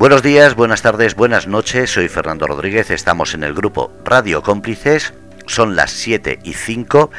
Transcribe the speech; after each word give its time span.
Buenos 0.00 0.22
días, 0.22 0.54
buenas 0.54 0.80
tardes, 0.80 1.14
buenas 1.14 1.46
noches. 1.46 1.92
Soy 1.92 2.08
Fernando 2.08 2.46
Rodríguez. 2.46 2.90
Estamos 2.90 3.34
en 3.34 3.44
el 3.44 3.52
grupo 3.52 3.92
Radio 4.02 4.42
Cómplices. 4.42 5.12
Son 5.44 5.76
las 5.76 5.90
7 5.90 6.38
y 6.42 6.54
5 6.54 7.10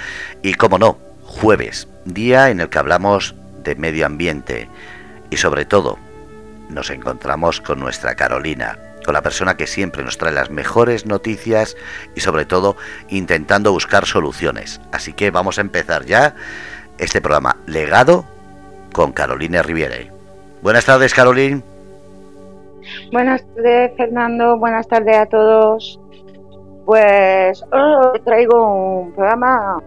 y, 0.41 0.55
como 0.55 0.79
no, 0.79 0.97
jueves, 1.21 1.87
día 2.05 2.49
en 2.49 2.59
el 2.59 2.69
que 2.69 2.79
hablamos 2.79 3.35
de 3.63 3.75
medio 3.75 4.07
ambiente 4.07 4.67
y, 5.29 5.37
sobre 5.37 5.65
todo, 5.65 5.99
nos 6.69 6.89
encontramos 6.89 7.61
con 7.61 7.79
nuestra 7.79 8.15
Carolina, 8.15 8.79
con 9.05 9.13
la 9.13 9.21
persona 9.21 9.57
que 9.57 9.67
siempre 9.67 10.03
nos 10.03 10.17
trae 10.17 10.33
las 10.33 10.49
mejores 10.49 11.05
noticias 11.05 11.77
y, 12.15 12.21
sobre 12.21 12.45
todo, 12.45 12.77
intentando 13.09 13.71
buscar 13.71 14.07
soluciones. 14.07 14.81
Así 14.91 15.13
que 15.13 15.29
vamos 15.29 15.59
a 15.59 15.61
empezar 15.61 16.07
ya 16.07 16.33
este 16.97 17.21
programa 17.21 17.57
Legado 17.67 18.25
con 18.91 19.11
Carolina 19.11 19.61
Riviere. 19.61 20.11
Buenas 20.63 20.85
tardes, 20.85 21.13
Carolina. 21.13 21.61
Buenas 23.11 23.45
tardes, 23.55 23.91
Fernando. 23.97 24.57
Buenas 24.57 24.87
tardes 24.87 25.17
a 25.17 25.25
todos. 25.25 25.99
Pues 26.85 27.63
hoy 27.71 28.19
traigo 28.25 29.01
un 29.01 29.11
programa 29.13 29.81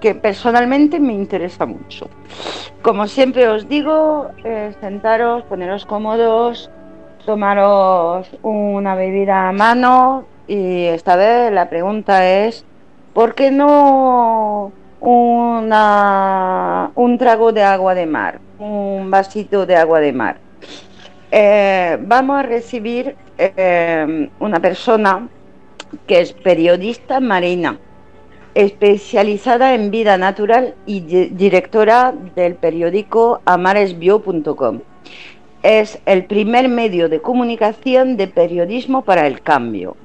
que 0.00 0.14
personalmente 0.14 0.98
me 0.98 1.12
interesa 1.12 1.66
mucho. 1.66 2.08
Como 2.82 3.06
siempre 3.06 3.48
os 3.48 3.68
digo, 3.68 4.28
sentaros, 4.80 5.42
poneros 5.44 5.84
cómodos, 5.84 6.70
tomaros 7.26 8.28
una 8.42 8.94
bebida 8.94 9.48
a 9.48 9.52
mano 9.52 10.24
y 10.46 10.86
esta 10.86 11.16
vez 11.16 11.52
la 11.52 11.68
pregunta 11.68 12.26
es, 12.26 12.64
¿por 13.12 13.34
qué 13.34 13.50
no 13.50 14.72
una, 15.00 16.90
un 16.94 17.18
trago 17.18 17.52
de 17.52 17.62
agua 17.62 17.94
de 17.94 18.06
mar, 18.06 18.40
un 18.58 19.10
vasito 19.10 19.66
de 19.66 19.76
agua 19.76 20.00
de 20.00 20.12
mar? 20.12 20.49
Eh, 21.32 21.96
vamos 22.00 22.40
a 22.40 22.42
recibir 22.42 23.14
eh, 23.38 24.28
una 24.40 24.58
persona 24.58 25.28
que 26.06 26.20
es 26.20 26.32
periodista 26.32 27.20
marina, 27.20 27.78
especializada 28.54 29.74
en 29.74 29.92
vida 29.92 30.18
natural 30.18 30.74
y 30.86 31.00
directora 31.00 32.12
del 32.34 32.56
periódico 32.56 33.42
amaresbio.com. 33.44 34.80
Es 35.62 36.00
el 36.04 36.24
primer 36.24 36.68
medio 36.68 37.08
de 37.08 37.20
comunicación 37.20 38.16
de 38.16 38.26
periodismo 38.26 39.02
para 39.02 39.28
el 39.28 39.40
cambio. 39.40 39.96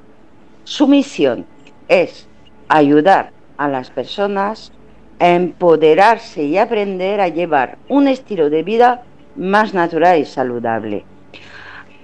Su 0.62 0.86
misión 0.86 1.44
es 1.88 2.28
ayudar 2.68 3.32
a 3.56 3.68
las 3.68 3.90
personas 3.90 4.70
a 5.18 5.30
empoderarse 5.30 6.44
y 6.44 6.58
aprender 6.58 7.20
a 7.20 7.28
llevar 7.28 7.78
un 7.88 8.06
estilo 8.06 8.48
de 8.48 8.62
vida 8.62 9.02
más 9.34 9.74
natural 9.74 10.20
y 10.20 10.24
saludable. 10.24 11.04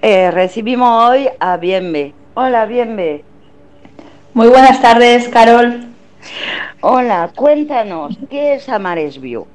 Eh, 0.05 0.31
recibimos 0.31 1.09
hoy 1.09 1.29
a 1.39 1.55
Bienve. 1.55 2.13
Hola, 2.33 2.65
Bienve. 2.65 3.23
Muy 4.33 4.49
buenas 4.49 4.81
tardes, 4.81 5.29
Carol. 5.29 5.85
Hola, 6.81 7.29
cuéntanos, 7.33 8.17
¿qué 8.29 8.55
es 8.55 8.67
Amaresbio? 8.67 9.47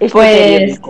Este 0.00 0.10
pues, 0.10 0.80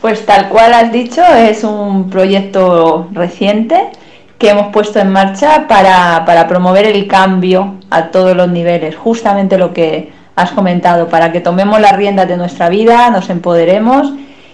pues 0.00 0.24
tal 0.24 0.48
cual 0.48 0.72
has 0.72 0.90
dicho, 0.92 1.22
es 1.22 1.62
un 1.62 2.08
proyecto 2.08 3.10
reciente 3.12 3.90
que 4.38 4.48
hemos 4.48 4.72
puesto 4.72 4.98
en 4.98 5.12
marcha 5.12 5.68
para, 5.68 6.24
para 6.24 6.48
promover 6.48 6.86
el 6.86 7.06
cambio 7.06 7.74
a 7.90 8.06
todos 8.06 8.34
los 8.34 8.48
niveles, 8.48 8.96
justamente 8.96 9.58
lo 9.58 9.74
que 9.74 10.10
has 10.36 10.52
comentado, 10.52 11.10
para 11.10 11.32
que 11.32 11.40
tomemos 11.40 11.82
las 11.82 11.94
riendas 11.98 12.28
de 12.28 12.38
nuestra 12.38 12.70
vida, 12.70 13.10
nos 13.10 13.28
empoderemos 13.28 14.10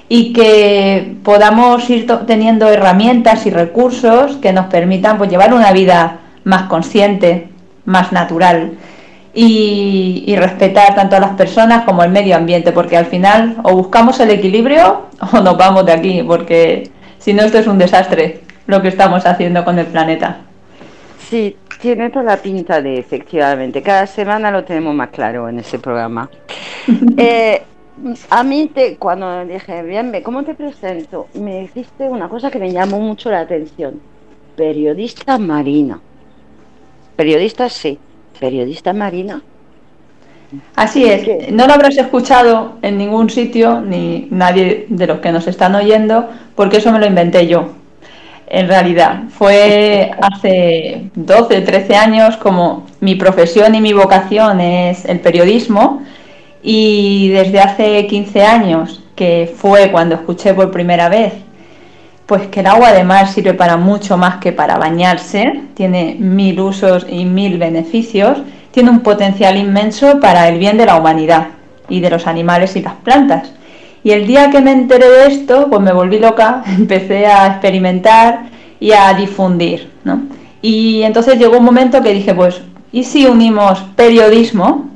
y 0.09 0.33
que 0.33 1.17
podamos 1.25 1.89
ir 1.91 2.07
teniendo 2.27 2.69
herramientas 2.69 3.47
y 3.47 3.51
recursos 3.51 4.37
que 4.37 4.53
nos 4.53 4.67
permitan 4.67 5.19
pues, 5.19 5.31
llevar 5.31 5.53
una 5.53 5.73
vida 5.73 6.19
más 6.45 6.65
consciente, 6.65 7.49
más 7.84 8.12
natural 8.12 8.72
y, 9.34 10.34
respetar 10.39 10.95
tanto 10.95 11.16
a 11.16 11.21
las 11.21 11.33
personas 11.33 11.84
como 11.84 12.03
el 12.03 12.11
medio 12.11 12.37
ambiente, 12.37 12.72
porque 12.72 12.97
al 12.97 13.06
final 13.06 13.56
o 13.65 13.75
buscamos 13.75 14.19
el 14.21 14.31
equilibrio 14.31 15.06
o 15.33 15.41
nos 15.41 15.56
vamos 15.56 15.84
de 15.84 15.93
aquí, 15.93 16.22
porque 16.22 16.91
si 17.19 17.34
no 17.34 17.43
esto 17.43 17.59
es 17.59 17.66
un 17.66 17.78
desastre 17.78 18.43
lo 18.66 18.83
que 18.83 18.89
estamos 18.89 19.27
haciendo 19.27 19.65
con 19.65 19.78
el 19.78 19.87
planeta. 19.87 20.39
Sí, 21.28 21.56
tiene 21.81 22.11
toda 22.11 22.25
la 22.25 22.37
pinta 22.37 22.81
de 22.81 22.99
efectivamente. 22.99 23.83
Cada 23.83 24.06
semana 24.06 24.50
lo 24.50 24.65
tenemos 24.65 24.95
más 24.95 25.11
claro 25.11 25.49
en 25.49 25.59
ese 25.59 25.78
programa. 25.78 26.31
eh, 27.16 27.62
a 28.31 28.43
mí, 28.43 28.71
te, 28.73 28.97
cuando 28.97 29.45
dije, 29.45 29.83
bien, 29.83 30.12
¿cómo 30.23 30.45
te 30.45 30.55
presento? 30.55 31.29
Me 31.34 31.61
dijiste 31.61 32.05
una 32.09 32.29
cosa 32.29 32.51
que 32.51 32.59
me 32.59 32.71
llamó 32.71 33.01
mucho 33.01 33.31
la 33.31 33.41
atención. 33.41 34.01
Periodista 34.57 35.39
marina. 35.39 36.01
Periodista 37.17 37.69
sí, 37.69 37.99
periodista 38.39 38.93
marina. 38.93 39.43
Así 40.77 41.05
es, 41.05 41.51
no 41.51 41.67
lo 41.67 41.73
habrás 41.73 41.97
escuchado 41.97 42.75
en 42.83 42.99
ningún 42.99 43.31
sitio, 43.31 43.81
ni 43.81 44.28
nadie 44.31 44.87
de 44.89 45.07
los 45.07 45.19
que 45.19 45.33
nos 45.33 45.47
están 45.49 45.75
oyendo, 45.75 46.28
porque 46.55 46.77
eso 46.77 46.93
me 46.93 47.01
lo 47.01 47.07
inventé 47.07 47.47
yo. 47.47 47.73
En 48.49 48.69
realidad, 48.69 49.25
fue 49.31 50.13
hace 50.21 51.11
12, 51.17 51.63
13 51.63 51.97
años 51.97 52.37
como 52.37 52.87
mi 53.01 53.17
profesión 53.17 53.75
y 53.75 53.81
mi 53.81 53.93
vocación 53.93 54.61
es 54.61 55.05
el 55.05 55.19
periodismo 55.19 56.03
y 56.62 57.28
desde 57.28 57.61
hace 57.61 58.06
15 58.06 58.43
años, 58.43 59.03
que 59.15 59.53
fue 59.56 59.91
cuando 59.91 60.15
escuché 60.15 60.55
por 60.55 60.71
primera 60.71 61.09
vez, 61.09 61.33
pues 62.27 62.49
que 62.49 62.61
el 62.61 62.67
agua 62.67 62.93
de 62.93 63.05
mar 63.05 63.28
sirve 63.28 63.55
para 63.55 63.77
mucho 63.77 64.17
más 64.17 64.37
que 64.37 64.53
para 64.53 64.78
bañarse, 64.78 65.62
tiene 65.75 66.16
mil 66.19 66.61
usos 66.61 67.06
y 67.09 67.25
mil 67.25 67.56
beneficios, 67.59 68.39
tiene 68.72 68.91
un 68.91 69.00
potencial 69.00 69.56
inmenso 69.56 70.21
para 70.21 70.49
el 70.49 70.59
bien 70.59 70.77
de 70.77 70.87
la 70.87 70.97
humanidad 70.97 71.49
y 71.89 72.00
de 72.00 72.11
los 72.11 72.27
animales 72.27 72.75
y 72.77 72.83
las 72.83 72.95
plantas. 72.95 73.53
Y 74.03 74.11
el 74.11 74.27
día 74.27 74.50
que 74.50 74.61
me 74.61 74.72
enteré 74.72 75.09
de 75.09 75.27
esto, 75.28 75.69
pues 75.71 75.81
me 75.81 75.93
volví 75.93 76.19
loca, 76.19 76.62
empecé 76.78 77.27
a 77.27 77.47
experimentar 77.47 78.50
y 78.81 78.93
a 78.93 79.15
difundir. 79.15 79.91
Y 80.62 81.03
entonces 81.03 81.39
llegó 81.39 81.59
un 81.59 81.65
momento 81.65 82.03
que 82.03 82.12
dije, 82.12 82.34
pues, 82.34 82.61
¿y 82.93 83.05
si 83.05 83.27
unimos 83.27 83.81
periodismo 83.95 84.91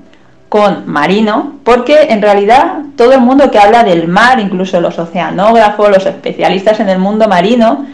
con 0.50 0.91
marino, 0.91 1.55
porque 1.62 2.09
en 2.11 2.21
realidad 2.21 2.81
todo 2.97 3.12
el 3.12 3.21
mundo 3.21 3.53
que 3.53 3.59
habla 3.61 3.84
del 3.84 4.09
mar, 4.09 4.41
incluso 4.41 4.81
los 4.81 4.99
oceanógrafos, 4.99 5.88
los 5.88 6.05
especialistas 6.05 6.81
en 6.81 6.88
el 6.88 6.99
mundo 6.99 7.28
marino, 7.28 7.87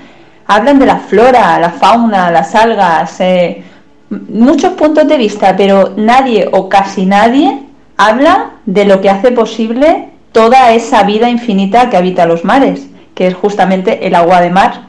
hablan 0.46 0.78
de 0.78 0.86
la 0.86 0.96
flora, 0.96 1.60
la 1.60 1.70
fauna, 1.70 2.30
las 2.30 2.54
algas, 2.54 3.20
eh, 3.20 3.62
muchos 4.08 4.72
puntos 4.72 5.06
de 5.06 5.18
vista, 5.18 5.54
pero 5.54 5.92
nadie 5.96 6.48
o 6.50 6.70
casi 6.70 7.04
nadie 7.04 7.60
habla 7.98 8.52
de 8.64 8.86
lo 8.86 9.02
que 9.02 9.10
hace 9.10 9.32
posible 9.32 10.08
toda 10.32 10.72
esa 10.72 11.02
vida 11.02 11.28
infinita 11.28 11.90
que 11.90 11.98
habita 11.98 12.24
los 12.24 12.42
mares, 12.42 12.86
que 13.14 13.26
es 13.26 13.34
justamente 13.34 14.06
el 14.06 14.14
agua 14.14 14.40
de 14.40 14.48
mar, 14.48 14.86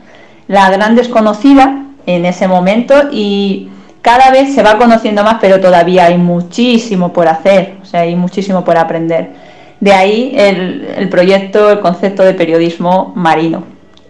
la 0.48 0.70
gran 0.70 0.96
desconocida 0.96 1.84
en 2.06 2.26
ese 2.26 2.48
momento 2.48 3.10
y 3.12 3.70
cada 4.07 4.31
vez 4.31 4.56
se 4.56 4.63
va 4.63 4.78
conociendo 4.78 5.22
más, 5.22 5.35
pero 5.41 5.59
todavía 5.59 6.06
hay 6.06 6.18
muchísimo 6.18 7.12
por 7.12 7.28
hacer, 7.28 7.75
o 7.81 7.85
sea, 7.85 8.01
hay 8.03 8.16
muchísimo 8.16 8.63
por 8.63 8.78
aprender. 8.78 9.31
De 9.81 9.91
ahí 9.91 10.31
el, 10.34 11.09
proyecto, 11.09 11.69
el 11.69 11.81
concepto 11.81 12.23
de 12.23 12.34
periodismo 12.34 13.12
marino. 13.18 13.66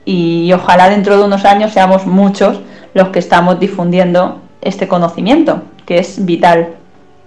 Y 0.06 0.54
ojalá 0.54 0.92
dentro 0.92 1.18
de 1.18 1.24
unos 1.24 1.46
años 1.46 1.74
seamos 1.74 2.06
muchos 2.06 2.60
los 2.94 3.08
que 3.08 3.18
estamos 3.18 3.60
difundiendo 3.60 4.40
este 4.62 4.88
conocimiento, 4.88 5.64
que 5.88 5.98
es 5.98 6.24
vital 6.24 6.76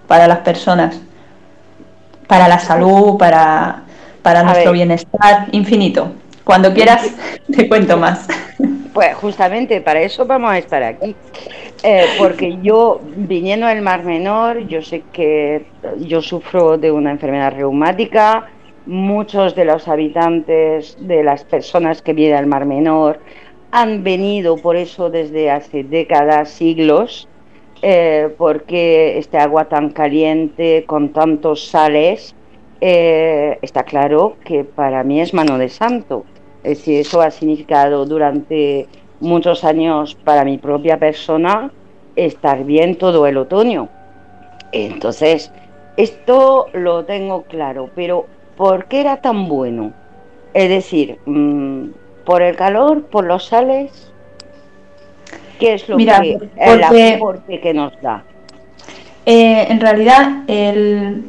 para 0.07 0.29
las 0.29 0.37
personas, 0.37 1.01
para 2.25 2.47
la 2.47 2.59
salud, 2.59 3.17
para, 3.17 3.83
para 4.21 4.43
nuestro 4.43 4.71
bienestar 4.71 5.49
infinito. 5.51 6.13
Cuando 6.45 6.73
quieras, 6.73 7.05
te 7.53 7.67
cuento 7.67 7.97
más. 7.97 8.27
Pues 8.93 9.15
justamente 9.15 9.79
para 9.79 10.01
eso 10.01 10.25
vamos 10.25 10.51
a 10.51 10.57
estar 10.57 10.83
aquí. 10.83 11.15
Eh, 11.83 12.05
porque 12.17 12.57
yo, 12.61 12.99
viniendo 13.15 13.67
del 13.67 13.81
Mar 13.81 14.03
Menor, 14.03 14.67
yo 14.67 14.81
sé 14.81 15.03
que 15.13 15.65
yo 15.99 16.21
sufro 16.21 16.77
de 16.77 16.91
una 16.91 17.11
enfermedad 17.11 17.53
reumática. 17.53 18.49
Muchos 18.85 19.55
de 19.55 19.65
los 19.65 19.87
habitantes, 19.87 20.97
de 20.99 21.23
las 21.23 21.43
personas 21.43 22.01
que 22.01 22.13
vienen 22.13 22.37
al 22.37 22.47
Mar 22.47 22.65
Menor, 22.65 23.19
han 23.71 24.03
venido 24.03 24.57
por 24.57 24.75
eso 24.75 25.09
desde 25.09 25.49
hace 25.49 25.83
décadas, 25.83 26.49
siglos, 26.49 27.27
eh, 27.81 28.29
porque 28.37 29.17
este 29.17 29.37
agua 29.37 29.65
tan 29.65 29.91
caliente, 29.91 30.83
con 30.85 31.13
tantos 31.13 31.67
sales, 31.67 32.35
eh, 32.81 33.59
está 33.61 33.83
claro 33.83 34.35
que 34.43 34.63
para 34.63 35.03
mí 35.03 35.21
es 35.21 35.33
mano 35.33 35.57
de 35.57 35.69
santo. 35.69 36.25
Es 36.63 36.79
decir, 36.79 36.99
eso 36.99 37.21
ha 37.21 37.31
significado 37.31 38.05
durante 38.05 38.87
muchos 39.19 39.63
años 39.63 40.15
para 40.15 40.43
mi 40.43 40.57
propia 40.57 40.97
persona 40.97 41.71
estar 42.15 42.63
bien 42.63 42.97
todo 42.97 43.25
el 43.27 43.37
otoño. 43.37 43.89
Entonces, 44.71 45.51
esto 45.97 46.67
lo 46.73 47.05
tengo 47.05 47.43
claro, 47.43 47.89
pero 47.95 48.25
¿por 48.55 48.85
qué 48.85 49.01
era 49.01 49.17
tan 49.17 49.47
bueno? 49.47 49.93
Es 50.53 50.69
decir, 50.69 51.17
mm, 51.25 51.89
¿Por 52.25 52.41
el 52.41 52.55
calor? 52.55 53.03
¿Por 53.03 53.25
los 53.25 53.45
sales? 53.45 54.11
¿Qué 55.59 55.73
es 55.73 55.87
lo 55.89 55.97
que 55.97 56.37
el 56.57 56.83
aporte 57.15 57.59
que 57.59 57.73
nos 57.73 57.99
da? 58.01 58.23
Eh, 59.25 59.67
en 59.69 59.79
realidad, 59.79 60.43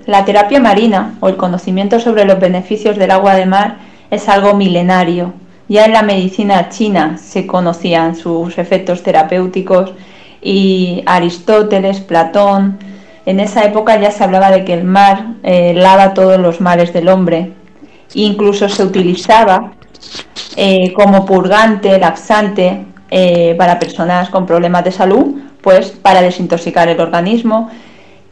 la 0.06 0.24
terapia 0.24 0.60
marina 0.60 1.16
o 1.20 1.28
el 1.28 1.36
conocimiento 1.36 2.00
sobre 2.00 2.24
los 2.24 2.40
beneficios 2.40 2.96
del 2.96 3.10
agua 3.10 3.34
de 3.34 3.46
mar 3.46 3.76
es 4.12 4.28
algo 4.28 4.54
milenario. 4.54 5.32
Ya 5.68 5.86
en 5.86 5.94
la 5.94 6.02
medicina 6.02 6.68
china 6.68 7.16
se 7.16 7.46
conocían 7.46 8.14
sus 8.14 8.58
efectos 8.58 9.02
terapéuticos 9.02 9.94
y 10.42 11.02
Aristóteles, 11.06 12.00
Platón, 12.00 12.78
en 13.24 13.40
esa 13.40 13.64
época 13.64 13.98
ya 13.98 14.10
se 14.10 14.22
hablaba 14.22 14.50
de 14.50 14.64
que 14.64 14.74
el 14.74 14.84
mar 14.84 15.36
eh, 15.42 15.72
lava 15.74 16.12
todos 16.12 16.38
los 16.38 16.60
males 16.60 16.92
del 16.92 17.08
hombre. 17.08 17.52
Incluso 18.12 18.68
se 18.68 18.84
utilizaba 18.84 19.72
eh, 20.56 20.92
como 20.92 21.24
purgante, 21.24 21.98
laxante 21.98 22.84
eh, 23.10 23.54
para 23.56 23.78
personas 23.78 24.28
con 24.28 24.44
problemas 24.44 24.84
de 24.84 24.92
salud, 24.92 25.36
pues 25.62 25.90
para 25.90 26.20
desintoxicar 26.20 26.88
el 26.90 27.00
organismo. 27.00 27.70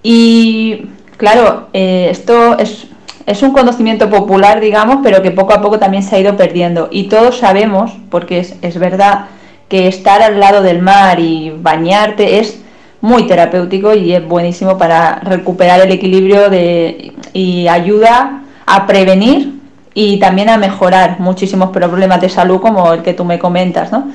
Y 0.03 0.89
claro, 1.17 1.69
esto 1.73 2.59
es, 2.59 2.87
es 3.31 3.43
un 3.43 3.53
conocimiento 3.53 4.11
popular, 4.11 4.61
digamos, 4.61 4.99
pero 5.03 5.23
que 5.23 5.31
poco 5.31 5.55
a 5.55 5.63
poco 5.63 5.79
también 5.79 6.03
se 6.03 6.17
ha 6.17 6.21
ido 6.21 6.37
perdiendo. 6.37 6.89
Y 6.91 7.05
todos 7.05 7.39
sabemos, 7.39 7.93
porque 8.11 8.41
es, 8.41 8.57
es 8.63 8.79
verdad, 8.79 9.27
que 9.69 9.87
estar 9.87 10.21
al 10.23 10.41
lado 10.41 10.63
del 10.63 10.83
mar 10.83 11.21
y 11.21 11.51
bañarte 11.51 12.41
es 12.41 12.61
muy 13.01 13.27
terapéutico 13.27 13.95
y 13.95 14.13
es 14.13 14.27
buenísimo 14.27 14.77
para 14.77 15.21
recuperar 15.21 15.81
el 15.81 15.93
equilibrio 15.93 16.51
de, 16.51 17.13
y 17.33 17.69
ayuda 17.69 18.43
a 18.67 18.87
prevenir 18.87 19.61
y 19.95 20.19
también 20.19 20.49
a 20.49 20.59
mejorar 20.59 21.19
muchísimos 21.21 21.71
problemas 21.71 22.21
de 22.21 22.29
salud 22.29 22.61
como 22.61 22.93
el 22.93 23.03
que 23.03 23.15
tú 23.15 23.25
me 23.25 23.39
comentas, 23.39 23.91
¿no? 23.91 24.11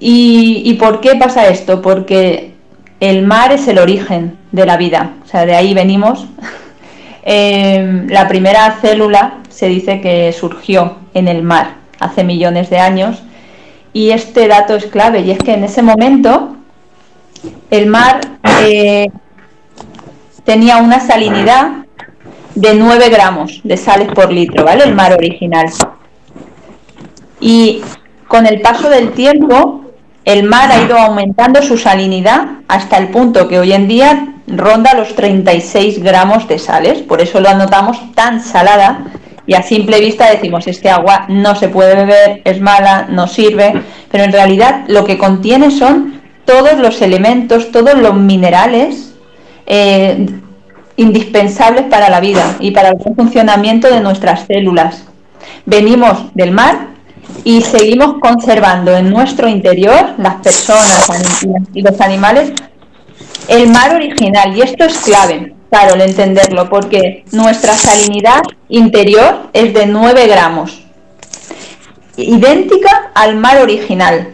¿Y, 0.00 0.74
por 0.74 1.00
qué 1.00 1.14
pasa 1.14 1.46
esto? 1.46 1.80
Porque 1.80 2.52
el 3.00 3.22
mar 3.22 3.52
es 3.52 3.66
el 3.68 3.78
origen 3.78 4.36
de 4.52 4.66
la 4.66 4.76
vida, 4.76 5.14
o 5.24 5.26
sea, 5.26 5.46
de 5.46 5.54
ahí 5.54 5.72
venimos. 5.72 6.26
Em, 7.26 8.06
la 8.08 8.28
primera 8.28 8.76
célula 8.82 9.38
se 9.48 9.66
dice 9.68 10.02
que 10.02 10.30
surgió 10.34 10.96
en 11.14 11.26
el 11.26 11.42
mar 11.42 11.76
hace 11.98 12.22
millones 12.22 12.68
de 12.68 12.78
años 12.78 13.22
y 13.94 14.10
este 14.10 14.46
dato 14.46 14.76
es 14.76 14.84
clave 14.84 15.20
y 15.20 15.30
es 15.30 15.38
que 15.38 15.54
en 15.54 15.64
ese 15.64 15.80
momento 15.80 16.54
el 17.70 17.86
mar 17.86 18.20
eh, 18.60 19.06
tenía 20.44 20.76
una 20.76 21.00
salinidad 21.00 21.86
de 22.54 22.74
9 22.74 23.08
gramos 23.08 23.62
de 23.64 23.78
sales 23.78 24.08
por 24.08 24.30
litro, 24.30 24.62
¿vale? 24.62 24.84
El 24.84 24.94
mar 24.94 25.14
original. 25.14 25.70
Y 27.40 27.80
con 28.28 28.46
el 28.46 28.60
paso 28.60 28.90
del 28.90 29.12
tiempo, 29.12 29.80
el 30.26 30.42
mar 30.42 30.70
ha 30.70 30.82
ido 30.82 30.98
aumentando 30.98 31.62
su 31.62 31.78
salinidad 31.78 32.58
hasta 32.68 32.98
el 32.98 33.08
punto 33.08 33.48
que 33.48 33.58
hoy 33.58 33.72
en 33.72 33.88
día 33.88 34.33
ronda 34.46 34.94
los 34.94 35.14
36 35.14 36.02
gramos 36.02 36.46
de 36.48 36.58
sales. 36.58 37.02
Por 37.02 37.20
eso 37.20 37.40
lo 37.40 37.48
anotamos 37.48 38.14
tan 38.14 38.40
salada 38.40 39.04
y 39.46 39.54
a 39.54 39.62
simple 39.62 40.00
vista 40.00 40.30
decimos, 40.30 40.66
este 40.66 40.88
agua 40.88 41.26
no 41.28 41.54
se 41.54 41.68
puede 41.68 41.94
beber, 41.94 42.40
es 42.44 42.60
mala, 42.60 43.06
no 43.10 43.26
sirve, 43.26 43.74
pero 44.10 44.24
en 44.24 44.32
realidad 44.32 44.84
lo 44.88 45.04
que 45.04 45.18
contiene 45.18 45.70
son 45.70 46.20
todos 46.44 46.78
los 46.78 47.02
elementos, 47.02 47.70
todos 47.70 47.94
los 47.94 48.14
minerales 48.14 49.14
eh, 49.66 50.26
indispensables 50.96 51.84
para 51.84 52.08
la 52.08 52.20
vida 52.20 52.56
y 52.60 52.70
para 52.70 52.90
el 52.90 52.96
funcionamiento 53.16 53.88
de 53.88 54.00
nuestras 54.00 54.46
células. 54.46 55.04
Venimos 55.66 56.34
del 56.34 56.52
mar 56.52 56.88
y 57.42 57.62
seguimos 57.62 58.18
conservando 58.20 58.96
en 58.96 59.10
nuestro 59.10 59.48
interior, 59.48 60.14
las 60.18 60.36
personas 60.36 61.44
y 61.74 61.82
los 61.82 62.00
animales, 62.00 62.52
el 63.48 63.68
mar 63.68 63.94
original. 63.94 64.56
Y 64.56 64.62
esto 64.62 64.84
es 64.84 64.98
clave, 64.98 65.54
claro, 65.70 65.94
el 65.94 66.02
entenderlo, 66.02 66.68
porque 66.68 67.24
nuestra 67.32 67.74
salinidad 67.74 68.42
interior 68.68 69.50
es 69.52 69.74
de 69.74 69.86
9 69.86 70.26
gramos, 70.26 70.82
idéntica 72.16 73.10
al 73.14 73.36
mar 73.36 73.60
original. 73.60 74.32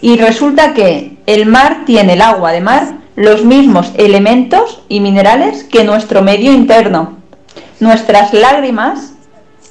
Y 0.00 0.16
resulta 0.16 0.74
que 0.74 1.16
el 1.26 1.46
mar 1.46 1.84
tiene, 1.86 2.14
el 2.14 2.22
agua 2.22 2.52
de 2.52 2.60
mar, 2.60 2.94
los 3.14 3.44
mismos 3.44 3.92
elementos 3.96 4.82
y 4.88 5.00
minerales 5.00 5.64
que 5.64 5.84
nuestro 5.84 6.22
medio 6.22 6.52
interno. 6.52 7.18
Nuestras 7.78 8.32
lágrimas, 8.32 9.12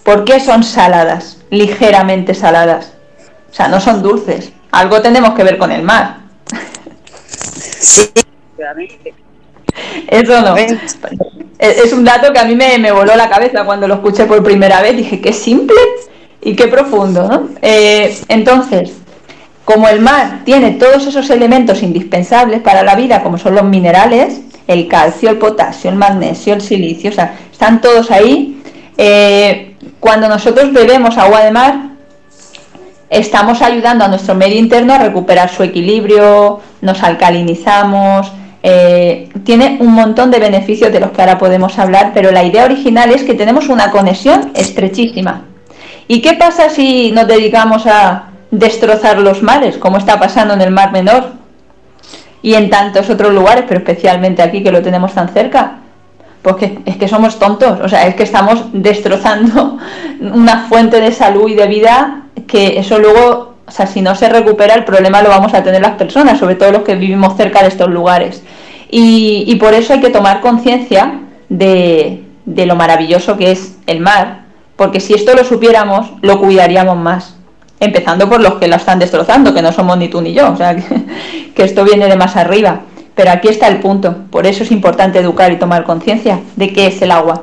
¿por 0.03 0.25
qué 0.25 0.39
son 0.39 0.63
saladas? 0.63 1.39
Ligeramente 1.49 2.33
saladas. 2.33 2.93
O 3.51 3.53
sea, 3.53 3.67
no 3.67 3.81
son 3.81 4.01
dulces. 4.01 4.51
Algo 4.71 5.01
tenemos 5.01 5.33
que 5.33 5.43
ver 5.43 5.57
con 5.57 5.71
el 5.71 5.83
mar. 5.83 6.19
Sí, 7.79 8.09
Eso 10.07 10.41
no. 10.41 10.55
Es 10.57 11.93
un 11.93 12.03
dato 12.03 12.33
que 12.33 12.39
a 12.39 12.45
mí 12.45 12.55
me, 12.55 12.91
voló 12.91 13.15
la 13.15 13.29
cabeza 13.29 13.65
cuando 13.65 13.87
lo 13.87 13.95
escuché 13.95 14.25
por 14.25 14.43
primera 14.43 14.81
vez. 14.81 14.97
Dije, 14.97 15.21
qué 15.21 15.33
simple 15.33 15.77
y 16.41 16.55
qué 16.55 16.67
profundo. 16.67 17.27
¿no? 17.27 17.49
Eh, 17.61 18.17
entonces, 18.27 18.93
como 19.65 19.87
el 19.87 20.01
mar 20.01 20.41
tiene 20.43 20.71
todos 20.71 21.05
esos 21.07 21.29
elementos 21.29 21.83
indispensables 21.83 22.61
para 22.61 22.83
la 22.83 22.95
vida, 22.95 23.21
como 23.21 23.37
son 23.37 23.55
los 23.55 23.63
minerales, 23.63 24.41
el 24.67 24.87
calcio, 24.87 25.29
el 25.29 25.37
potasio, 25.37 25.89
el 25.89 25.97
magnesio, 25.97 26.53
el 26.53 26.61
silicio, 26.61 27.11
o 27.11 27.13
sea, 27.13 27.37
están 27.51 27.81
todos 27.81 28.11
ahí. 28.11 28.61
Eh, 28.97 29.75
cuando 29.99 30.27
nosotros 30.27 30.73
bebemos 30.73 31.17
agua 31.17 31.43
de 31.43 31.51
mar, 31.51 31.91
estamos 33.09 33.61
ayudando 33.61 34.05
a 34.05 34.07
nuestro 34.07 34.35
medio 34.35 34.57
interno 34.57 34.93
a 34.93 34.97
recuperar 34.97 35.49
su 35.49 35.63
equilibrio, 35.63 36.59
nos 36.81 37.03
alcalinizamos, 37.03 38.31
eh, 38.63 39.29
tiene 39.43 39.77
un 39.79 39.93
montón 39.93 40.31
de 40.31 40.39
beneficios 40.39 40.91
de 40.91 40.99
los 40.99 41.11
que 41.11 41.21
ahora 41.21 41.37
podemos 41.37 41.77
hablar, 41.79 42.11
pero 42.13 42.31
la 42.31 42.43
idea 42.43 42.65
original 42.65 43.11
es 43.11 43.23
que 43.23 43.33
tenemos 43.33 43.69
una 43.69 43.91
conexión 43.91 44.51
estrechísima. 44.53 45.45
¿Y 46.07 46.21
qué 46.21 46.33
pasa 46.33 46.69
si 46.69 47.11
nos 47.11 47.27
dedicamos 47.27 47.87
a 47.87 48.31
destrozar 48.51 49.17
los 49.19 49.41
mares, 49.41 49.77
como 49.77 49.97
está 49.97 50.19
pasando 50.19 50.53
en 50.53 50.61
el 50.61 50.71
Mar 50.71 50.91
Menor 50.91 51.31
y 52.41 52.53
en 52.53 52.69
tantos 52.69 53.09
otros 53.09 53.33
lugares, 53.33 53.65
pero 53.67 53.79
especialmente 53.79 54.41
aquí 54.41 54.61
que 54.61 54.71
lo 54.71 54.81
tenemos 54.81 55.13
tan 55.13 55.29
cerca. 55.29 55.77
Porque 56.41 56.79
es 56.85 56.97
que 56.97 57.07
somos 57.07 57.39
tontos, 57.39 57.79
o 57.79 57.87
sea, 57.87 58.07
es 58.07 58.15
que 58.15 58.23
estamos 58.23 58.65
destrozando 58.73 59.77
una 60.19 60.67
fuente 60.67 60.99
de 60.99 61.11
salud 61.11 61.49
y 61.49 61.55
de 61.55 61.67
vida 61.67 62.23
que 62.47 62.79
eso 62.79 62.99
luego, 62.99 63.50
o 63.71 63.73
sea, 63.73 63.87
si 63.87 64.01
no 64.01 64.15
se 64.15 64.27
recupera 64.27 64.75
el 64.75 64.83
problema 64.83 65.21
lo 65.21 65.29
vamos 65.29 65.53
a 65.53 65.63
tener 65.63 65.81
las 65.81 65.93
personas, 65.93 66.37
sobre 66.37 66.55
todo 66.55 66.73
los 66.73 66.81
que 66.81 66.95
vivimos 66.95 67.37
cerca 67.37 67.61
de 67.61 67.69
estos 67.69 67.87
lugares. 67.89 68.43
Y, 68.89 69.55
por 69.61 69.73
eso 69.73 69.93
hay 69.93 70.01
que 70.01 70.09
tomar 70.09 70.41
conciencia 70.41 71.21
de, 71.47 72.21
lo 72.45 72.75
maravilloso 72.75 73.37
que 73.37 73.51
es 73.51 73.77
el 73.87 74.01
mar, 74.01 74.41
porque 74.75 74.99
si 74.99 75.13
esto 75.13 75.33
lo 75.33 75.45
supiéramos, 75.45 76.11
lo 76.21 76.41
cuidaríamos 76.41 76.97
más 76.97 77.37
empezando 77.79 78.29
por 78.29 78.41
los 78.41 78.55
que 78.55 78.67
la 78.67 78.75
están 78.75 78.99
destrozando, 78.99 79.53
que 79.53 79.61
no 79.61 79.71
somos 79.71 79.97
ni 79.97 80.09
tú 80.09 80.21
ni 80.21 80.33
yo, 80.33 80.51
o 80.51 80.57
sea, 80.57 80.75
que, 81.55 81.63
esto 81.63 81.85
viene 81.85 82.07
de 82.07 82.17
más 82.17 82.35
arriba. 82.35 82.81
Pero 83.15 83.31
aquí 83.31 83.47
está 83.47 83.69
el 83.69 83.79
punto, 83.79 84.17
por 84.29 84.45
eso 84.45 84.63
es 84.63 84.71
importante 84.71 85.19
educar 85.19 85.49
y 85.53 85.59
tomar 85.59 85.85
conciencia 85.85 86.41
de 86.57 86.73
qué 86.73 86.87
es 86.87 87.01
el 87.01 87.11
agua. 87.11 87.41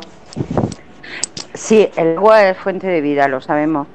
Sí, 1.55 1.89
el 1.97 2.19
agua 2.19 2.51
es 2.51 2.59
fuente 2.59 2.87
de 2.87 3.01
vida, 3.01 3.29
lo 3.29 3.41
sabemos. 3.41 3.87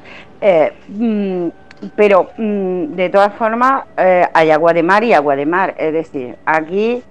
Eh, 0.42 0.74
mm, 0.90 1.48
pero 1.96 2.30
mm, 2.38 2.96
de 2.96 3.10
todas 3.10 3.34
formas 3.34 3.86
eh, 3.98 4.28
hay 4.34 4.52
agua 4.52 4.74
de 4.74 4.84
mar 4.84 5.04
y 5.04 5.14
agua 5.14 5.36
de 5.36 5.46
mar. 5.46 5.76
Es 5.78 5.94
decir, 5.94 6.36
aquí 6.46 7.04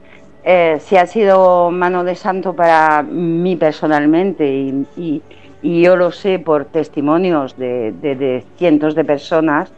eh, 0.44 0.78
si 0.80 0.96
ha 0.96 1.06
sido 1.06 1.70
mano 1.70 2.04
de 2.04 2.14
santo 2.14 2.54
para 2.54 3.02
mí 3.02 3.56
personalmente 3.56 4.46
y 4.46 5.22
yo 5.62 5.96
lo 5.96 6.10
sé 6.10 6.40
por 6.40 6.64
testimonios 6.64 7.56
de, 7.56 8.44
cientos 8.56 8.94
de 8.94 9.04
personas, 9.04 9.72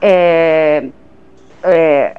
eh, 0.00 0.90
eh, 1.64 2.12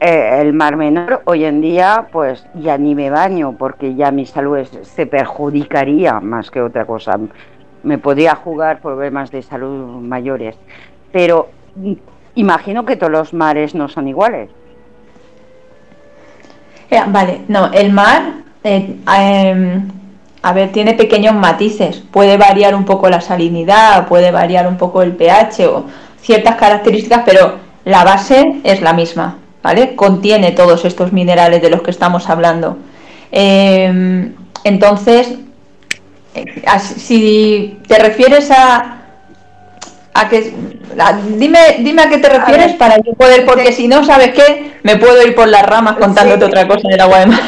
el 0.00 0.52
Mar 0.52 0.76
Menor 0.76 1.22
hoy 1.24 1.44
en 1.44 1.60
día 1.60 2.08
pues 2.10 2.44
ya 2.54 2.76
ni 2.76 2.94
me 2.94 3.08
baño 3.08 3.54
porque 3.56 3.94
ya 3.94 4.10
mi 4.10 4.26
salud 4.26 4.64
se 4.64 5.06
perjudicaría 5.06 6.20
más 6.20 6.50
que 6.50 6.60
otra 6.60 6.84
cosa. 6.84 7.18
Me 7.84 7.98
podría 7.98 8.34
jugar 8.34 8.80
problemas 8.80 9.30
de 9.30 9.42
salud 9.42 10.02
mayores. 10.02 10.56
Pero 11.12 11.48
imagino 12.34 12.84
que 12.84 12.96
todos 12.96 13.12
los 13.12 13.34
mares 13.34 13.74
no 13.74 13.88
son 13.88 14.08
iguales. 14.08 14.50
vale, 17.08 17.40
no, 17.48 17.72
el 17.72 17.92
mar 17.92 18.22
em, 18.62 19.88
a 20.42 20.52
ver, 20.52 20.70
tiene 20.70 20.94
pequeños 20.94 21.34
matices. 21.34 22.02
Puede 22.10 22.36
variar 22.36 22.74
un 22.74 22.84
poco 22.84 23.08
la 23.08 23.20
salinidad, 23.20 24.06
puede 24.06 24.30
variar 24.30 24.68
un 24.68 24.76
poco 24.76 25.02
el 25.02 25.12
pH 25.16 25.66
o 25.66 25.86
ciertas 26.20 26.56
características, 26.56 27.22
pero 27.24 27.56
la 27.84 28.04
base 28.04 28.60
es 28.64 28.80
la 28.80 28.92
misma, 28.92 29.38
¿vale? 29.62 29.94
Contiene 29.96 30.52
todos 30.52 30.84
estos 30.84 31.12
minerales 31.12 31.62
de 31.62 31.70
los 31.70 31.82
que 31.82 31.90
estamos 31.90 32.28
hablando. 32.28 32.78
Em, 33.32 34.34
entonces, 34.64 35.36
si 36.80 37.78
te 37.86 37.98
refieres 37.98 38.50
a, 38.50 38.95
a 40.16 40.28
que 40.28 40.52
dime, 41.36 41.58
dime 41.80 42.02
a 42.02 42.08
qué 42.08 42.18
te 42.18 42.28
refieres 42.28 42.72
para 42.74 42.96
yo 42.98 43.12
poder, 43.14 43.44
porque 43.44 43.72
si 43.72 43.86
no 43.86 44.04
sabes 44.04 44.30
qué, 44.32 44.72
me 44.82 44.96
puedo 44.96 45.22
ir 45.26 45.34
por 45.34 45.48
las 45.48 45.64
ramas 45.64 45.96
contándote 45.96 46.44
otra 46.44 46.66
cosa 46.66 46.88
en 46.88 46.94
el 46.94 47.00
agua 47.00 47.20
de 47.20 47.26
mar. 47.26 47.40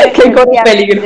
que 0.14 0.32
corre 0.32 0.62
peligro. 0.64 1.02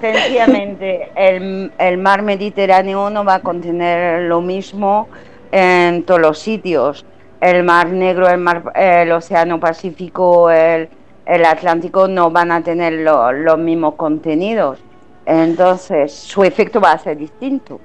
Sencillamente, 0.00 1.10
el, 1.14 1.70
el 1.78 1.98
mar 1.98 2.22
Mediterráneo 2.22 3.10
no 3.10 3.24
va 3.24 3.36
a 3.36 3.40
contener 3.40 4.22
lo 4.22 4.40
mismo 4.40 5.08
en 5.52 6.02
todos 6.04 6.20
los 6.20 6.38
sitios. 6.38 7.04
El 7.40 7.62
mar 7.62 7.88
Negro, 7.88 8.28
el, 8.28 8.38
mar, 8.38 8.72
el 8.74 9.12
Océano 9.12 9.60
Pacífico, 9.60 10.50
el, 10.50 10.88
el 11.26 11.44
Atlántico 11.44 12.08
no 12.08 12.30
van 12.30 12.50
a 12.50 12.62
tener 12.62 12.92
los 12.94 13.58
mismos 13.58 13.94
contenidos. 13.94 14.78
Entonces, 15.26 16.12
su 16.12 16.42
efecto 16.42 16.80
va 16.80 16.92
a 16.92 16.98
ser 16.98 17.16
distinto. 17.18 17.80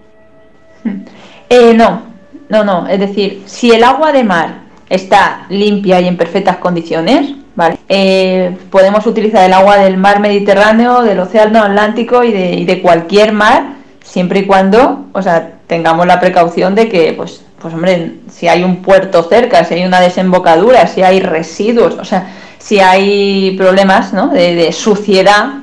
Eh, 1.49 1.73
no, 1.73 2.03
no, 2.49 2.63
no. 2.63 2.87
Es 2.87 2.99
decir, 2.99 3.43
si 3.45 3.71
el 3.71 3.83
agua 3.83 4.11
de 4.11 4.23
mar 4.23 4.61
está 4.89 5.45
limpia 5.49 5.99
y 6.01 6.07
en 6.07 6.17
perfectas 6.17 6.57
condiciones, 6.57 7.33
¿vale? 7.55 7.77
Eh, 7.89 8.57
podemos 8.69 9.05
utilizar 9.05 9.45
el 9.45 9.53
agua 9.53 9.77
del 9.77 9.97
mar 9.97 10.19
Mediterráneo, 10.19 11.01
del 11.01 11.19
Océano 11.19 11.63
Atlántico 11.63 12.23
y 12.23 12.31
de, 12.31 12.53
y 12.53 12.65
de, 12.65 12.81
cualquier 12.81 13.33
mar, 13.33 13.75
siempre 14.03 14.39
y 14.39 14.45
cuando, 14.45 15.05
o 15.11 15.21
sea, 15.21 15.53
tengamos 15.67 16.07
la 16.07 16.19
precaución 16.19 16.75
de 16.75 16.87
que, 16.87 17.13
pues, 17.13 17.43
pues 17.59 17.73
hombre, 17.73 18.13
si 18.31 18.47
hay 18.47 18.63
un 18.63 18.77
puerto 18.77 19.23
cerca, 19.23 19.65
si 19.65 19.73
hay 19.75 19.85
una 19.85 19.99
desembocadura, 19.99 20.87
si 20.87 21.01
hay 21.01 21.19
residuos, 21.19 21.95
o 21.95 22.05
sea, 22.05 22.31
si 22.59 22.79
hay 22.79 23.55
problemas 23.57 24.13
¿no? 24.13 24.27
de, 24.27 24.71
suciedad 24.71 25.53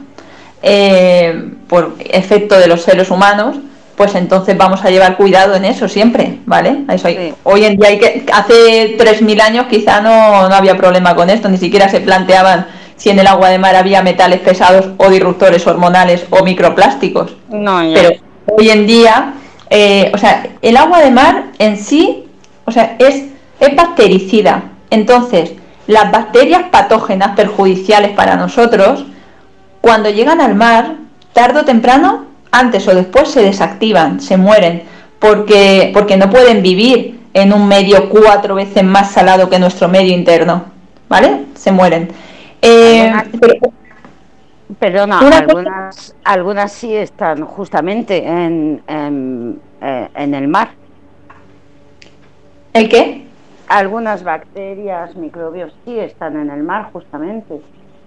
eh, 0.62 1.52
por 1.68 1.96
efecto 2.00 2.58
de 2.58 2.66
los 2.66 2.82
seres 2.82 3.10
humanos, 3.10 3.56
pues 3.96 4.14
entonces 4.14 4.56
vamos 4.56 4.84
a 4.84 4.90
llevar 4.90 5.16
cuidado 5.16 5.54
en 5.54 5.64
eso 5.64 5.88
siempre, 5.88 6.38
¿vale? 6.46 6.84
Eso 6.88 7.08
Hoy 7.44 7.64
en 7.64 7.76
día 7.76 7.88
hay 7.88 7.98
que, 7.98 8.26
hace 8.32 8.96
3.000 8.98 9.40
años 9.40 9.66
quizá 9.68 10.00
no, 10.00 10.48
no 10.48 10.54
había 10.54 10.76
problema 10.76 11.14
con 11.14 11.30
esto, 11.30 11.48
ni 11.48 11.58
siquiera 11.58 11.88
se 11.88 12.00
planteaban 12.00 12.66
si 12.96 13.10
en 13.10 13.18
el 13.18 13.26
agua 13.26 13.50
de 13.50 13.58
mar 13.58 13.76
había 13.76 14.02
metales 14.02 14.40
pesados 14.40 14.90
o 14.96 15.10
disruptores 15.10 15.66
hormonales 15.66 16.26
o 16.30 16.44
microplásticos. 16.44 17.36
No, 17.48 17.80
Pero 17.92 18.10
hoy 18.46 18.70
en 18.70 18.86
día, 18.86 19.34
eh, 19.70 20.10
o 20.14 20.18
sea, 20.18 20.46
el 20.62 20.76
agua 20.76 21.00
de 21.00 21.10
mar 21.10 21.44
en 21.58 21.76
sí, 21.76 22.24
o 22.64 22.72
sea, 22.72 22.96
es, 22.98 23.24
es 23.60 23.76
bactericida. 23.76 24.64
Entonces, 24.90 25.52
las 25.86 26.10
bacterias 26.10 26.64
patógenas 26.70 27.36
perjudiciales 27.36 28.12
para 28.12 28.36
nosotros, 28.36 29.04
cuando 29.80 30.10
llegan 30.10 30.40
al 30.40 30.54
mar, 30.54 30.96
tarde 31.32 31.60
o 31.60 31.64
temprano, 31.64 32.26
antes 32.58 32.86
o 32.88 32.94
después 32.94 33.28
se 33.30 33.42
desactivan, 33.42 34.20
se 34.20 34.36
mueren, 34.36 34.82
porque, 35.18 35.90
porque 35.92 36.16
no 36.16 36.30
pueden 36.30 36.62
vivir 36.62 37.20
en 37.32 37.52
un 37.52 37.66
medio 37.68 38.08
cuatro 38.08 38.54
veces 38.54 38.84
más 38.84 39.10
salado 39.10 39.48
que 39.50 39.58
nuestro 39.58 39.88
medio 39.88 40.14
interno, 40.14 40.64
¿vale? 41.08 41.46
Se 41.54 41.72
mueren. 41.72 42.08
Eh, 42.62 43.12
Perdona, 44.78 45.18
algunas, 45.18 46.14
algunas 46.24 46.72
sí 46.72 46.94
están 46.94 47.44
justamente 47.44 48.24
en, 48.26 48.82
en, 48.86 49.60
eh, 49.82 50.08
en 50.14 50.34
el 50.34 50.48
mar. 50.48 50.70
¿El 52.72 52.88
qué? 52.88 53.24
algunas 53.68 54.22
bacterias, 54.22 55.16
microbios 55.16 55.74
sí 55.84 55.98
están 55.98 56.36
en 56.36 56.50
el 56.50 56.62
mar 56.62 56.90
justamente. 56.92 57.60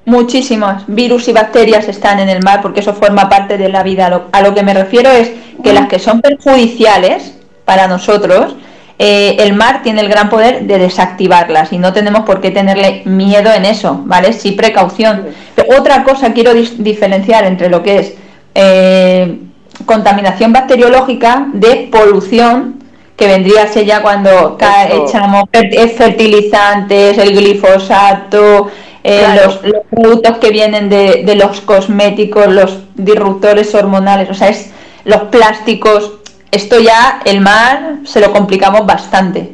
Muchísimas 0.08 0.84
virus 0.88 1.28
y 1.28 1.34
bacterias 1.34 1.90
están 1.90 2.22
en 2.22 2.30
el 2.30 2.42
mar 2.42 2.62
porque 2.62 2.80
eso 2.80 2.94
forma 2.94 3.28
parte 3.28 3.58
de 3.58 3.68
la 3.68 3.84
vida. 3.84 4.24
A 4.32 4.42
lo, 4.42 4.56
que 4.56 4.64
me 4.64 4.74
refiero 4.74 5.12
es 5.12 5.34
que 5.62 5.74
las 5.74 5.90
que 5.90 6.00
son 6.00 6.22
perjudiciales 6.22 7.34
para 7.66 7.90
nosotros, 7.90 8.56
eh, 9.00 9.36
el 9.40 9.54
mar 9.54 9.82
tiene 9.84 10.00
el 10.00 10.08
gran 10.08 10.30
poder 10.30 10.62
de 10.62 10.78
desactivarlas 10.78 11.74
y 11.74 11.78
no 11.78 11.92
tenemos 11.92 12.22
por 12.22 12.40
qué 12.40 12.52
tenerle 12.52 13.02
miedo 13.04 13.52
en 13.52 13.66
eso, 13.66 14.02
¿vale? 14.06 14.32
Sí, 14.32 14.54
precaución. 14.54 15.26
Pero 15.56 15.78
otra 15.78 16.06
cosa 16.06 16.32
quiero 16.32 16.54
diferenciar 16.54 17.44
entre 17.44 17.68
lo 17.68 17.84
que 17.84 18.00
es 18.00 18.14
eh, 18.56 19.40
contaminación 19.86 20.54
bacteriológica 20.54 21.50
de 21.52 21.90
polución 21.92 22.76
que 23.18 23.28
vendría 23.28 23.64
a 23.64 23.68
ser 23.68 23.86
ya 23.86 24.02
cuando 24.02 24.58
echamos 24.90 25.50
fertilizantes, 25.98 27.18
el 27.18 27.36
glifosato, 27.36 28.70
eh, 29.08 29.40
los, 29.44 29.60
productos 29.90 30.38
que 30.38 30.52
vienen 30.52 30.90
de, 30.90 31.36
los 31.36 31.62
cosméticos, 31.62 32.48
los 32.48 32.80
disruptores 32.96 33.74
hormonales, 33.74 34.30
o 34.30 34.34
sea, 34.34 34.50
es 34.50 34.72
los 35.06 35.24
plásticos. 35.24 36.14
Esto 36.52 36.80
ya 36.80 37.22
el 37.26 37.42
mar 37.42 37.98
se 38.04 38.20
lo 38.20 38.32
complicamos 38.32 38.86
bastante 38.86 39.54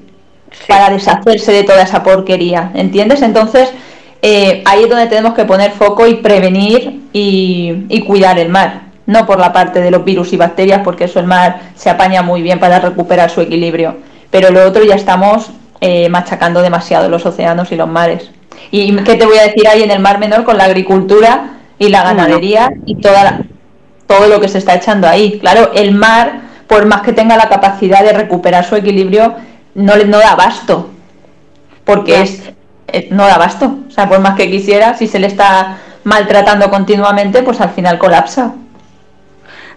para 0.68 0.90
deshacerse 0.90 1.52
de 1.52 1.64
toda 1.64 1.84
esa 1.84 2.04
porquería, 2.04 2.72
¿entiendes? 2.76 3.22
Entonces, 3.22 3.72
eh, 4.22 4.62
ahí 4.66 4.84
es 4.84 4.90
donde 4.90 5.08
tenemos 5.08 5.34
que 5.34 5.46
poner 5.46 5.72
foco 5.72 6.08
y 6.08 6.16
prevenir 6.16 7.02
y 7.12 8.04
cuidar 8.06 8.40
el 8.40 8.50
mar 8.50 8.84
no 9.06 9.26
por 9.26 9.40
la 9.40 9.52
parte 9.52 9.82
de 9.82 9.92
los 9.92 10.04
virus 10.04 10.34
y 10.34 10.38
bacterias, 10.38 10.82
porque 10.84 11.06
eso 11.06 11.20
el 11.20 11.28
mar 11.28 11.62
se 11.76 11.90
apaña 11.90 12.22
muy 12.22 12.42
bien 12.42 12.60
para 12.60 12.80
recuperar 12.80 13.30
su 13.30 13.42
equilibrio. 13.42 13.98
Pero 14.32 14.50
lo 14.52 14.66
otro 14.66 14.84
ya 14.84 14.96
estamos 14.96 15.52
eh, 15.82 16.10
machacando 16.10 16.62
demasiado 16.62 17.10
los 17.10 17.26
océanos 17.26 17.72
y 17.72 17.76
los 17.76 17.88
mares. 17.88 18.32
¿Y 18.72 18.96
qué 19.04 19.16
te 19.16 19.26
voy 19.26 19.38
a 19.38 19.44
decir 19.44 19.68
ahí 19.68 19.84
en 19.84 19.92
el 19.92 20.00
Mar 20.00 20.20
Menor 20.20 20.44
con 20.44 20.58
la 20.58 20.66
agricultura 20.66 21.60
y 21.78 21.90
la 21.90 22.04
ganadería 22.04 22.72
y 22.86 22.96
toda 22.96 23.42
todo 24.08 24.28
lo 24.28 24.40
que 24.40 24.48
se 24.48 24.58
está 24.58 24.76
echando 24.76 25.08
ahí? 25.08 25.40
Claro, 25.40 25.72
el 25.74 25.94
mar, 25.94 26.42
por 26.68 26.86
más 26.86 27.02
que 27.02 27.14
tenga 27.14 27.38
la 27.38 27.50
capacidad 27.50 28.04
de 28.04 28.14
recuperar 28.14 28.66
su 28.66 28.76
equilibrio, 28.76 29.36
no, 29.76 29.96
no 29.96 30.20
da 30.20 30.32
abasto. 30.32 30.90
Porque 31.84 32.22
es, 32.22 32.54
no 33.12 33.26
da 33.26 33.36
abasto. 33.36 33.78
O 33.88 33.92
sea, 33.92 34.08
por 34.08 34.20
más 34.20 34.36
que 34.36 34.50
quisiera, 34.50 34.96
si 34.96 35.08
se 35.08 35.20
le 35.20 35.28
está 35.28 35.78
maltratando 36.04 36.70
continuamente, 36.70 37.44
pues 37.44 37.62
al 37.62 37.70
final 37.72 37.98
colapsa. 37.98 38.54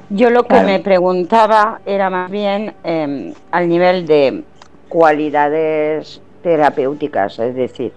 Yo 0.08 0.30
lo 0.30 0.44
que 0.44 0.60
me 0.60 0.78
preguntaba 0.78 1.80
era 1.84 2.10
más 2.10 2.30
bien 2.30 2.74
em, 2.84 3.34
al 3.50 3.68
nivel 3.68 4.06
de 4.06 4.44
cualidades 4.88 6.20
terapéuticas, 6.46 7.40
es 7.40 7.56
decir, 7.56 7.92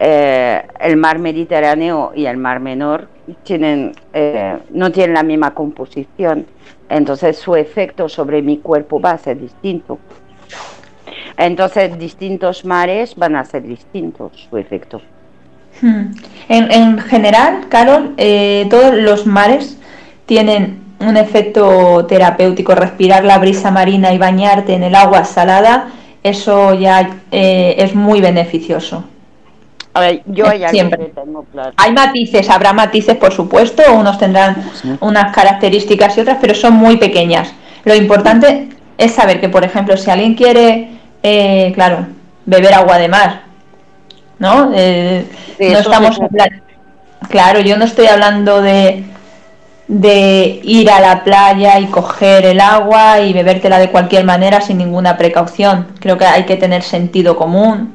eh, 0.00 0.60
el 0.80 0.96
mar 0.96 1.20
Mediterráneo 1.20 2.10
y 2.12 2.26
el 2.26 2.36
mar 2.36 2.58
Menor 2.58 3.06
tienen, 3.44 3.92
eh, 4.12 4.58
no 4.70 4.90
tienen 4.90 5.14
la 5.14 5.22
misma 5.22 5.54
composición, 5.54 6.44
entonces 6.88 7.38
su 7.38 7.54
efecto 7.54 8.08
sobre 8.08 8.42
mi 8.42 8.58
cuerpo 8.58 9.00
va 9.00 9.12
a 9.12 9.18
ser 9.18 9.38
distinto. 9.38 10.00
Entonces 11.36 11.96
distintos 11.96 12.64
mares 12.64 13.14
van 13.14 13.36
a 13.36 13.44
ser 13.44 13.62
distintos 13.62 14.48
su 14.50 14.56
efecto. 14.56 15.00
Hmm. 15.80 16.16
En, 16.48 16.72
en 16.72 16.98
general, 16.98 17.68
Carol, 17.68 18.14
eh, 18.16 18.66
todos 18.70 18.92
los 18.92 19.24
mares 19.24 19.78
tienen 20.26 20.80
un 20.98 21.16
efecto 21.16 22.06
terapéutico, 22.06 22.74
respirar 22.74 23.24
la 23.24 23.38
brisa 23.38 23.70
marina 23.70 24.12
y 24.12 24.18
bañarte 24.18 24.74
en 24.74 24.82
el 24.82 24.96
agua 24.96 25.24
salada, 25.24 25.90
eso 26.24 26.74
ya 26.74 27.18
eh, 27.30 27.76
es 27.78 27.94
muy 27.94 28.20
beneficioso. 28.20 29.04
A 29.92 30.00
ver, 30.00 30.22
yo 30.26 30.48
hay 30.48 30.66
siempre 30.70 31.12
tengo 31.14 31.44
claro. 31.52 31.72
Hay 31.76 31.92
matices, 31.92 32.50
habrá 32.50 32.72
matices 32.72 33.16
por 33.16 33.32
supuesto, 33.32 33.82
unos 33.92 34.18
tendrán 34.18 34.56
unas 35.00 35.32
características 35.32 36.16
y 36.16 36.22
otras, 36.22 36.38
pero 36.40 36.54
son 36.54 36.72
muy 36.72 36.96
pequeñas. 36.96 37.54
Lo 37.84 37.94
importante 37.94 38.70
es 38.98 39.12
saber 39.12 39.40
que, 39.40 39.48
por 39.48 39.64
ejemplo, 39.64 39.96
si 39.96 40.10
alguien 40.10 40.34
quiere, 40.34 40.88
eh, 41.22 41.70
claro, 41.74 42.06
beber 42.46 42.74
agua 42.74 42.98
de 42.98 43.08
mar, 43.08 43.42
¿no? 44.38 44.72
Eh, 44.74 45.26
no 45.60 45.78
estamos 45.78 46.18
Claro, 47.28 47.60
yo 47.60 47.76
no 47.76 47.84
estoy 47.84 48.06
hablando 48.06 48.60
de 48.60 49.04
de 49.86 50.60
ir 50.62 50.90
a 50.90 51.00
la 51.00 51.24
playa 51.24 51.78
y 51.78 51.86
coger 51.86 52.46
el 52.46 52.60
agua 52.60 53.20
y 53.20 53.32
bebértela 53.32 53.78
de 53.78 53.90
cualquier 53.90 54.24
manera 54.24 54.60
sin 54.60 54.78
ninguna 54.78 55.16
precaución. 55.16 55.88
Creo 56.00 56.16
que 56.16 56.24
hay 56.24 56.44
que 56.44 56.56
tener 56.56 56.82
sentido 56.82 57.36
común, 57.36 57.94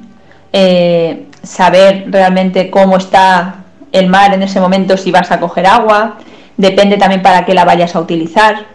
eh, 0.53 1.25
saber 1.41 2.05
realmente 2.09 2.69
cómo 2.69 2.97
está 2.97 3.55
el 3.91 4.07
mar 4.07 4.33
en 4.33 4.43
ese 4.43 4.59
momento 4.59 4.97
si 4.97 5.11
vas 5.11 5.31
a 5.31 5.39
coger 5.39 5.65
agua, 5.65 6.17
depende 6.57 6.97
también 6.97 7.23
para 7.23 7.45
qué 7.45 7.55
la 7.55 7.65
vayas 7.65 7.95
a 7.95 7.99
utilizar, 7.99 8.65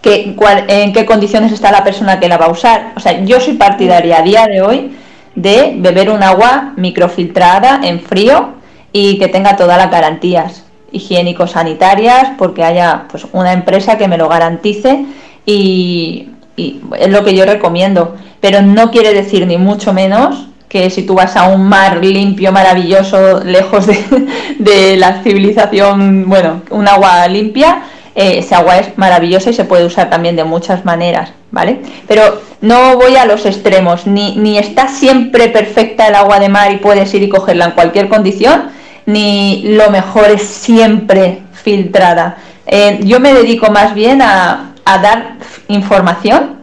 qué, 0.00 0.34
en 0.68 0.92
qué 0.94 1.04
condiciones 1.04 1.52
está 1.52 1.70
la 1.70 1.84
persona 1.84 2.18
que 2.18 2.28
la 2.28 2.38
va 2.38 2.46
a 2.46 2.50
usar. 2.50 2.92
O 2.96 3.00
sea, 3.00 3.22
yo 3.24 3.38
soy 3.38 3.54
partidaria 3.54 4.18
a 4.18 4.22
día 4.22 4.46
de 4.46 4.62
hoy 4.62 4.96
de 5.34 5.74
beber 5.76 6.08
un 6.08 6.22
agua 6.22 6.72
microfiltrada 6.76 7.80
en 7.82 8.00
frío 8.00 8.54
y 8.92 9.18
que 9.18 9.28
tenga 9.28 9.56
todas 9.56 9.76
las 9.76 9.90
garantías 9.90 10.64
higiénico-sanitarias, 10.92 12.32
porque 12.38 12.64
haya 12.64 13.04
pues, 13.10 13.26
una 13.32 13.52
empresa 13.52 13.98
que 13.98 14.08
me 14.08 14.18
lo 14.18 14.28
garantice 14.28 15.04
y, 15.44 16.28
es 16.56 17.08
lo 17.08 17.24
que 17.24 17.34
yo 17.34 17.44
recomiendo. 17.44 18.16
Pero 18.40 18.62
no 18.62 18.90
quiere 18.90 19.14
decir 19.14 19.46
ni 19.46 19.56
mucho 19.56 19.92
menos 19.92 20.48
que 20.68 20.90
si 20.90 21.02
tú 21.02 21.14
vas 21.14 21.36
a 21.36 21.48
un 21.48 21.68
mar 21.68 22.04
limpio, 22.04 22.52
maravilloso, 22.52 23.40
lejos 23.44 23.86
de, 24.58 24.96
la 24.96 25.22
civilización, 25.22 26.28
bueno, 26.28 26.62
un 26.70 26.88
agua 26.88 27.26
limpia, 27.28 27.82
eh, 28.14 28.38
ese 28.38 28.54
agua 28.54 28.78
es 28.78 28.98
maravillosa 28.98 29.50
y 29.50 29.54
se 29.54 29.64
puede 29.64 29.84
usar 29.86 30.10
también 30.10 30.36
de 30.36 30.44
muchas 30.44 30.84
maneras, 30.84 31.32
¿vale? 31.52 31.80
Pero 32.06 32.42
no 32.60 32.96
voy 32.96 33.16
a 33.16 33.24
los 33.24 33.46
extremos, 33.46 34.06
ni, 34.06 34.36
ni 34.36 34.58
está 34.58 34.88
siempre 34.88 35.48
perfecta 35.48 36.08
el 36.08 36.16
agua 36.16 36.40
de 36.40 36.48
mar 36.48 36.72
y 36.72 36.78
puedes 36.78 37.14
ir 37.14 37.22
y 37.22 37.28
cogerla 37.28 37.66
en 37.66 37.70
cualquier 37.70 38.08
condición, 38.08 38.70
ni 39.08 39.62
lo 39.64 39.90
mejor 39.90 40.28
es 40.30 40.42
siempre 40.42 41.40
filtrada. 41.52 42.36
Eh, 42.66 43.00
yo 43.04 43.20
me 43.20 43.32
dedico 43.32 43.70
más 43.70 43.94
bien 43.94 44.20
a, 44.20 44.74
a 44.84 44.98
dar 44.98 45.36
información 45.68 46.58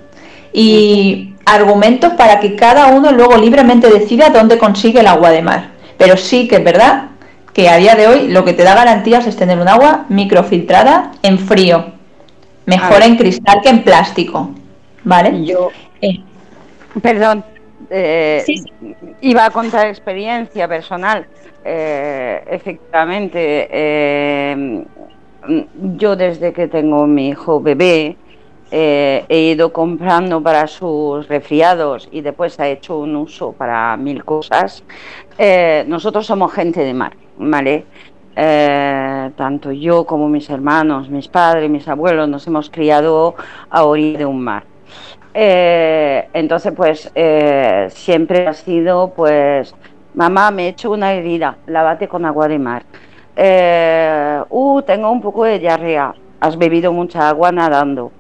y 0.53 1.33
argumentos 1.43 2.13
para 2.13 2.39
que 2.39 2.55
cada 2.55 2.85
uno 2.87 3.11
luego 3.11 3.35
libremente 3.37 3.89
decida 3.89 4.29
dónde 4.29 4.59
consigue 4.59 4.99
el 4.99 5.07
agua 5.07 5.31
de 5.31 5.41
mar. 5.41 5.71
Pero 5.97 6.17
sí 6.17 6.47
que 6.47 6.57
es 6.57 6.63
verdad 6.63 7.05
que 7.51 7.67
a 7.67 7.77
día 7.77 7.95
de 7.95 8.07
hoy 8.07 8.27
lo 8.27 8.45
que 8.45 8.53
te 8.53 8.61
da 8.61 8.75
garantías 8.75 9.25
es 9.25 9.35
tener 9.35 9.57
un 9.57 9.67
agua 9.67 10.05
microfiltrada 10.09 11.13
en 11.23 11.39
frío. 11.39 11.93
Mejor 12.67 13.01
en 13.01 13.15
cristal 13.15 13.61
que 13.63 13.69
en 13.69 13.83
plástico. 13.83 14.51
¿Vale? 15.03 15.43
Yo. 15.43 15.69
Eh. 15.99 16.19
Perdón. 17.01 17.43
Eh, 17.89 18.43
iba 19.21 19.45
a 19.45 19.49
contar 19.49 19.87
experiencia 19.87 20.67
personal. 20.67 21.25
Eh, 21.63 22.43
efectivamente, 22.47 23.67
yo 25.97 26.15
desde 26.15 26.53
que 26.53 26.67
tengo 26.67 27.07
mi 27.07 27.29
hijo 27.29 27.59
bebé, 27.59 28.17
he 28.71 29.53
ido 29.53 29.71
comprando 29.71 30.41
para 30.41 30.67
sus 30.67 31.27
resfriados 31.27 32.09
y 32.11 32.21
después 32.21 32.59
ha 32.59 32.67
hecho 32.67 32.99
un 32.99 33.15
uso 33.15 33.51
para 33.53 33.95
mil 33.97 34.23
cosas. 34.25 34.83
nosotros 35.87 36.25
somos 36.25 36.51
gente 36.53 36.81
de 36.83 36.93
mar. 36.93 37.13
¿vale? 37.37 37.85
Eh, 38.35 39.31
tanto 39.35 39.71
yo 39.71 40.05
como 40.05 40.27
mis 40.27 40.49
hermanos, 40.49 41.09
mis 41.09 41.27
padres, 41.27 41.69
mis 41.69 41.87
abuelos 41.87 42.27
nos 42.27 42.45
hemos 42.47 42.69
criado 42.69 43.35
a 43.69 43.83
orilla 43.85 44.19
de 44.19 44.25
un 44.25 44.41
mar. 44.41 44.63
Eh, 45.37 46.29
entonces, 46.33 46.71
pues 46.73 47.11
eh, 47.13 47.87
siempre 47.91 48.47
ha 48.47 48.53
sido, 48.53 49.09
pues, 49.09 49.75
mamá, 50.13 50.49
me 50.49 50.65
he 50.65 50.67
hecho 50.69 50.91
una 50.91 51.13
herida, 51.13 51.57
lávate 51.67 52.07
con 52.07 52.25
agua 52.25 52.47
de 52.47 52.59
mar. 52.59 52.83
uh, 54.49 54.81
tengo 54.83 55.11
un 55.11 55.21
poco 55.21 55.43
de 55.43 55.59
diarrea, 55.59 56.15
has 56.39 56.57
bebido 56.57 56.93
mucha 56.93 57.27
agua 57.27 57.51
nadando. 57.51 58.11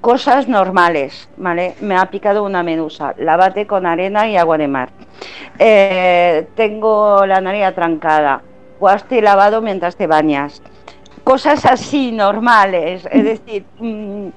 cosas 0.00 0.48
normales, 0.48 1.28
¿vale? 1.36 1.74
Me 1.80 1.96
ha 1.96 2.06
picado 2.06 2.42
una 2.42 2.62
medusa, 2.62 3.14
lávate 3.16 3.66
con 3.66 3.86
arena 3.86 4.28
y 4.28 4.36
agua 4.36 4.58
de 4.58 4.68
mar. 4.68 4.90
Eh, 5.58 6.48
tengo 6.54 7.26
la 7.26 7.40
nariz 7.40 7.64
atrancada, 7.64 8.42
o 8.78 8.88
has 8.88 9.04
te 9.04 9.20
lavado 9.20 9.60
mientras 9.60 9.96
te 9.96 10.06
bañas. 10.06 10.62
Cosas 11.24 11.66
así 11.66 12.12
normales, 12.12 13.06
es 13.10 13.24
decir, 13.46 13.64
mm, 13.78 14.28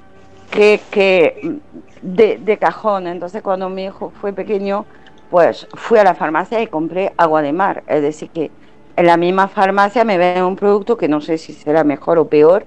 que, 0.54 1.60
de, 2.02 2.58
cajón. 2.58 3.08
Entonces 3.08 3.42
cuando 3.42 3.70
mi 3.70 3.86
hijo 3.86 4.12
fue 4.22 4.34
pequeño, 4.34 4.86
pues 5.30 5.68
fui 5.74 6.00
a 6.00 6.04
la 6.04 6.16
farmacia 6.16 6.62
y 6.62 6.68
compré 6.68 7.14
agua 7.18 7.42
de 7.42 7.54
mar. 7.54 7.84
Es 7.88 8.02
decir, 8.02 8.30
que 8.30 8.52
en 8.96 9.08
la 9.08 9.18
misma 9.18 9.48
farmacia 9.48 10.04
me 10.04 10.18
ven 10.18 10.44
un 10.44 10.56
producto 10.56 10.98
que 10.98 11.08
no 11.08 11.22
sé 11.22 11.38
si 11.38 11.54
será 11.54 11.84
mejor 11.84 12.20
o 12.20 12.28
peor, 12.28 12.66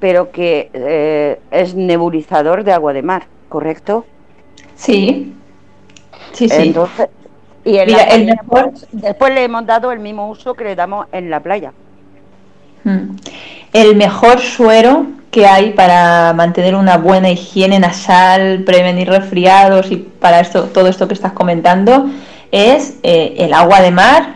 pero 0.00 0.30
que 0.30 0.70
eh, 0.72 1.40
es 1.50 1.74
nebulizador 1.74 2.64
de 2.64 2.72
agua 2.72 2.92
de 2.92 3.02
mar, 3.02 3.24
¿correcto? 3.48 4.04
Sí. 4.74 5.34
Sí, 6.32 6.48
sí. 6.48 6.56
Entonces, 6.58 7.08
y 7.64 7.76
el 7.76 8.26
mejor... 8.26 8.72
después 8.92 9.34
le 9.34 9.44
hemos 9.44 9.66
dado 9.66 9.92
el 9.92 10.00
mismo 10.00 10.30
uso 10.30 10.54
que 10.54 10.64
le 10.64 10.74
damos 10.74 11.06
en 11.12 11.28
la 11.28 11.40
playa. 11.40 11.72
Hmm. 12.84 13.16
El 13.72 13.94
mejor 13.96 14.40
suero 14.40 15.06
que 15.30 15.46
hay 15.46 15.70
para 15.72 16.32
mantener 16.32 16.74
una 16.74 16.96
buena 16.96 17.30
higiene 17.30 17.78
nasal, 17.78 18.62
prevenir 18.64 19.08
resfriados 19.08 19.90
y 19.90 19.96
para 19.96 20.40
esto, 20.40 20.64
todo 20.64 20.88
esto 20.88 21.06
que 21.06 21.14
estás 21.14 21.32
comentando 21.32 22.06
es 22.50 22.94
eh, 23.02 23.34
el 23.38 23.54
agua 23.54 23.80
de 23.80 23.90
mar. 23.90 24.34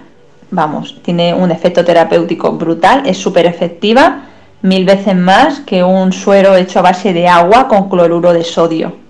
Vamos, 0.51 1.01
tiene 1.03 1.35
un 1.35 1.51
efecto 1.51 1.85
terapéutico 1.85 2.53
brutal, 2.53 3.03
es 3.07 3.19
súper 3.19 3.47
efectiva, 3.47 4.23
mil 4.63 4.85
veces 4.85 5.17
más 5.17 5.61
que 5.61 5.83
un 5.83 6.13
suero 6.13 6.55
hecho 6.55 6.79
a 6.79 6.83
base 6.83 7.13
de 7.13 7.27
agua 7.27 7.67
con 7.67 7.89
cloruro 7.89 8.33
de 8.33 8.45
sodio. 8.45 9.05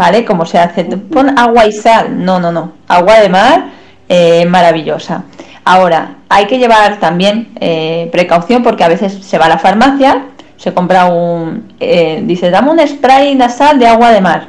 ¿vale? 0.00 0.24
Como 0.24 0.46
se 0.46 0.58
hace, 0.58 0.84
pon 0.84 1.38
agua 1.38 1.66
y 1.66 1.72
sal, 1.72 2.24
no, 2.24 2.40
no, 2.40 2.50
no, 2.50 2.72
agua 2.88 3.20
de 3.20 3.28
mar 3.28 3.64
eh, 4.08 4.46
maravillosa. 4.46 5.24
Ahora, 5.62 6.16
hay 6.30 6.46
que 6.46 6.58
llevar 6.58 6.98
también 6.98 7.50
eh, 7.60 8.08
precaución 8.10 8.62
porque 8.62 8.82
a 8.82 8.88
veces 8.88 9.12
se 9.12 9.36
va 9.36 9.44
a 9.44 9.50
la 9.50 9.58
farmacia, 9.58 10.24
se 10.60 10.74
compra 10.74 11.06
un, 11.06 11.72
eh, 11.80 12.22
dice, 12.26 12.50
dame 12.50 12.70
un 12.70 12.86
spray 12.86 13.34
nasal 13.34 13.78
de 13.78 13.86
agua 13.86 14.10
de 14.10 14.20
mar. 14.20 14.48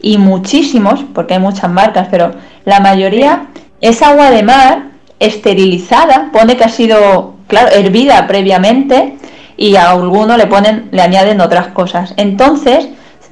Y 0.00 0.18
muchísimos, 0.18 1.04
porque 1.14 1.34
hay 1.34 1.40
muchas 1.40 1.70
marcas, 1.70 2.08
pero 2.10 2.32
la 2.64 2.80
mayoría 2.80 3.46
es 3.80 4.02
agua 4.02 4.32
de 4.32 4.42
mar 4.42 4.86
esterilizada, 5.20 6.30
pone 6.32 6.56
que 6.56 6.64
ha 6.64 6.68
sido, 6.68 7.34
claro, 7.46 7.68
hervida 7.70 8.26
previamente 8.26 9.18
y 9.56 9.76
a 9.76 9.92
alguno 9.92 10.36
le 10.36 10.48
ponen, 10.48 10.88
le 10.90 11.00
añaden 11.00 11.40
otras 11.40 11.68
cosas. 11.68 12.12
Entonces, 12.16 12.88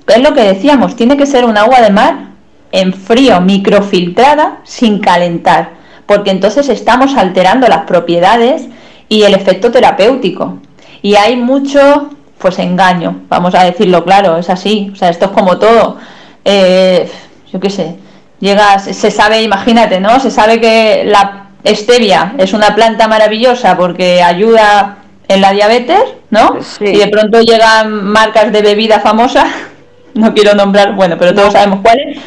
es 0.07 0.23
lo 0.23 0.33
que 0.33 0.43
decíamos, 0.43 0.95
tiene 0.95 1.17
que 1.17 1.27
ser 1.27 1.45
un 1.45 1.59
agua 1.59 1.81
de 1.81 1.91
mar 1.91 2.31
en 2.71 2.93
frío, 2.93 3.41
microfiltrada, 3.41 4.59
sin 4.63 5.01
calentar, 5.01 5.71
porque 6.07 6.31
entonces 6.31 6.69
estamos 6.69 7.17
alterando 7.17 7.67
las 7.67 7.87
propiedades 7.87 8.69
y 9.09 9.23
el 9.23 9.35
efecto 9.35 9.73
terapéutico. 9.73 10.61
Y 11.03 11.15
hay 11.15 11.37
mucho, 11.37 12.11
pues 12.41 12.59
engaño, 12.59 13.23
vamos 13.29 13.55
a 13.55 13.65
decirlo 13.65 14.05
claro, 14.05 14.39
es 14.39 14.49
así, 14.51 14.91
o 14.93 14.97
sea, 14.97 15.11
esto 15.11 15.27
es 15.27 15.31
como 15.33 15.59
todo. 15.59 15.99
Eh, 16.45 17.11
yo 17.53 17.61
qué 17.61 17.71
sé, 17.71 17.97
llegas, 18.41 18.85
se 18.85 19.11
sabe, 19.11 19.43
imagínate, 19.43 20.01
¿no? 20.01 20.19
Se 20.21 20.31
sabe 20.31 20.61
que 20.61 21.05
la 21.05 21.49
stevia 21.67 22.35
es 22.39 22.53
una 22.53 22.75
planta 22.75 23.09
maravillosa 23.09 23.77
porque 23.77 24.23
ayuda 24.23 24.99
en 25.29 25.41
la 25.41 25.53
diabetes, 25.53 26.03
¿no? 26.31 26.59
Y 26.81 26.97
de 26.99 27.09
pronto 27.09 27.41
llegan 27.41 28.05
marcas 28.05 28.53
de 28.53 28.63
bebida 28.63 29.01
famosa 29.01 29.47
no 30.15 30.35
quiero 30.35 30.55
nombrar, 30.55 30.95
bueno, 30.95 31.17
pero 31.19 31.35
todos 31.35 31.53
sabemos 31.53 31.81
cuál 31.83 31.99
es, 32.01 32.19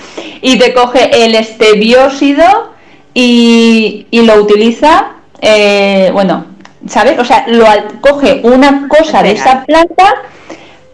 y 0.41 0.57
te 0.57 0.73
coge 0.73 1.25
el 1.25 1.35
estebiósido 1.35 2.73
y, 3.13 4.07
y 4.11 4.21
lo 4.23 4.35
utiliza, 4.35 5.13
eh, 5.41 6.09
bueno, 6.13 6.45
¿sabes? 6.87 7.19
O 7.19 7.25
sea, 7.25 7.45
lo 7.47 7.65
coge 8.01 8.41
una 8.43 8.87
cosa 8.87 9.23
de 9.23 9.31
esa 9.31 9.63
planta 9.63 10.15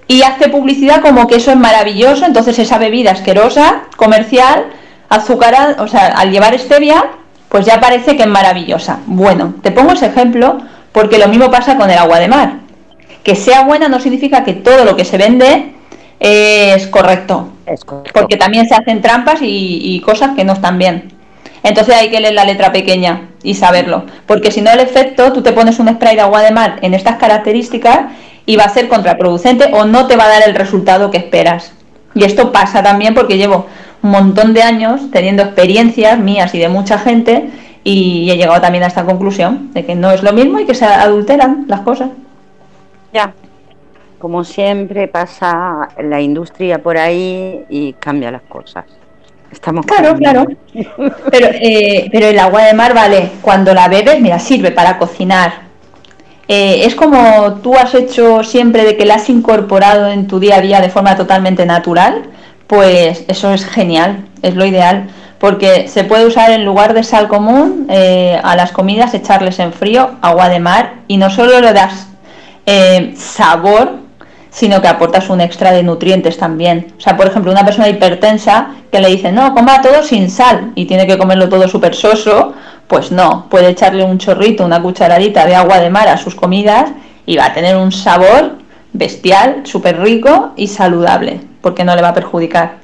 y 0.08 0.24
hace 0.24 0.50
publicidad 0.50 1.02
como 1.02 1.28
que 1.28 1.36
eso 1.36 1.52
es 1.52 1.58
maravilloso, 1.58 2.26
entonces 2.26 2.58
esa 2.60 2.78
bebida 2.78 3.12
asquerosa, 3.12 3.84
comercial, 3.96 4.66
azucarada, 5.10 5.82
o 5.84 5.88
sea, 5.88 6.08
al 6.08 6.32
llevar 6.32 6.58
stevia, 6.58 7.06
pues 7.50 7.66
ya 7.66 7.80
parece 7.80 8.16
que 8.16 8.24
es 8.24 8.30
maravillosa. 8.30 9.00
Bueno, 9.06 9.56
te 9.62 9.72
pongo 9.72 9.94
ese 9.94 10.08
ejemplo 10.08 10.60
porque 10.92 11.18
lo 11.18 11.28
mismo 11.28 11.52
pasa 11.52 11.78
con 11.78 11.90
el 11.90 11.98
agua 11.98 12.20
de 12.20 12.28
mar. 12.28 12.54
Que 13.24 13.36
sea 13.36 13.64
buena 13.64 13.90
no 13.90 14.00
significa 14.00 14.44
que 14.44 14.54
todo 14.54 14.86
lo 14.86 14.96
que 14.96 15.06
se 15.06 15.18
vende 15.18 15.74
es 16.20 16.88
correcto. 16.88 17.50
Porque 18.14 18.38
también 18.38 18.68
se 18.68 18.76
hacen 18.76 19.02
trampas 19.02 19.40
y, 19.42 20.02
cosas 20.06 20.32
que 20.36 20.44
no 20.44 20.54
están 20.54 20.78
bien. 20.78 21.14
Entonces 21.64 21.96
hay 21.96 22.10
que 22.10 22.20
leer 22.20 22.34
la 22.34 22.46
letra 22.46 22.72
pequeña 22.72 23.30
y 23.44 23.56
saberlo. 23.56 24.04
Porque 24.26 24.52
si 24.52 24.62
no, 24.62 24.72
el 24.72 24.80
efecto, 24.80 25.34
tú 25.34 25.42
te 25.42 25.54
pones 25.54 25.80
un 25.80 25.90
spray 25.90 26.16
de 26.16 26.22
agua 26.22 26.42
de 26.42 26.52
mar 26.52 26.78
en 26.82 26.94
estas 26.94 27.18
características 27.18 28.12
y 28.46 28.56
va 28.56 28.64
a 28.64 28.70
ser 28.70 28.88
contraproducente 28.88 29.70
o 29.74 29.86
no 29.86 30.08
te 30.08 30.16
va 30.16 30.26
a 30.26 30.30
dar 30.30 30.44
el 30.48 30.56
resultado 30.56 31.12
que 31.12 31.18
esperas. 31.18 31.74
Y 32.16 32.24
esto 32.24 32.52
pasa 32.52 32.82
también 32.82 33.14
porque 33.14 33.38
llevo 33.38 33.68
un 34.02 34.12
montón 34.12 34.54
de 34.54 34.64
años 34.64 35.12
teniendo 35.12 35.44
experiencias 35.44 36.18
mías 36.18 36.56
y 36.56 36.60
de 36.60 36.70
mucha 36.70 36.98
gente 36.98 37.50
y 37.84 38.30
he 38.32 38.38
llegado 38.38 38.60
también 38.62 38.84
a 38.84 38.88
esta 38.88 39.06
conclusión 39.06 39.72
de 39.74 39.86
que 39.86 39.96
no 39.96 40.12
es 40.12 40.24
lo 40.24 40.34
mismo 40.34 40.60
y 40.60 40.66
que 40.66 40.74
se 40.74 40.86
adulteran 40.86 41.66
las 41.68 41.82
cosas. 41.82 42.10
Ya, 43.14 43.34
como 44.20 44.44
siempre 44.44 45.08
pasa 45.08 45.90
la 45.98 46.22
industria 46.22 46.80
por 46.80 46.98
ahí 46.98 47.66
y 47.70 47.94
cambia 47.94 48.32
las 48.32 48.42
cosas. 48.44 48.86
Estamos 49.52 49.86
claro, 49.86 50.16
claro. 50.16 50.48
Pero, 51.32 51.48
eh, 51.54 52.10
pero 52.12 52.28
el 52.28 52.40
agua 52.40 52.64
de 52.64 52.74
mar, 52.74 52.94
vale, 52.94 53.32
cuando 53.42 53.74
la 53.74 53.88
bebes, 53.88 54.22
mira, 54.22 54.40
sirve 54.40 54.72
para 54.72 54.98
cocinar. 54.98 55.70
Eh, 56.48 56.86
es 56.86 56.96
como 56.96 57.60
tú 57.62 57.76
has 57.76 57.94
hecho 57.94 58.44
siempre 58.44 58.84
de 58.84 58.98
que 58.98 59.06
la 59.06 59.16
has 59.16 59.30
incorporado 59.30 60.08
en 60.10 60.28
tu 60.28 60.40
día 60.40 60.58
a 60.58 60.62
día 60.62 60.82
de 60.82 60.90
forma 60.90 61.16
totalmente 61.16 61.66
natural, 61.66 62.24
pues 62.68 63.26
eso 63.28 63.54
es 63.54 63.66
genial, 63.66 64.26
es 64.42 64.56
lo 64.56 64.66
ideal, 64.66 65.10
porque 65.40 65.88
se 65.88 66.04
puede 66.04 66.26
usar 66.26 66.52
en 66.52 66.66
lugar 66.66 66.94
de 66.94 67.04
sal 67.04 67.28
común 67.28 67.88
eh, 67.90 68.40
a 68.44 68.56
las 68.56 68.72
comidas, 68.72 69.14
echarles 69.14 69.60
en 69.60 69.74
frío 69.74 70.12
agua 70.22 70.50
de 70.50 70.60
mar 70.60 70.94
y 71.08 71.18
no 71.18 71.30
solo 71.30 71.60
le 71.60 71.74
das 71.74 72.08
sabor, 73.16 74.09
sino 74.50 74.82
que 74.82 74.88
aportas 74.88 75.30
un 75.30 75.42
extra 75.42 75.72
de 75.72 75.84
nutrientes 75.84 76.38
también. 76.38 76.94
O 76.98 77.02
sea, 77.02 77.16
por 77.16 77.28
ejemplo, 77.28 77.52
una 77.52 77.66
persona 77.66 77.88
hipertensa 77.88 78.70
que 78.92 79.00
le 79.00 79.10
dice, 79.10 79.32
no, 79.32 79.54
coma 79.54 79.82
todo 79.82 80.04
sin 80.04 80.30
sal 80.30 80.72
y 80.76 80.86
tiene 80.86 81.06
que 81.08 81.18
comerlo 81.18 81.50
todo 81.50 81.68
súper 81.68 81.96
soso, 81.96 82.54
pues 82.88 83.12
no, 83.12 83.48
puede 83.50 83.70
echarle 83.70 84.04
un 84.04 84.18
chorrito, 84.18 84.66
una 84.66 84.82
cucharadita 84.82 85.46
de 85.46 85.56
agua 85.56 85.80
de 85.80 85.90
mar 85.90 86.08
a 86.08 86.18
sus 86.18 86.36
comidas 86.36 86.92
y 87.26 87.38
va 87.38 87.46
a 87.46 87.54
tener 87.54 87.78
un 87.78 87.92
sabor 87.92 88.58
bestial, 88.94 89.62
súper 89.66 90.00
rico 90.00 90.54
y 90.56 90.68
saludable, 90.68 91.42
porque 91.62 91.84
no 91.84 91.96
le 91.96 92.02
va 92.02 92.10
a 92.10 92.14
perjudicar. 92.14 92.80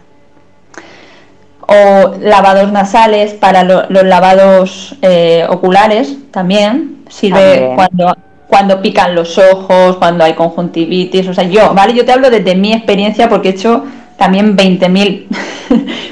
O 1.62 2.14
lavados 2.22 2.72
nasales 2.72 3.34
para 3.34 3.64
los 3.64 4.04
lavados 4.04 4.96
eh, 5.02 5.48
oculares 5.50 6.16
también, 6.30 7.04
sirve 7.10 7.74
cuando 7.76 8.16
cuando 8.48 8.82
pican 8.82 9.16
los 9.16 9.38
ojos, 9.38 9.98
cuando 9.98 10.24
hay 10.24 10.34
conjuntivitis, 10.34 11.28
o 11.28 11.34
sea, 11.34 11.46
yo, 11.46 11.74
¿vale? 11.74 11.94
Yo 11.94 12.06
te 12.06 12.12
hablo 12.12 12.30
desde 12.30 12.56
mi 12.56 12.74
experiencia 12.74 13.28
porque 13.30 13.50
he 13.50 13.52
hecho 13.52 13.86
también 14.18 14.56
20.000 14.56 15.28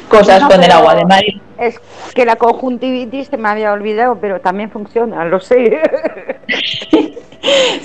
cosas 0.09 0.43
con 0.43 0.63
el 0.63 0.71
agua 0.71 0.95
de 0.95 1.05
mar. 1.05 1.23
Es 1.57 1.79
que 2.13 2.25
la 2.25 2.35
conjuntivitis 2.35 3.27
se 3.27 3.37
me 3.37 3.47
había 3.49 3.71
olvidado, 3.71 4.17
pero 4.19 4.41
también 4.41 4.69
funciona, 4.71 5.23
lo 5.25 5.39
sé. 5.39 5.79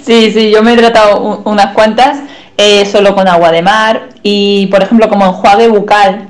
sí, 0.03 0.31
sí, 0.31 0.51
yo 0.51 0.63
me 0.63 0.75
he 0.75 0.77
tratado 0.77 1.43
unas 1.45 1.73
cuantas 1.75 2.21
eh, 2.57 2.87
solo 2.87 3.15
con 3.15 3.29
agua 3.29 3.53
de 3.53 3.63
mar 3.63 4.09
y, 4.23 4.67
por 4.67 4.83
ejemplo, 4.83 5.09
como 5.09 5.27
enjuague 5.27 5.69
bucal, 5.69 6.29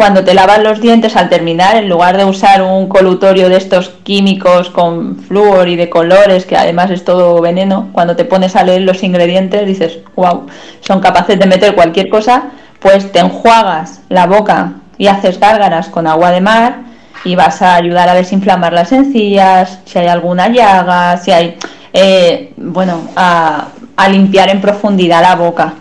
cuando 0.00 0.24
te 0.24 0.32
lavas 0.32 0.62
los 0.62 0.80
dientes 0.80 1.14
al 1.14 1.28
terminar, 1.28 1.76
en 1.76 1.86
lugar 1.86 2.16
de 2.16 2.24
usar 2.24 2.62
un 2.62 2.88
colutorio 2.88 3.50
de 3.50 3.58
estos 3.58 3.90
químicos 4.02 4.70
con 4.70 5.18
flúor 5.18 5.68
y 5.68 5.76
de 5.76 5.90
colores, 5.90 6.46
que 6.46 6.56
además 6.56 6.90
es 6.90 7.04
todo 7.04 7.38
veneno, 7.42 7.90
cuando 7.92 8.16
te 8.16 8.24
pones 8.24 8.56
a 8.56 8.62
leer 8.62 8.80
los 8.80 9.02
ingredientes 9.02 9.66
dices, 9.66 9.98
wow, 10.16 10.46
son 10.80 11.00
capaces 11.00 11.38
de 11.38 11.44
meter 11.44 11.74
cualquier 11.74 12.08
cosa, 12.08 12.44
pues 12.78 13.12
te 13.12 13.18
enjuagas 13.18 14.00
la 14.08 14.26
boca 14.26 14.72
y 14.96 15.06
haces 15.06 15.38
gárgaras 15.38 15.90
con 15.90 16.06
agua 16.06 16.30
de 16.30 16.40
mar 16.40 16.78
y 17.22 17.34
vas 17.34 17.60
a 17.60 17.74
ayudar 17.74 18.08
a 18.08 18.14
desinflamar 18.14 18.72
las 18.72 18.92
encías, 18.92 19.80
si 19.84 19.98
hay 19.98 20.06
alguna 20.06 20.48
llaga, 20.48 21.18
si 21.18 21.30
hay, 21.30 21.58
eh, 21.92 22.54
bueno, 22.56 23.02
a, 23.16 23.68
a 23.96 24.08
limpiar 24.08 24.48
en 24.48 24.62
profundidad 24.62 25.20
la 25.20 25.34
boca, 25.34 25.74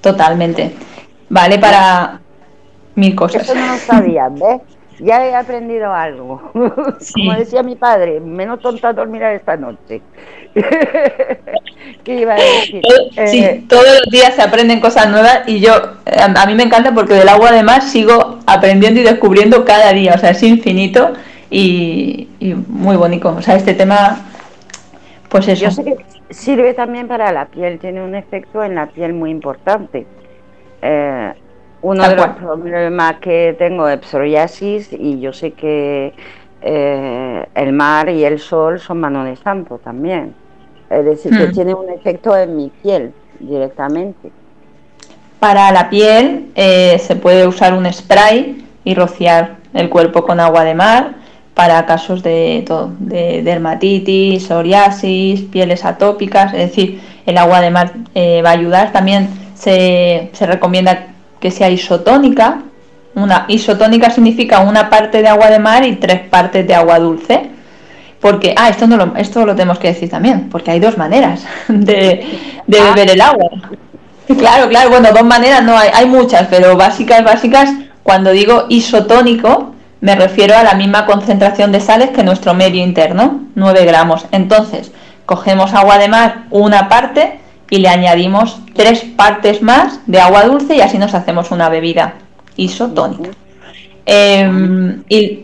totalmente. 0.00 0.74
Vale 1.28 1.58
para 1.58 2.20
mil 2.96 3.14
cosas. 3.14 3.42
Eso 3.42 3.54
no 3.54 3.66
lo 3.66 3.76
sabía, 3.76 4.28
¿ves? 4.28 4.60
Ya 4.98 5.26
he 5.26 5.34
aprendido 5.34 5.92
algo. 5.92 6.50
Como 7.14 7.32
decía 7.34 7.62
mi 7.62 7.76
padre, 7.76 8.18
menos 8.20 8.60
tonta 8.60 8.92
dormirá 8.92 9.32
esta 9.34 9.56
noche. 9.56 10.00
¿Qué 12.04 12.20
iba 12.20 12.34
a 12.34 12.36
decir? 12.36 12.82
Sí, 13.26 13.44
eh, 13.44 13.64
todos 13.68 13.84
los 13.84 14.10
días 14.10 14.34
se 14.34 14.42
aprenden 14.42 14.80
cosas 14.80 15.10
nuevas 15.10 15.42
y 15.46 15.60
yo, 15.60 15.72
eh, 16.06 16.16
a 16.18 16.46
mí 16.46 16.54
me 16.54 16.62
encanta 16.62 16.94
porque 16.94 17.14
del 17.14 17.28
agua 17.28 17.50
además 17.50 17.90
sigo 17.90 18.38
aprendiendo 18.46 19.00
y 19.00 19.04
descubriendo 19.04 19.66
cada 19.66 19.92
día, 19.92 20.14
o 20.14 20.18
sea, 20.18 20.30
es 20.30 20.42
infinito 20.42 21.12
y, 21.50 22.28
muy 22.68 22.96
bonito. 22.96 23.34
O 23.36 23.42
sea, 23.42 23.56
este 23.56 23.74
tema, 23.74 24.18
pues 25.28 25.46
eso. 25.48 25.64
Yo 25.64 25.70
sé 25.70 25.84
que 25.84 25.96
sirve 26.30 26.72
también 26.72 27.06
para 27.06 27.32
la 27.32 27.46
piel, 27.46 27.78
tiene 27.78 28.02
un 28.02 28.14
efecto 28.14 28.64
en 28.64 28.74
la 28.74 28.86
piel 28.86 29.12
muy 29.12 29.30
importante. 29.30 30.06
Eh, 30.80 31.32
uno 31.82 32.08
de 32.08 32.16
los 32.16 32.28
problemas 32.28 33.16
que 33.20 33.54
tengo 33.58 33.88
es 33.88 34.04
psoriasis 34.06 34.92
y 34.92 35.20
yo 35.20 35.32
sé 35.32 35.52
que 35.52 36.14
eh, 36.62 37.46
el 37.54 37.72
mar 37.72 38.08
y 38.08 38.24
el 38.24 38.38
sol 38.38 38.80
son 38.80 39.00
mano 39.00 39.24
de 39.24 39.36
santo 39.36 39.78
también. 39.82 40.34
Es 40.90 41.04
decir, 41.04 41.36
que 41.36 41.48
hmm. 41.48 41.52
tiene 41.52 41.74
un 41.74 41.90
efecto 41.90 42.36
en 42.36 42.56
mi 42.56 42.70
piel 42.82 43.12
directamente. 43.40 44.30
Para 45.38 45.70
la 45.70 45.90
piel 45.90 46.50
eh, 46.54 46.98
se 46.98 47.16
puede 47.16 47.46
usar 47.46 47.74
un 47.74 47.92
spray 47.92 48.66
y 48.84 48.94
rociar 48.94 49.56
el 49.74 49.90
cuerpo 49.90 50.24
con 50.24 50.40
agua 50.40 50.64
de 50.64 50.74
mar 50.74 51.14
para 51.54 51.86
casos 51.86 52.22
de, 52.22 52.64
todo, 52.66 52.92
de 52.98 53.42
dermatitis, 53.42 54.46
psoriasis, 54.46 55.42
pieles 55.42 55.84
atópicas. 55.84 56.52
Es 56.52 56.70
decir, 56.70 57.00
el 57.26 57.38
agua 57.38 57.60
de 57.60 57.70
mar 57.70 57.92
eh, 58.14 58.42
va 58.42 58.50
a 58.50 58.52
ayudar. 58.52 58.92
También 58.92 59.28
se, 59.54 60.30
se 60.32 60.46
recomienda 60.46 61.08
que 61.40 61.50
sea 61.50 61.70
isotónica. 61.70 62.62
Una 63.14 63.46
isotónica 63.48 64.10
significa 64.10 64.60
una 64.60 64.90
parte 64.90 65.22
de 65.22 65.28
agua 65.28 65.50
de 65.50 65.58
mar 65.58 65.84
y 65.84 65.96
tres 65.96 66.20
partes 66.20 66.66
de 66.66 66.74
agua 66.74 66.98
dulce. 66.98 67.50
Porque, 68.20 68.54
ah, 68.56 68.68
esto, 68.68 68.86
no 68.86 68.96
lo, 68.96 69.14
esto 69.16 69.44
lo 69.44 69.54
tenemos 69.54 69.78
que 69.78 69.88
decir 69.88 70.08
también, 70.08 70.48
porque 70.48 70.70
hay 70.70 70.80
dos 70.80 70.96
maneras 70.96 71.44
de, 71.68 72.26
de 72.66 72.78
ah. 72.80 72.84
beber 72.94 73.10
el 73.10 73.20
agua. 73.20 73.50
Claro, 74.38 74.68
claro, 74.68 74.90
bueno, 74.90 75.10
dos 75.12 75.24
maneras 75.24 75.62
no 75.62 75.78
hay, 75.78 75.90
hay 75.94 76.06
muchas, 76.06 76.48
pero 76.48 76.76
básicas, 76.76 77.22
básicas, 77.22 77.70
cuando 78.02 78.32
digo 78.32 78.66
isotónico, 78.68 79.74
me 80.00 80.14
refiero 80.14 80.56
a 80.56 80.62
la 80.62 80.74
misma 80.74 81.06
concentración 81.06 81.72
de 81.72 81.80
sales 81.80 82.10
que 82.10 82.22
nuestro 82.22 82.54
medio 82.54 82.82
interno, 82.82 83.40
9 83.54 83.84
gramos. 83.84 84.26
Entonces, 84.30 84.92
cogemos 85.24 85.74
agua 85.74 85.98
de 85.98 86.08
mar, 86.08 86.44
una 86.50 86.88
parte, 86.88 87.40
y 87.70 87.78
le 87.78 87.88
añadimos 87.88 88.60
tres 88.74 89.00
partes 89.16 89.62
más 89.62 90.00
de 90.06 90.20
agua 90.20 90.44
dulce 90.44 90.76
y 90.76 90.80
así 90.80 90.98
nos 90.98 91.14
hacemos 91.14 91.50
una 91.50 91.68
bebida 91.68 92.14
isotónica. 92.56 93.30
Em, 94.04 95.02
y, 95.08 95.42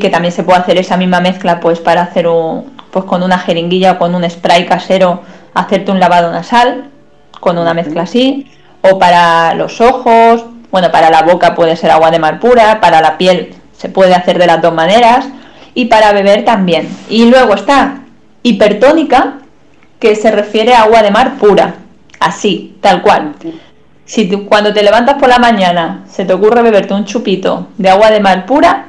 que 0.00 0.10
también 0.10 0.32
se 0.32 0.42
puede 0.42 0.58
hacer 0.58 0.76
esa 0.76 0.96
misma 0.96 1.20
mezcla 1.20 1.60
pues 1.60 1.78
para 1.78 2.02
hacer 2.02 2.26
un, 2.26 2.74
pues 2.90 3.04
con 3.04 3.22
una 3.22 3.38
jeringuilla 3.38 3.92
o 3.92 3.98
con 3.98 4.12
un 4.12 4.28
spray 4.28 4.66
casero, 4.66 5.22
hacerte 5.54 5.92
un 5.92 6.00
lavado 6.00 6.32
nasal 6.32 6.90
con 7.38 7.58
una 7.58 7.74
mezcla 7.74 8.02
así, 8.02 8.50
o 8.80 8.98
para 8.98 9.54
los 9.54 9.80
ojos, 9.80 10.44
bueno, 10.72 10.90
para 10.90 11.10
la 11.10 11.22
boca 11.22 11.54
puede 11.54 11.76
ser 11.76 11.92
agua 11.92 12.10
de 12.10 12.18
mar 12.18 12.40
pura, 12.40 12.80
para 12.80 13.00
la 13.00 13.16
piel 13.18 13.54
se 13.76 13.88
puede 13.88 14.14
hacer 14.14 14.38
de 14.38 14.46
las 14.48 14.60
dos 14.60 14.74
maneras, 14.74 15.28
y 15.74 15.84
para 15.84 16.12
beber 16.12 16.44
también. 16.44 16.88
Y 17.08 17.26
luego 17.26 17.54
está 17.54 18.00
hipertónica, 18.42 19.34
que 20.04 20.14
se 20.16 20.30
refiere 20.30 20.74
a 20.74 20.82
agua 20.82 21.02
de 21.02 21.10
mar 21.10 21.38
pura, 21.38 21.76
así, 22.20 22.76
tal 22.82 23.00
cual. 23.00 23.36
Si 24.04 24.28
cuando 24.44 24.70
te 24.74 24.82
levantas 24.82 25.14
por 25.14 25.30
la 25.30 25.38
mañana 25.38 26.04
se 26.06 26.26
te 26.26 26.34
ocurre 26.34 26.60
beberte 26.60 26.92
un 26.92 27.06
chupito 27.06 27.68
de 27.78 27.88
agua 27.88 28.10
de 28.10 28.20
mar 28.20 28.44
pura, 28.44 28.88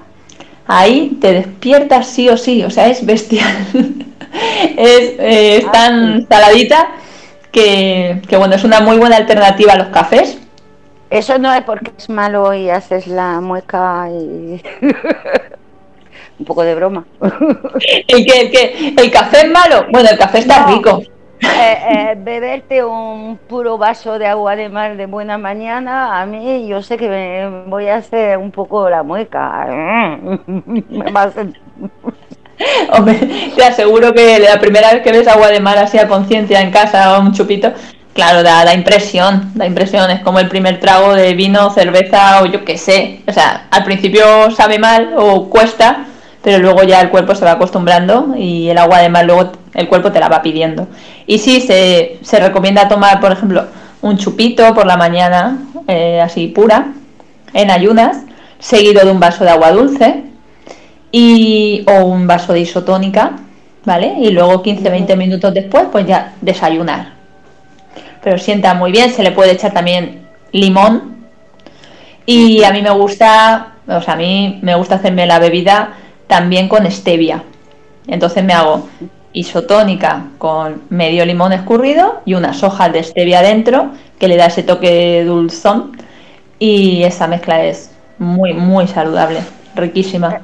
ahí 0.68 1.18
te 1.22 1.32
despiertas 1.32 2.08
sí 2.08 2.28
o 2.28 2.36
sí, 2.36 2.64
o 2.64 2.70
sea, 2.70 2.90
es 2.90 3.06
bestial. 3.06 3.48
es, 4.78 5.72
tan 5.72 6.18
ah, 6.18 6.26
saladita 6.28 6.90
que, 7.50 8.22
que, 8.28 8.36
bueno, 8.36 8.56
es 8.56 8.66
una 8.66 8.82
muy 8.82 8.98
buena 8.98 9.16
alternativa 9.16 9.72
a 9.72 9.78
los 9.78 9.88
cafés. 9.88 10.38
Eso 11.10 11.40
no 11.40 11.54
es 11.54 11.64
porque 11.64 11.94
es 11.98 12.10
malo 12.10 12.54
y 12.54 12.70
haces 12.70 13.08
la 13.08 13.40
mueca 13.40 14.10
y... 14.10 14.62
un 16.40 16.46
poco 16.46 16.64
de 16.64 16.76
broma. 16.76 17.06
¿El 18.08 18.26
que, 18.26 18.94
el 18.98 19.12
café 19.12 19.46
es 19.46 19.52
malo? 19.52 19.86
Bueno, 19.92 20.10
el 20.10 20.18
café 20.18 20.40
está 20.40 20.68
rico. 20.68 21.02
Eh, 21.42 21.78
eh, 21.92 22.16
beberte 22.18 22.84
un 22.84 23.38
puro 23.38 23.78
vaso 23.78 24.18
de 24.18 24.26
agua 24.26 24.56
de 24.56 24.70
mar 24.70 24.96
de 24.96 25.06
buena 25.06 25.38
mañana, 25.38 26.22
a 26.22 26.26
mí 26.26 26.66
yo 26.68 26.82
sé 26.82 26.98
que 26.98 27.10
me 27.10 27.66
voy 27.68 27.88
a 27.88 27.98
hacer 27.98 28.38
un 28.38 28.52
poco 28.52 28.90
la 28.90 29.04
mueca. 29.04 29.68
Hombre, 32.92 33.16
te 33.56 33.64
aseguro 33.64 34.14
que 34.14 34.40
la 34.40 34.60
primera 34.60 34.94
vez 34.94 35.02
que 35.02 35.12
ves 35.12 35.28
agua 35.28 35.50
de 35.50 35.60
mar 35.60 35.78
así 35.78 35.98
a 35.98 36.08
conciencia 36.08 36.62
en 36.62 36.72
casa 36.72 37.18
o 37.18 37.22
un 37.22 37.34
chupito, 37.34 37.74
claro, 38.14 38.44
da, 38.44 38.64
da 38.64 38.74
impresión, 38.74 39.52
da 39.56 39.66
impresión, 39.66 40.10
es 40.12 40.22
como 40.22 40.40
el 40.40 40.48
primer 40.48 40.80
trago 40.80 41.14
de 41.14 41.34
vino, 41.34 41.70
cerveza 41.72 42.42
o 42.42 42.46
yo 42.46 42.64
qué 42.64 42.78
sé. 42.78 43.22
O 43.28 43.34
sea, 43.34 43.68
al 43.72 43.84
principio 43.84 44.52
sabe 44.52 44.80
mal 44.80 45.14
o 45.18 45.50
cuesta, 45.50 46.06
pero 46.46 46.60
luego 46.60 46.84
ya 46.84 47.02
el 47.02 47.10
cuerpo 47.10 47.34
se 47.34 47.44
va 47.44 47.54
acostumbrando 47.54 48.36
y 48.38 48.70
el 48.70 48.78
agua 48.78 49.00
de 49.00 49.10
mar 49.10 49.26
luego 49.26 49.52
el 49.74 49.88
cuerpo 49.88 50.12
te 50.12 50.20
la 50.20 50.30
va 50.30 50.44
pidiendo. 50.44 50.88
Y 51.26 51.40
sí, 51.40 51.60
se, 51.60 52.20
se 52.22 52.40
recomienda 52.40 52.88
tomar, 52.88 53.20
por 53.20 53.32
ejemplo, 53.32 53.66
un 54.04 54.16
chupito 54.20 54.72
por 54.76 54.86
la 54.86 54.96
mañana, 54.96 55.58
eh, 55.88 56.22
así 56.22 56.46
pura, 56.46 56.94
en 57.52 57.72
ayunas, 57.72 58.18
seguido 58.60 59.04
de 59.04 59.10
un 59.10 59.20
vaso 59.20 59.44
de 59.44 59.50
agua 59.50 59.72
dulce 59.72 60.22
y, 61.12 61.84
o 61.88 62.06
un 62.06 62.28
vaso 62.28 62.54
de 62.54 62.60
isotónica, 62.60 63.32
¿vale? 63.84 64.14
Y 64.22 64.30
luego 64.30 64.62
15-20 64.62 65.18
minutos 65.18 65.52
después, 65.52 65.86
pues 65.92 66.06
ya 66.06 66.36
desayunar. 66.42 67.14
Pero 68.24 68.38
sienta 68.38 68.76
muy 68.76 68.92
bien, 68.92 69.10
se 69.10 69.24
le 69.24 69.32
puede 69.32 69.54
echar 69.54 69.74
también 69.74 70.28
limón. 70.52 71.26
Y 72.28 72.64
a 72.64 72.72
mí 72.72 72.84
me 72.84 72.92
gusta, 72.92 73.74
o 73.88 74.00
sea, 74.00 74.14
a 74.14 74.18
mí 74.18 74.60
me 74.62 74.76
gusta 74.76 74.96
hacerme 74.96 75.26
la 75.26 75.40
bebida 75.40 75.96
también 76.28 76.68
con 76.68 76.90
stevia. 76.90 77.44
Entonces 78.08 78.44
me 78.44 78.54
hago 78.54 78.88
isotónica 79.34 80.28
con 80.38 80.84
medio 80.90 81.26
limón 81.26 81.54
escurrido 81.54 82.22
y 82.26 82.36
unas 82.36 82.64
hojas 82.64 82.92
de 82.94 83.04
stevia 83.04 83.42
dentro 83.42 83.90
que 84.18 84.28
le 84.28 84.38
da 84.38 84.46
ese 84.46 84.64
toque 84.64 85.24
dulzón 85.26 85.98
y 86.58 87.04
esa 87.04 87.28
mezcla 87.28 87.64
es 87.64 87.92
muy 88.18 88.54
muy 88.54 88.88
saludable, 88.88 89.42
riquísima. 89.76 90.42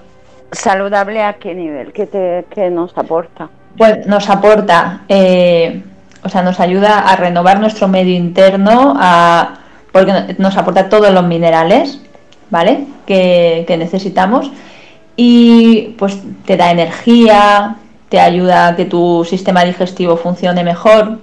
¿Saludable 0.51 1.23
a 1.23 1.33
qué 1.33 1.55
nivel? 1.55 1.93
¿Qué, 1.93 2.05
te, 2.05 2.69
nos 2.69 2.97
aporta? 2.97 3.49
Pues 3.77 4.05
nos 4.05 4.29
aporta, 4.29 5.03
eh, 5.07 5.81
o 6.23 6.27
sea, 6.27 6.41
nos 6.41 6.59
ayuda 6.59 6.99
a 6.99 7.15
renovar 7.15 7.61
nuestro 7.61 7.87
medio 7.87 8.13
interno, 8.13 8.93
a, 8.99 9.59
porque 9.93 10.35
nos 10.37 10.57
aporta 10.57 10.89
todos 10.89 11.13
los 11.13 11.23
minerales, 11.23 12.01
¿vale? 12.49 12.85
Que, 13.05 13.63
que 13.65 13.77
necesitamos 13.77 14.51
y 15.23 15.93
pues 15.99 16.17
te 16.45 16.57
da 16.57 16.71
energía, 16.71 17.75
te 18.09 18.19
ayuda 18.19 18.69
a 18.69 18.75
que 18.75 18.85
tu 18.85 19.23
sistema 19.23 19.63
digestivo 19.63 20.17
funcione 20.17 20.63
mejor, 20.63 21.19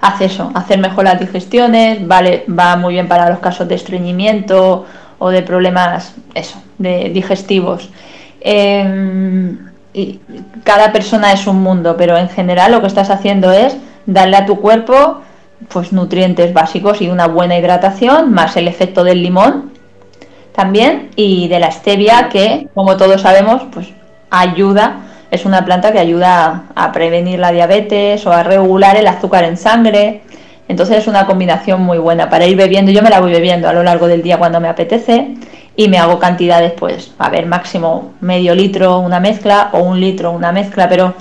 hace 0.00 0.26
eso, 0.26 0.52
hacer 0.54 0.78
mejor 0.78 1.02
las 1.02 1.18
digestiones, 1.18 2.06
vale, 2.06 2.44
va 2.48 2.76
muy 2.76 2.94
bien 2.94 3.08
para 3.08 3.28
los 3.28 3.40
casos 3.40 3.66
de 3.66 3.74
estreñimiento 3.74 4.86
o 5.18 5.30
de 5.30 5.42
problemas, 5.42 6.14
eso, 6.34 6.62
de 6.78 7.10
digestivos. 7.12 7.90
Em, 8.40 9.58
y 9.92 10.20
cada 10.62 10.92
persona 10.92 11.32
es 11.32 11.48
un 11.48 11.60
mundo, 11.60 11.96
pero 11.96 12.16
en 12.16 12.28
general 12.28 12.70
lo 12.70 12.80
que 12.82 12.86
estás 12.86 13.10
haciendo 13.10 13.50
es 13.50 13.76
darle 14.06 14.36
a 14.36 14.46
tu 14.46 14.60
cuerpo 14.60 15.22
pues 15.70 15.92
nutrientes 15.92 16.54
básicos 16.54 17.02
y 17.02 17.08
una 17.08 17.26
buena 17.26 17.58
hidratación, 17.58 18.32
más 18.32 18.56
el 18.56 18.68
efecto 18.68 19.02
del 19.02 19.24
limón 19.24 19.73
también 20.54 21.10
y 21.16 21.48
de 21.48 21.60
la 21.60 21.70
stevia 21.70 22.28
que, 22.30 22.68
como 22.74 22.96
todos 22.96 23.22
sabemos, 23.22 23.62
pues 23.72 23.88
ayuda, 24.30 25.00
es 25.30 25.44
una 25.44 25.64
planta 25.64 25.92
que 25.92 25.98
ayuda 25.98 26.64
a, 26.74 26.92
prevenir 26.92 27.38
la 27.38 27.52
diabetes 27.52 28.24
o 28.26 28.32
a 28.32 28.42
regular 28.42 28.96
el 28.96 29.06
azúcar 29.06 29.44
en 29.44 29.56
sangre. 29.56 30.22
Entonces 30.68 30.98
es 30.98 31.06
una 31.06 31.26
combinación 31.26 31.82
muy 31.82 31.98
buena 31.98 32.30
para 32.30 32.46
ir 32.46 32.56
bebiendo. 32.56 32.92
Yo 32.92 33.02
me 33.02 33.10
la 33.10 33.20
voy 33.20 33.32
bebiendo 33.32 33.68
a 33.68 33.72
lo 33.72 33.82
largo 33.82 34.06
del 34.06 34.22
día 34.22 34.38
cuando 34.38 34.60
me 34.60 34.68
apetece 34.68 35.34
y 35.76 35.88
me 35.88 35.98
hago 35.98 36.18
cantidades, 36.18 36.72
pues, 36.72 37.12
a 37.18 37.28
ver, 37.28 37.46
máximo 37.46 38.12
medio 38.20 38.54
litro 38.54 39.00
una 39.00 39.18
mezcla 39.18 39.70
o 39.72 39.80
un 39.80 40.00
litro 40.00 40.30
una 40.30 40.52
mezcla, 40.52 40.88
pero 40.88 41.14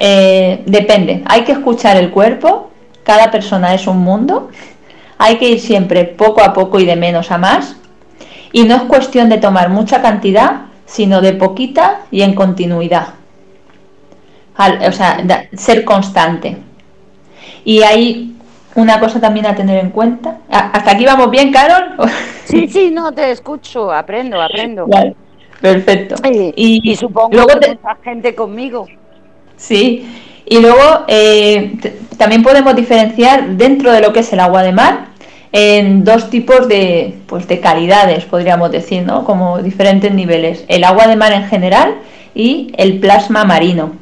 eh, 0.00 0.62
depende. 0.66 1.22
Hay 1.26 1.42
que 1.42 1.52
escuchar 1.52 1.96
el 1.96 2.10
cuerpo 2.10 2.68
cada 3.08 3.30
persona 3.30 3.72
es 3.72 3.86
un 3.86 4.00
mundo, 4.00 4.50
hay 5.16 5.38
que 5.38 5.48
ir 5.48 5.60
siempre 5.60 6.04
poco 6.04 6.42
a 6.42 6.52
poco 6.52 6.78
y 6.78 6.84
de 6.84 6.94
menos 6.94 7.30
a 7.30 7.38
más, 7.38 7.74
y 8.58 8.64
no 8.64 8.74
es 8.74 8.82
cuestión 8.82 9.28
de 9.28 9.38
tomar 9.38 9.68
mucha 9.68 10.02
cantidad, 10.02 10.62
sino 10.84 11.20
de 11.20 11.32
poquita 11.32 12.00
y 12.10 12.22
en 12.22 12.34
continuidad. 12.34 13.10
o 14.56 14.92
sea, 14.92 15.46
ser 15.56 15.84
constante. 15.84 16.56
Y 17.64 17.82
hay 17.82 18.34
una 18.74 18.98
cosa 18.98 19.20
también 19.20 19.46
a 19.46 19.54
tener 19.54 19.78
en 19.78 19.90
cuenta. 19.90 20.38
¿Hasta 20.50 20.90
aquí 20.90 21.04
vamos 21.04 21.30
bien, 21.30 21.52
Carol? 21.52 21.94
Sí, 22.46 22.66
sí, 22.66 22.90
no, 22.90 23.12
te 23.12 23.30
escucho, 23.30 23.92
aprendo, 23.92 24.42
aprendo. 24.42 24.88
perfecto. 25.60 26.16
Y, 26.56 26.96
supongo 26.96 27.30
luego 27.34 27.60
que 27.60 27.68
mucha 27.68 27.96
gente 28.02 28.34
conmigo. 28.34 28.88
Sí, 29.56 30.04
y 30.46 30.58
luego 30.58 31.04
eh, 31.06 31.76
también 32.16 32.42
podemos 32.42 32.74
diferenciar 32.74 33.50
dentro 33.50 33.92
de 33.92 34.00
lo 34.00 34.12
que 34.12 34.20
es 34.20 34.32
el 34.32 34.40
agua 34.40 34.64
de 34.64 34.72
mar 34.72 35.08
en 35.52 36.04
dos 36.04 36.30
tipos 36.30 36.68
de, 36.68 37.18
pues, 37.26 37.48
de 37.48 37.60
calidades, 37.60 38.24
podríamos 38.24 38.70
decir, 38.70 39.02
¿no? 39.02 39.24
como 39.24 39.58
diferentes 39.62 40.12
niveles. 40.12 40.64
El 40.68 40.84
agua 40.84 41.06
de 41.06 41.16
mar 41.16 41.32
en 41.32 41.44
general 41.44 41.94
y 42.34 42.72
el 42.76 42.98
plasma 42.98 43.44
marino. 43.44 43.92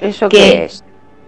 ¿Eso 0.00 0.28
qué 0.28 0.64
es? 0.64 0.84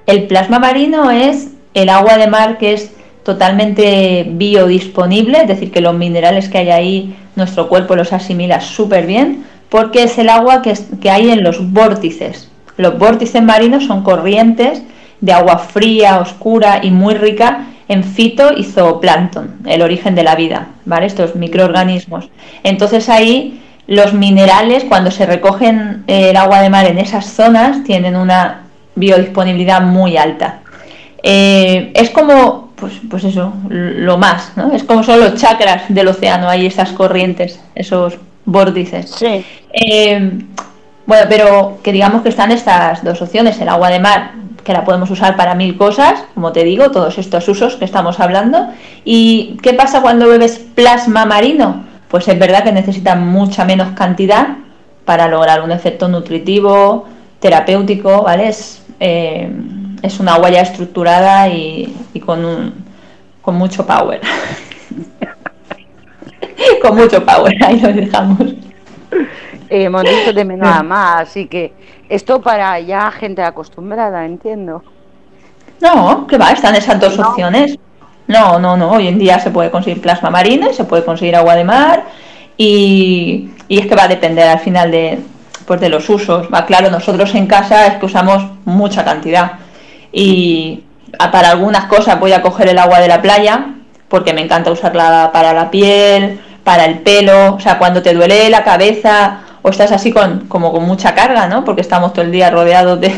El 0.06 0.26
plasma 0.26 0.58
marino 0.58 1.10
es 1.10 1.52
el 1.72 1.88
agua 1.88 2.18
de 2.18 2.26
mar 2.26 2.58
que 2.58 2.72
es 2.72 2.92
totalmente 3.22 4.26
biodisponible, 4.28 5.42
es 5.42 5.48
decir, 5.48 5.70
que 5.70 5.80
los 5.80 5.94
minerales 5.94 6.48
que 6.48 6.58
hay 6.58 6.70
ahí 6.70 7.16
nuestro 7.36 7.68
cuerpo 7.68 7.96
los 7.96 8.12
asimila 8.12 8.60
súper 8.60 9.06
bien, 9.06 9.44
porque 9.70 10.02
es 10.02 10.18
el 10.18 10.28
agua 10.28 10.62
que, 10.62 10.74
que 11.00 11.10
hay 11.10 11.30
en 11.30 11.42
los 11.42 11.72
vórtices. 11.72 12.50
Los 12.76 12.98
vórtices 12.98 13.42
marinos 13.42 13.86
son 13.86 14.02
corrientes 14.02 14.82
de 15.20 15.32
agua 15.32 15.58
fría, 15.58 16.20
oscura 16.20 16.80
y 16.82 16.90
muy 16.90 17.14
rica 17.14 17.68
en 17.88 18.04
fito 18.04 18.52
y 18.56 18.64
zooplancton, 18.64 19.58
el 19.66 19.82
origen 19.82 20.14
de 20.14 20.22
la 20.22 20.34
vida, 20.34 20.68
¿vale? 20.84 21.06
Estos 21.06 21.34
microorganismos. 21.34 22.28
Entonces 22.62 23.08
ahí 23.08 23.60
los 23.86 24.14
minerales, 24.14 24.84
cuando 24.84 25.10
se 25.10 25.26
recogen 25.26 26.04
el 26.06 26.36
agua 26.36 26.62
de 26.62 26.70
mar 26.70 26.86
en 26.86 26.98
esas 26.98 27.26
zonas, 27.26 27.84
tienen 27.84 28.16
una 28.16 28.62
biodisponibilidad 28.94 29.82
muy 29.82 30.16
alta. 30.16 30.60
Eh, 31.22 31.92
es 31.94 32.10
como, 32.10 32.70
pues, 32.76 32.94
pues 33.10 33.24
eso, 33.24 33.52
lo 33.68 34.18
más, 34.18 34.52
¿no? 34.56 34.72
Es 34.72 34.84
como 34.84 35.02
son 35.02 35.20
los 35.20 35.34
chakras 35.34 35.82
del 35.88 36.08
océano, 36.08 36.48
hay 36.48 36.66
esas 36.66 36.90
corrientes, 36.92 37.60
esos 37.74 38.18
vórtices. 38.46 39.10
Sí. 39.10 39.44
Eh, 39.72 40.30
bueno, 41.06 41.26
pero 41.28 41.78
que 41.82 41.92
digamos 41.92 42.22
que 42.22 42.30
están 42.30 42.50
estas 42.52 43.04
dos 43.04 43.20
opciones, 43.20 43.60
el 43.60 43.68
agua 43.68 43.90
de 43.90 44.00
mar, 44.00 44.32
que 44.64 44.72
la 44.72 44.84
podemos 44.84 45.10
usar 45.10 45.36
para 45.36 45.54
mil 45.54 45.76
cosas, 45.76 46.24
como 46.34 46.52
te 46.52 46.64
digo, 46.64 46.90
todos 46.90 47.18
estos 47.18 47.46
usos 47.48 47.76
que 47.76 47.84
estamos 47.84 48.18
hablando. 48.18 48.68
¿Y 49.04 49.58
qué 49.62 49.74
pasa 49.74 50.00
cuando 50.00 50.26
bebes 50.26 50.58
plasma 50.74 51.26
marino? 51.26 51.84
Pues 52.08 52.26
es 52.28 52.38
verdad 52.38 52.64
que 52.64 52.72
necesita 52.72 53.14
mucha 53.14 53.64
menos 53.64 53.90
cantidad 53.90 54.56
para 55.04 55.28
lograr 55.28 55.62
un 55.62 55.70
efecto 55.70 56.08
nutritivo, 56.08 57.06
terapéutico, 57.40 58.22
¿vale? 58.22 58.48
Es, 58.48 58.82
eh, 59.00 59.50
es 60.02 60.18
una 60.18 60.34
agua 60.34 60.50
ya 60.50 60.62
estructurada 60.62 61.48
y, 61.48 61.94
con, 62.24 62.72
con 63.42 63.54
mucho 63.56 63.86
power. 63.86 64.20
con 66.82 66.96
mucho 66.96 67.24
power, 67.24 67.54
ahí 67.62 67.80
lo 67.80 67.92
dejamos 67.92 68.54
hemos 69.82 70.02
dicho 70.02 70.32
de 70.32 70.44
menos 70.44 70.68
a 70.68 70.82
más, 70.84 71.22
así 71.22 71.46
que 71.46 71.72
esto 72.08 72.40
para 72.40 72.78
ya 72.80 73.10
gente 73.10 73.42
acostumbrada, 73.42 74.24
entiendo. 74.24 74.82
No, 75.80 76.26
que 76.26 76.38
va, 76.38 76.50
están 76.50 76.74
esas 76.76 77.00
dos 77.00 77.18
opciones. 77.18 77.78
No, 78.26 78.58
no, 78.58 78.76
no, 78.76 78.92
hoy 78.92 79.08
en 79.08 79.18
día 79.18 79.38
se 79.38 79.50
puede 79.50 79.70
conseguir 79.70 80.00
plasma 80.00 80.30
marino 80.30 80.70
y 80.70 80.74
se 80.74 80.84
puede 80.84 81.04
conseguir 81.04 81.36
agua 81.36 81.56
de 81.56 81.64
mar 81.64 82.04
y, 82.56 83.50
es 83.68 83.86
que 83.86 83.94
va 83.94 84.04
a 84.04 84.08
depender 84.08 84.48
al 84.48 84.60
final 84.60 84.90
de, 84.90 85.18
pues 85.66 85.80
de 85.80 85.88
los 85.88 86.08
usos. 86.08 86.48
Va 86.52 86.64
claro, 86.64 86.90
nosotros 86.90 87.34
en 87.34 87.46
casa 87.46 87.86
es 87.86 87.94
que 87.96 88.06
usamos 88.06 88.46
mucha 88.64 89.04
cantidad 89.04 89.52
y 90.12 90.84
para 91.18 91.50
algunas 91.50 91.84
cosas 91.86 92.18
voy 92.18 92.32
a 92.32 92.42
coger 92.42 92.68
el 92.68 92.78
agua 92.78 93.00
de 93.00 93.08
la 93.08 93.20
playa 93.20 93.74
porque 94.08 94.32
me 94.32 94.42
encanta 94.42 94.70
usarla 94.70 95.30
para 95.32 95.52
la 95.52 95.70
piel, 95.70 96.40
para 96.62 96.86
el 96.86 97.00
pelo, 97.00 97.54
o 97.54 97.60
sea, 97.60 97.78
cuando 97.78 98.00
te 98.00 98.14
duele 98.14 98.48
la 98.48 98.64
cabeza 98.64 99.40
o 99.66 99.70
estás 99.70 99.92
así 99.92 100.12
con, 100.12 100.40
como 100.40 100.72
con 100.72 100.84
mucha 100.84 101.14
carga, 101.14 101.48
¿no? 101.48 101.64
Porque 101.64 101.80
estamos 101.80 102.12
todo 102.12 102.22
el 102.22 102.30
día 102.30 102.50
rodeados 102.50 103.00
de, 103.00 103.14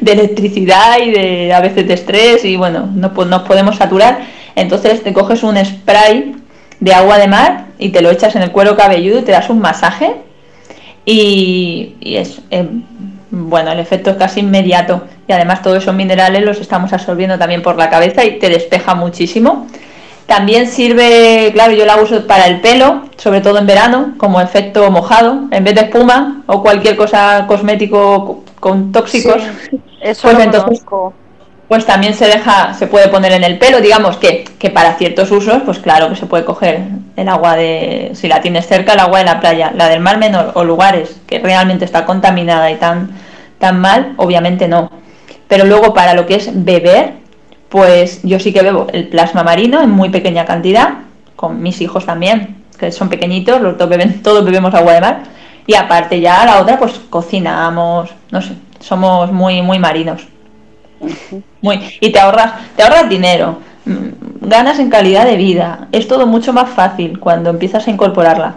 electricidad 0.00 0.98
y 1.04 1.10
de 1.10 1.52
a 1.52 1.60
veces 1.60 1.86
de 1.86 1.92
estrés 1.92 2.44
y 2.46 2.56
bueno, 2.56 2.88
no, 2.94 3.10
nos 3.10 3.42
podemos 3.42 3.76
saturar. 3.76 4.20
Entonces 4.56 5.02
te 5.02 5.12
coges 5.12 5.42
un 5.42 5.62
spray 5.62 6.36
de 6.80 6.94
agua 6.94 7.18
de 7.18 7.28
mar 7.28 7.66
y 7.78 7.90
te 7.90 8.00
lo 8.00 8.10
echas 8.10 8.34
en 8.34 8.40
el 8.40 8.50
cuero 8.50 8.78
cabelludo 8.78 9.18
y 9.18 9.22
te 9.24 9.32
das 9.32 9.50
un 9.50 9.58
masaje 9.58 10.16
y, 11.04 11.96
es, 12.00 12.40
eh, 12.50 12.66
bueno, 13.30 13.70
el 13.70 13.78
efecto 13.78 14.08
es 14.08 14.16
casi 14.16 14.40
inmediato 14.40 15.02
y 15.28 15.32
además 15.32 15.60
todos 15.60 15.82
esos 15.82 15.94
minerales 15.94 16.42
los 16.44 16.60
estamos 16.60 16.94
absorbiendo 16.94 17.38
también 17.38 17.60
por 17.60 17.76
la 17.76 17.90
cabeza 17.90 18.24
y 18.24 18.38
te 18.38 18.48
despeja 18.48 18.94
muchísimo. 18.94 19.66
También 20.26 20.66
sirve, 20.66 21.50
claro, 21.52 21.72
yo 21.72 21.84
la 21.84 21.96
uso 21.96 22.26
para 22.26 22.46
el 22.46 22.60
pelo, 22.60 23.02
sobre 23.16 23.42
todo 23.42 23.58
en 23.58 23.66
verano, 23.66 24.14
como 24.16 24.40
efecto 24.40 24.90
mojado, 24.90 25.42
en 25.50 25.64
vez 25.64 25.74
de 25.74 25.82
espuma 25.82 26.42
o 26.46 26.62
cualquier 26.62 26.96
cosa 26.96 27.44
cosmético 27.46 28.42
con 28.58 28.90
tóxicos. 28.90 29.42
eso 30.00 30.28
pues 30.28 30.38
entonces, 30.38 30.82
pues 31.68 31.84
también 31.84 32.14
se 32.14 32.26
deja, 32.26 32.72
se 32.74 32.86
puede 32.86 33.08
poner 33.08 33.32
en 33.32 33.44
el 33.44 33.58
pelo, 33.58 33.80
digamos 33.80 34.16
que, 34.16 34.44
que 34.58 34.70
para 34.70 34.94
ciertos 34.94 35.30
usos, 35.30 35.62
pues 35.64 35.78
claro 35.78 36.08
que 36.08 36.16
se 36.16 36.26
puede 36.26 36.44
coger 36.44 36.80
el 37.16 37.28
agua 37.28 37.56
de, 37.56 38.10
si 38.14 38.28
la 38.28 38.40
tienes 38.40 38.66
cerca, 38.66 38.94
el 38.94 39.00
agua 39.00 39.18
de 39.18 39.24
la 39.24 39.40
playa, 39.40 39.72
la 39.74 39.88
del 39.88 40.00
mar 40.00 40.18
menor 40.18 40.52
o 40.54 40.64
lugares 40.64 41.20
que 41.26 41.38
realmente 41.38 41.84
está 41.84 42.04
contaminada 42.06 42.70
y 42.70 42.76
tan, 42.76 43.10
tan 43.58 43.80
mal, 43.80 44.14
obviamente 44.16 44.68
no. 44.68 44.90
Pero 45.48 45.64
luego 45.64 45.94
para 45.94 46.14
lo 46.14 46.26
que 46.26 46.36
es 46.36 46.50
beber, 46.52 47.14
pues 47.68 48.22
yo 48.22 48.38
sí 48.38 48.52
que 48.52 48.62
bebo 48.62 48.86
el 48.92 49.08
plasma 49.08 49.42
marino 49.42 49.80
en 49.82 49.90
muy 49.90 50.10
pequeña 50.10 50.44
cantidad, 50.44 50.98
con 51.36 51.62
mis 51.62 51.80
hijos 51.80 52.06
también, 52.06 52.62
que 52.78 52.92
son 52.92 53.08
pequeñitos, 53.08 53.60
los 53.60 53.76
dos 53.76 53.88
beben, 53.88 54.22
todos 54.22 54.44
bebemos 54.44 54.74
agua 54.74 54.94
de 54.94 55.00
mar, 55.00 55.22
y 55.66 55.74
aparte 55.74 56.20
ya 56.20 56.44
la 56.44 56.60
otra 56.60 56.78
pues 56.78 57.00
cocinamos, 57.10 58.10
no 58.30 58.42
sé, 58.42 58.54
somos 58.80 59.32
muy 59.32 59.62
muy 59.62 59.78
marinos. 59.78 60.26
Muy, 61.60 61.80
y 62.00 62.12
te 62.12 62.18
ahorras, 62.18 62.52
te 62.76 62.82
ahorras 62.82 63.08
dinero, 63.08 63.58
mm, 63.84 64.48
ganas 64.48 64.78
en 64.78 64.88
calidad 64.88 65.26
de 65.26 65.36
vida, 65.36 65.88
es 65.92 66.08
todo 66.08 66.26
mucho 66.26 66.52
más 66.52 66.70
fácil 66.70 67.18
cuando 67.18 67.50
empiezas 67.50 67.86
a 67.86 67.90
incorporarla. 67.90 68.54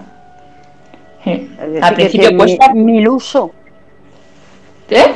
Al 1.82 1.96
principio 1.96 2.38
cuesta 2.38 2.74
mil 2.74 3.08
uso. 3.10 3.52
¿Eh? 4.90 5.14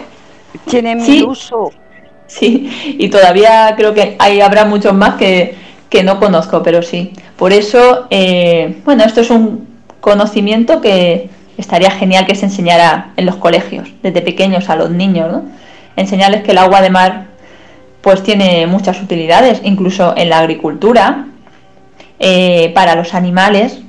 Tiene 0.66 0.96
mil 0.96 1.26
uso. 1.26 1.72
Sí, 2.32 2.96
y 2.98 3.10
todavía 3.10 3.74
creo 3.76 3.94
que 3.94 4.16
hay, 4.18 4.40
habrá 4.40 4.64
muchos 4.64 4.94
más 4.94 5.16
que, 5.16 5.58
no 6.06 6.18
conozco, 6.18 6.64
pero 6.64 6.82
sí. 6.82 7.12
Por 7.36 7.52
eso, 7.52 8.08
eh, 8.10 8.78
bueno, 8.86 9.04
esto 9.04 9.20
es 9.20 9.30
un 9.30 9.68
conocimiento 10.00 10.80
que 10.80 11.30
estaría 11.58 11.92
genial 11.92 12.26
que 12.26 12.36
se 12.36 12.46
enseñara 12.46 13.12
en 13.18 13.26
los 13.26 13.36
colegios, 13.36 13.90
desde 14.02 14.22
pequeños 14.22 14.70
a 14.70 14.78
los 14.78 14.90
niños, 14.92 15.30
¿no? 15.30 15.44
Enseñarles 15.98 16.44
que 16.44 16.52
el 16.52 16.60
agua 16.60 16.82
de 16.82 16.90
mar 16.90 17.26
pues 18.00 18.24
tiene 18.24 18.66
muchas 18.66 19.02
utilidades, 19.02 19.60
incluso 19.64 20.14
en 20.16 20.30
la 20.30 20.40
agricultura, 20.40 21.26
eh, 22.18 22.72
para 22.74 22.96
los 22.96 23.14
animales, 23.14 23.82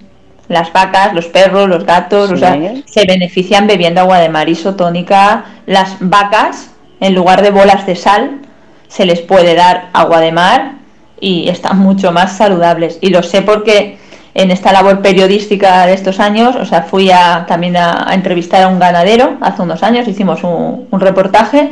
las 0.48 0.72
vacas, 0.72 1.14
los 1.14 1.26
perros, 1.26 1.68
los 1.68 1.86
gatos, 1.86 2.32
o 2.32 2.36
sea, 2.36 2.58
se 2.86 3.06
benefician 3.06 3.68
bebiendo 3.68 4.00
agua 4.00 4.18
de 4.18 4.28
mar 4.28 4.48
isotónica. 4.48 5.44
Las 5.64 5.96
vacas 6.00 6.71
en 7.02 7.16
lugar 7.16 7.42
de 7.42 7.50
bolas 7.50 7.84
de 7.84 7.96
sal, 7.96 8.38
se 8.86 9.04
les 9.04 9.20
puede 9.20 9.56
dar 9.56 9.88
agua 9.92 10.20
de 10.20 10.30
mar 10.30 10.74
y 11.20 11.48
están 11.48 11.78
mucho 11.88 12.12
más 12.12 12.36
saludables. 12.36 12.98
Y 13.00 13.10
lo 13.10 13.22
sé 13.24 13.42
porque 13.42 13.98
en 14.34 14.52
esta 14.52 14.72
labor 14.72 15.02
periodística 15.02 15.84
de 15.84 15.94
estos 15.94 16.20
años, 16.20 16.54
o 16.54 16.64
sea, 16.64 16.82
fui 16.82 17.10
a, 17.10 17.44
también 17.46 17.76
a, 17.76 18.06
entrevistar 18.12 18.62
a 18.62 18.68
un 18.68 18.78
ganadero 18.78 19.36
hace 19.40 19.62
unos 19.62 19.82
años, 19.82 20.06
hicimos 20.06 20.44
un, 20.44 20.88
reportaje 20.92 21.70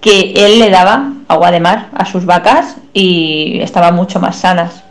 que 0.00 0.32
él 0.34 0.58
le 0.58 0.70
daba 0.70 1.12
agua 1.28 1.52
de 1.52 1.60
mar 1.60 1.86
a 1.94 2.04
sus 2.04 2.26
vacas 2.26 2.76
y 2.92 3.60
estaban 3.62 3.94
mucho 3.94 4.18
más 4.18 4.36
sanas. 4.36 4.82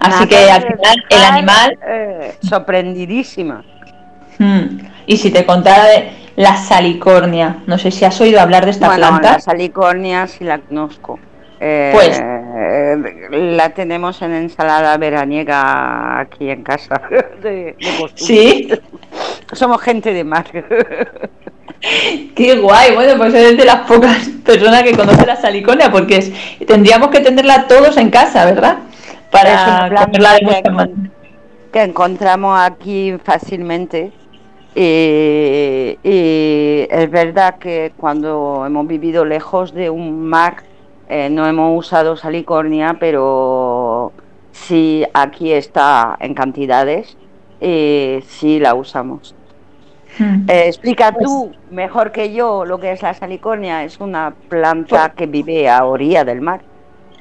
Así 0.00 0.26
que 0.26 0.50
al 0.50 0.62
final 0.62 1.04
el 1.10 1.24
animal... 1.24 1.78
Eh, 1.86 2.38
sorprendidísima. 2.42 3.64
Hmm. 4.38 4.78
Y 5.06 5.16
si 5.18 5.30
te 5.30 5.44
contara 5.44 5.84
de 5.86 6.25
la 6.36 6.56
salicornia, 6.56 7.62
no 7.66 7.78
sé 7.78 7.90
si 7.90 8.04
has 8.04 8.20
oído 8.20 8.40
hablar 8.40 8.66
de 8.66 8.70
esta 8.70 8.88
bueno, 8.88 9.08
planta. 9.08 9.32
La 9.32 9.40
salicornia 9.40 10.26
sí 10.26 10.44
la 10.44 10.58
conozco. 10.58 11.18
Eh, 11.58 11.90
pues 11.94 12.22
la 13.30 13.70
tenemos 13.70 14.20
en 14.20 14.34
ensalada 14.34 14.96
veraniega 14.98 16.20
aquí 16.20 16.50
en 16.50 16.62
casa. 16.62 17.00
De, 17.42 17.74
sí. 18.14 18.68
Somos 19.52 19.80
gente 19.80 20.12
de 20.12 20.24
mar. 20.24 20.44
Qué 22.34 22.58
guay, 22.58 22.94
bueno, 22.94 23.16
pues 23.16 23.32
eres 23.32 23.56
de 23.56 23.64
las 23.64 23.86
pocas 23.86 24.28
personas 24.44 24.82
que 24.82 24.96
conoce 24.96 25.24
la 25.24 25.36
salicornia, 25.36 25.90
porque 25.90 26.32
tendríamos 26.66 27.08
que 27.08 27.20
tenerla 27.20 27.66
todos 27.68 27.96
en 27.96 28.10
casa, 28.10 28.44
¿verdad? 28.44 28.78
Para 29.30 29.88
comerla 29.88 30.34
de 30.34 30.40
que, 30.40 30.62
que 31.72 31.82
encontramos 31.82 32.58
aquí 32.58 33.14
fácilmente. 33.22 34.10
Y 34.78 35.98
es 36.90 37.10
verdad 37.10 37.56
que 37.58 37.92
cuando 37.96 38.64
hemos 38.66 38.86
vivido 38.86 39.24
lejos 39.24 39.72
de 39.72 39.90
un 39.90 40.26
mar 40.26 40.62
eh, 41.08 41.30
no 41.30 41.46
hemos 41.46 41.78
usado 41.78 42.16
salicornia, 42.16 42.96
pero 42.98 44.12
sí 44.50 45.04
aquí 45.14 45.52
está 45.52 46.16
en 46.20 46.34
cantidades 46.34 47.16
y 47.60 48.18
sí 48.26 48.58
la 48.58 48.74
usamos. 48.74 49.34
Hmm. 50.18 50.48
Eh, 50.48 50.64
explica 50.66 51.12
pues 51.12 51.24
tú 51.24 51.52
mejor 51.70 52.10
que 52.10 52.32
yo 52.32 52.64
lo 52.64 52.78
que 52.80 52.92
es 52.92 53.02
la 53.02 53.14
salicornia. 53.14 53.84
Es 53.84 54.00
una 54.00 54.34
planta 54.48 55.08
pues 55.08 55.16
que 55.16 55.26
vive 55.26 55.68
a 55.68 55.84
orilla 55.84 56.24
del 56.24 56.40
mar. 56.40 56.62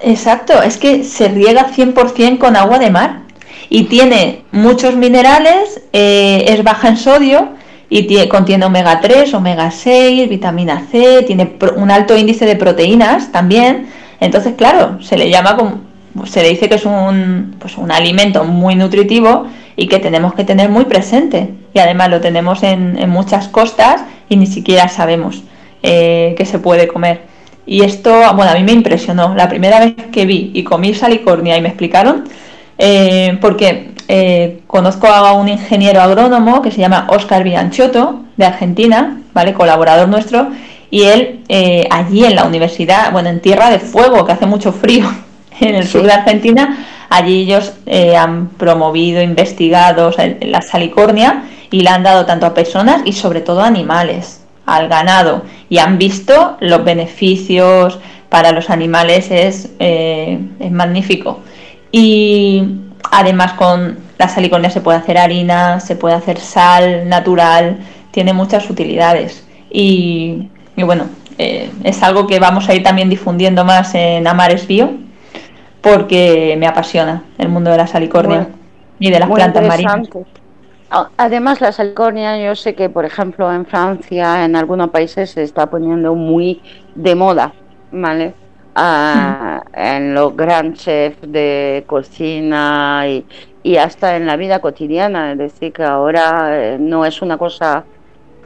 Exacto, 0.01 0.61
es 0.61 0.77
que 0.77 1.03
se 1.03 1.27
riega 1.27 1.67
100% 1.67 2.37
con 2.37 2.55
agua 2.55 2.79
de 2.79 2.89
mar 2.89 3.21
y 3.69 3.83
tiene 3.83 4.43
muchos 4.51 4.95
minerales, 4.95 5.81
eh, 5.93 6.45
es 6.47 6.63
baja 6.63 6.89
en 6.89 6.97
sodio 6.97 7.49
y 7.89 8.27
contiene 8.27 8.65
omega 8.65 8.99
3, 8.99 9.33
omega 9.33 9.71
6, 9.71 10.27
vitamina 10.29 10.87
C, 10.91 11.23
tiene 11.23 11.55
un 11.75 11.91
alto 11.91 12.17
índice 12.17 12.45
de 12.45 12.55
proteínas 12.55 13.31
también. 13.31 13.87
Entonces, 14.19 14.55
claro, 14.55 15.01
se 15.01 15.17
le 15.17 15.29
llama 15.29 15.55
como, 15.55 15.81
se 16.25 16.41
le 16.41 16.49
dice 16.49 16.67
que 16.67 16.75
es 16.75 16.85
un, 16.85 17.55
pues 17.59 17.77
un 17.77 17.91
alimento 17.91 18.43
muy 18.43 18.75
nutritivo 18.75 19.47
y 19.75 19.87
que 19.87 19.99
tenemos 19.99 20.33
que 20.33 20.43
tener 20.43 20.69
muy 20.69 20.85
presente. 20.85 21.53
Y 21.73 21.79
además 21.79 22.09
lo 22.09 22.21
tenemos 22.21 22.63
en, 22.63 23.09
muchas 23.09 23.47
costas 23.49 24.01
y 24.29 24.37
ni 24.37 24.47
siquiera 24.47 24.87
sabemos 24.87 25.43
eh, 25.83 26.33
que 26.37 26.45
se 26.45 26.59
puede 26.59 26.87
comer. 26.87 27.21
Y 27.67 27.81
esto, 27.81 28.11
bueno, 28.35 28.51
a 28.51 28.55
mí 28.55 28.63
me 28.63 28.71
impresionó. 28.71 29.35
La 29.35 29.49
primera 29.49 29.79
vez 29.79 29.95
que 30.11 30.25
vi 30.25 30.51
y 30.53 30.63
comí 30.63 30.93
salicornia 30.93 31.57
y 31.57 31.61
me 31.61 31.69
explicaron, 31.69 32.25
eh, 32.77 33.37
porque 33.41 33.95
eh, 34.07 34.61
conozco 34.67 35.07
a 35.07 35.33
un 35.33 35.49
ingeniero 35.49 36.01
agrónomo 36.01 36.61
que 36.61 36.71
se 36.71 36.79
llama 36.79 37.07
Oscar 37.09 37.43
Bianchotto, 37.43 38.21
de 38.37 38.45
Argentina, 38.45 39.21
¿vale? 39.33 39.53
Colaborador 39.53 40.07
nuestro, 40.09 40.49
y 40.91 41.03
él 41.03 41.39
eh, 41.49 41.87
allí 41.89 42.23
en 42.23 42.35
la 42.35 42.45
universidad, 42.45 43.11
bueno, 43.11 43.29
en 43.29 43.41
Tierra 43.41 43.71
de 43.71 43.79
Fuego, 43.79 44.25
que 44.25 44.33
hace 44.33 44.45
mucho 44.45 44.71
frío 44.71 45.11
en 45.59 45.75
el 45.75 45.87
sur 45.87 46.03
de 46.03 46.11
Argentina, 46.11 46.85
allí 47.09 47.41
ellos 47.41 47.73
eh, 47.87 48.15
han 48.15 48.49
promovido, 48.49 49.21
investigado 49.21 50.11
la 50.41 50.61
salicornia 50.61 51.45
y 51.71 51.81
la 51.81 51.95
han 51.95 52.03
dado 52.03 52.25
tanto 52.25 52.45
a 52.45 52.53
personas 52.53 53.01
y 53.05 53.13
sobre 53.13 53.41
todo 53.41 53.61
a 53.61 53.67
animales, 53.67 54.43
al 54.67 54.87
ganado, 54.87 55.43
y 55.69 55.79
han 55.79 55.97
visto 55.97 56.57
los 56.59 56.83
beneficios 56.83 57.99
para 58.29 58.51
los 58.51 58.69
animales, 58.69 59.31
es, 59.31 59.69
es 59.79 60.71
magnífico. 60.71 61.39
Y 61.97 62.85
Además, 63.11 63.53
con 63.53 63.97
la 64.17 64.27
salicornia 64.27 64.69
se 64.69 64.81
puede 64.81 64.97
hacer 64.97 65.17
harina, 65.17 65.79
se 65.79 65.95
puede 65.95 66.15
hacer 66.15 66.39
sal 66.39 67.07
natural, 67.07 67.77
tiene 68.11 68.33
muchas 68.33 68.69
utilidades. 68.69 69.45
Y, 69.69 70.49
bueno, 70.77 71.05
eh, 71.37 71.69
es 71.83 72.01
algo 72.03 72.27
que 72.27 72.39
vamos 72.39 72.69
a 72.69 72.73
ir 72.73 72.83
también 72.83 73.09
difundiendo 73.09 73.65
más 73.65 73.93
en 73.95 74.27
Amares 74.27 74.67
Bio, 74.67 74.91
porque 75.81 76.55
me 76.57 76.67
apasiona 76.67 77.23
el 77.37 77.49
mundo 77.49 77.71
de 77.71 77.77
la 77.77 77.87
salicornia 77.87 78.47
y 78.99 79.11
de 79.11 79.19
las 79.19 79.29
plantas 79.29 79.65
marinas. 79.67 80.09
Además, 81.17 81.59
la 81.59 81.71
salicornia, 81.71 82.37
yo 82.37 82.55
sé 82.55 82.73
que, 82.73 82.89
por 82.89 83.05
ejemplo, 83.05 83.51
en 83.51 83.65
Francia, 83.65 84.45
en 84.45 84.55
algunos 84.55 84.89
países 84.89 85.31
se 85.31 85.43
está 85.43 85.69
poniendo 85.69 86.15
muy 86.15 86.61
de 86.95 87.15
moda, 87.15 87.53
¿vale? 87.91 88.33
En 88.75 90.13
los 90.13 90.35
gran 90.35 90.73
chefs 90.73 91.19
de 91.21 91.83
cocina 91.87 93.05
y, 93.63 93.77
hasta 93.77 94.17
en 94.17 94.27
la 94.27 94.35
vida 94.35 94.59
cotidiana. 94.59 95.31
Es 95.31 95.37
decir, 95.37 95.73
que 95.73 95.83
ahora 95.83 96.73
eh, 96.73 96.77
no 96.79 97.05
es 97.05 97.21
una 97.21 97.37
cosa 97.37 97.85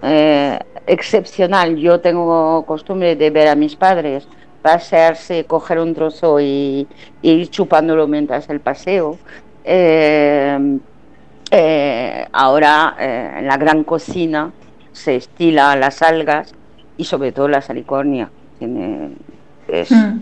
eh, 0.02 0.60
excepcional. 0.88 1.76
Yo 1.78 2.00
tengo 2.00 2.65
costumbre 2.65 3.15
de 3.15 3.30
ver 3.30 3.48
a 3.48 3.56
mis 3.56 3.76
padres 3.76 4.28
pasearse, 4.62 5.46
coger 5.46 5.80
un 5.80 5.94
trozo 5.96 6.39
y, 6.39 6.88
ir 7.22 7.50
chupándolo 7.50 8.08
mientras 8.08 8.50
el 8.50 8.60
paseo. 8.60 9.18
Eh, 9.63 10.80
ahora 12.32 12.96
en 13.00 13.48
la 13.48 13.58
gran 13.58 13.84
cocina 13.84 14.52
se 14.92 15.15
estila 15.15 15.76
las 15.76 16.02
algas 16.04 16.54
y 16.98 17.06
sobre 17.06 17.32
todo 17.32 17.48
la 17.48 17.62
salicornia. 17.62 18.30
Tiene, 18.60 19.12
Hmm. 19.89 20.21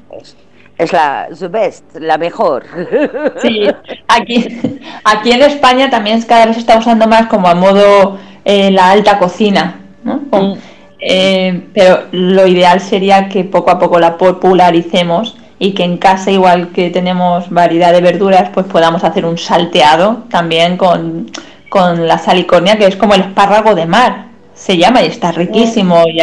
es, 0.77 0.93
la 0.93 1.27
the 1.37 1.47
best, 1.47 1.83
la 1.95 2.17
mejor. 2.17 2.65
Sí, 3.41 3.67
aquí, 4.07 4.79
aquí 5.03 5.31
en 5.31 5.41
España 5.41 5.89
también 5.89 6.21
cada 6.23 6.45
vez 6.45 6.55
se 6.55 6.61
está 6.61 6.77
usando 6.77 7.07
más 7.07 7.27
como 7.27 7.47
a 7.47 7.55
modo 7.55 8.17
eh, 8.45 8.71
la 8.71 8.91
alta 8.91 9.19
cocina, 9.19 9.79
hmm. 10.03 10.53
eh, 10.99 11.67
pero 11.73 12.03
lo 12.11 12.47
ideal 12.47 12.79
sería 12.81 13.29
que 13.29 13.43
poco 13.43 13.71
a 13.71 13.79
poco 13.79 13.99
la 13.99 14.17
popularicemos 14.17 15.37
y 15.59 15.73
que 15.73 15.83
en 15.83 15.97
casa, 15.97 16.29
igual 16.29 16.69
que 16.69 16.91
tenemos 16.91 17.49
variedad 17.49 17.91
de 17.91 18.01
verduras, 18.01 18.49
pues 18.53 18.67
podamos 18.67 19.03
hacer 19.03 19.25
un 19.25 19.37
salteado 19.37 20.25
también 20.29 20.77
con, 20.77 21.31
con 21.69 22.07
la 22.07 22.19
salicornia, 22.19 22.77
que 22.77 22.85
es 22.85 22.95
como 22.95 23.15
el 23.15 23.21
espárrago 23.21 23.73
de 23.73 23.87
mar 23.87 24.26
se 24.57 24.75
llama 24.75 25.03
y 25.03 25.07
está 25.07 25.31
riquísimo. 25.31 26.03
Y 26.07 26.19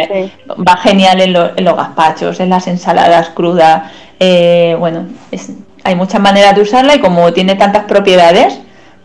Va 0.61 0.77
genial 0.77 1.21
en, 1.21 1.33
los 1.33 1.75
gazpachos, 1.75 2.39
en 2.39 2.49
las 2.49 2.67
ensaladas 2.67 3.29
crudas. 3.29 3.91
Eh, 4.19 4.75
bueno, 4.77 5.07
hay 5.83 5.95
muchas 5.95 6.21
maneras 6.21 6.55
de 6.55 6.61
usarla 6.61 6.95
y 6.95 6.99
como 6.99 7.31
tiene 7.33 7.55
tantas 7.55 7.85
propiedades, 7.85 8.59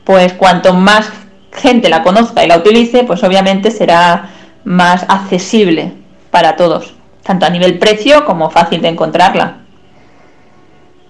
pues 0.05 0.33
cuanto 0.35 0.75
más 0.75 1.11
gente 1.53 1.89
la 1.89 2.03
conozca 2.03 2.45
y 2.45 2.49
la 2.49 2.59
utilice, 2.59 3.05
pues 3.05 3.23
obviamente 3.23 3.71
será 3.71 4.31
más 4.65 5.05
accesible 5.09 5.93
para 6.31 6.57
todos, 6.57 6.95
tanto 7.23 7.47
a 7.47 7.51
nivel 7.51 7.79
precio 7.79 8.25
como 8.25 8.51
fácil 8.51 8.83
de 8.83 8.89
encontrarla. 8.89 9.59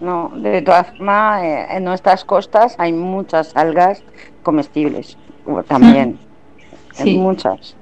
No, 0.00 0.30
de 0.34 0.62
todas 0.62 0.88
formas, 0.88 1.42
eh, 1.42 1.66
en 1.70 1.84
nuestras 1.84 2.24
costas 2.24 2.74
hay 2.78 2.92
muchas 2.92 3.54
algas 3.54 4.02
comestibles 4.42 5.18
también. 5.68 6.18
Sí. 6.94 7.16
muchas. 7.16 7.76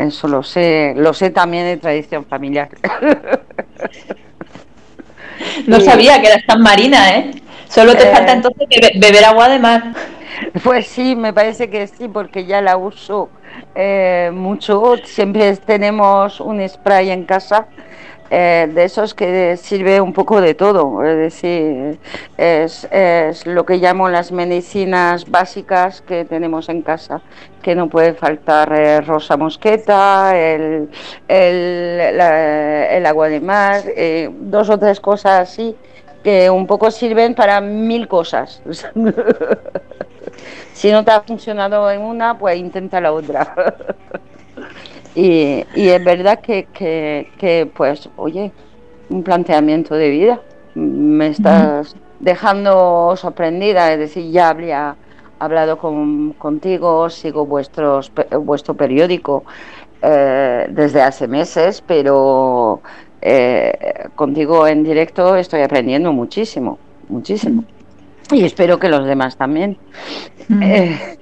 Eso 0.00 0.28
lo 0.28 0.42
sé, 0.42 0.94
lo 0.96 1.12
sé 1.12 1.28
también 1.28 1.64
de 1.66 1.76
tradición 1.76 2.24
familiar. 2.24 2.70
No 5.66 5.80
sabía 5.80 6.20
que 6.20 6.28
eras 6.28 6.44
tan 6.46 6.62
marina, 6.62 7.16
¿eh? 7.16 7.30
Solo 7.68 7.94
te 7.94 8.06
falta 8.06 8.32
eh, 8.32 8.36
entonces 8.36 8.66
beber 8.98 9.24
agua 9.24 9.48
de 9.48 9.58
mar. 9.58 9.92
Pues 10.62 10.86
sí, 10.86 11.16
me 11.16 11.32
parece 11.32 11.68
que 11.68 11.86
sí, 11.86 12.08
porque 12.08 12.46
ya 12.46 12.62
la 12.62 12.76
uso 12.76 13.28
eh, 13.74 14.30
mucho. 14.32 14.96
Siempre 15.04 15.56
tenemos 15.56 16.40
un 16.40 16.66
spray 16.66 17.10
en 17.10 17.24
casa 17.24 17.66
eh, 18.30 18.70
de 18.72 18.84
esos 18.84 19.12
que 19.12 19.56
sirve 19.56 20.00
un 20.00 20.12
poco 20.12 20.40
de 20.40 20.54
todo, 20.54 21.04
es 21.04 21.16
decir, 21.16 21.98
es, 22.36 22.86
lo 23.44 23.66
que 23.66 23.78
llamo 23.78 24.08
las 24.08 24.30
medicinas 24.30 25.28
básicas 25.28 26.00
que 26.02 26.24
tenemos 26.24 26.68
en 26.68 26.82
casa, 26.82 27.22
que 27.60 27.74
no 27.74 27.88
puede 27.88 28.14
faltar 28.14 28.72
eh, 28.72 29.00
rosa 29.00 29.36
mosqueta, 29.36 30.38
el, 30.38 30.88
el, 31.26 33.06
agua 33.06 33.28
de 33.28 33.40
mar, 33.40 33.82
eh, 33.86 34.30
dos 34.32 34.70
o 34.70 34.78
tres 34.78 35.00
cosas 35.00 35.50
así 35.50 35.76
que 36.22 36.50
un 36.50 36.66
poco 36.66 36.90
sirven 36.90 37.34
para 37.34 37.60
mil 37.60 38.06
cosas. 38.06 38.62
si 40.72 40.92
no 40.92 41.04
te 41.04 41.10
ha 41.10 41.20
funcionado 41.22 41.90
en 41.90 42.00
una, 42.00 42.38
pues 42.38 42.58
intenta 42.58 43.00
la 43.00 43.12
otra. 43.12 43.54
Y, 45.14 45.64
es 45.74 46.04
verdad 46.04 46.40
que, 46.40 46.66
que, 46.72 47.70
pues, 47.74 48.08
oye, 48.16 48.52
un 49.08 49.22
planteamiento 49.22 49.94
de 49.94 50.08
vida. 50.10 50.40
me 50.74 51.28
estás 51.28 51.96
dejando 52.20 53.14
sorprendida, 53.16 53.92
es 53.92 53.98
decir, 53.98 54.30
ya 54.30 54.50
habría 54.50 54.96
hablado 55.38 55.78
con, 55.78 56.34
contigo, 56.34 57.08
sigo 57.10 57.46
vuestros, 57.46 58.12
vuestro 58.42 58.74
periódico 58.74 59.44
eh, 60.02 60.66
desde 60.70 61.02
hace 61.02 61.26
meses, 61.26 61.82
pero 61.86 62.80
eh, 63.22 64.08
contigo 64.14 64.66
en 64.66 64.84
directo 64.84 65.36
estoy 65.36 65.62
aprendiendo 65.62 66.12
muchísimo, 66.12 66.78
muchísimo. 67.08 67.64
Y 68.30 68.44
espero 68.44 68.78
que 68.78 68.88
los 68.88 69.06
demás 69.06 69.36
también. 69.36 69.76
Eh, 70.62 71.18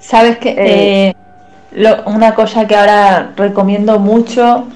Sabes 0.00 0.38
que 0.38 1.14
una 2.06 2.34
cosa 2.34 2.66
que 2.66 2.76
ahora 2.76 3.32
recomiendo 3.36 3.98
mucho 3.98 4.66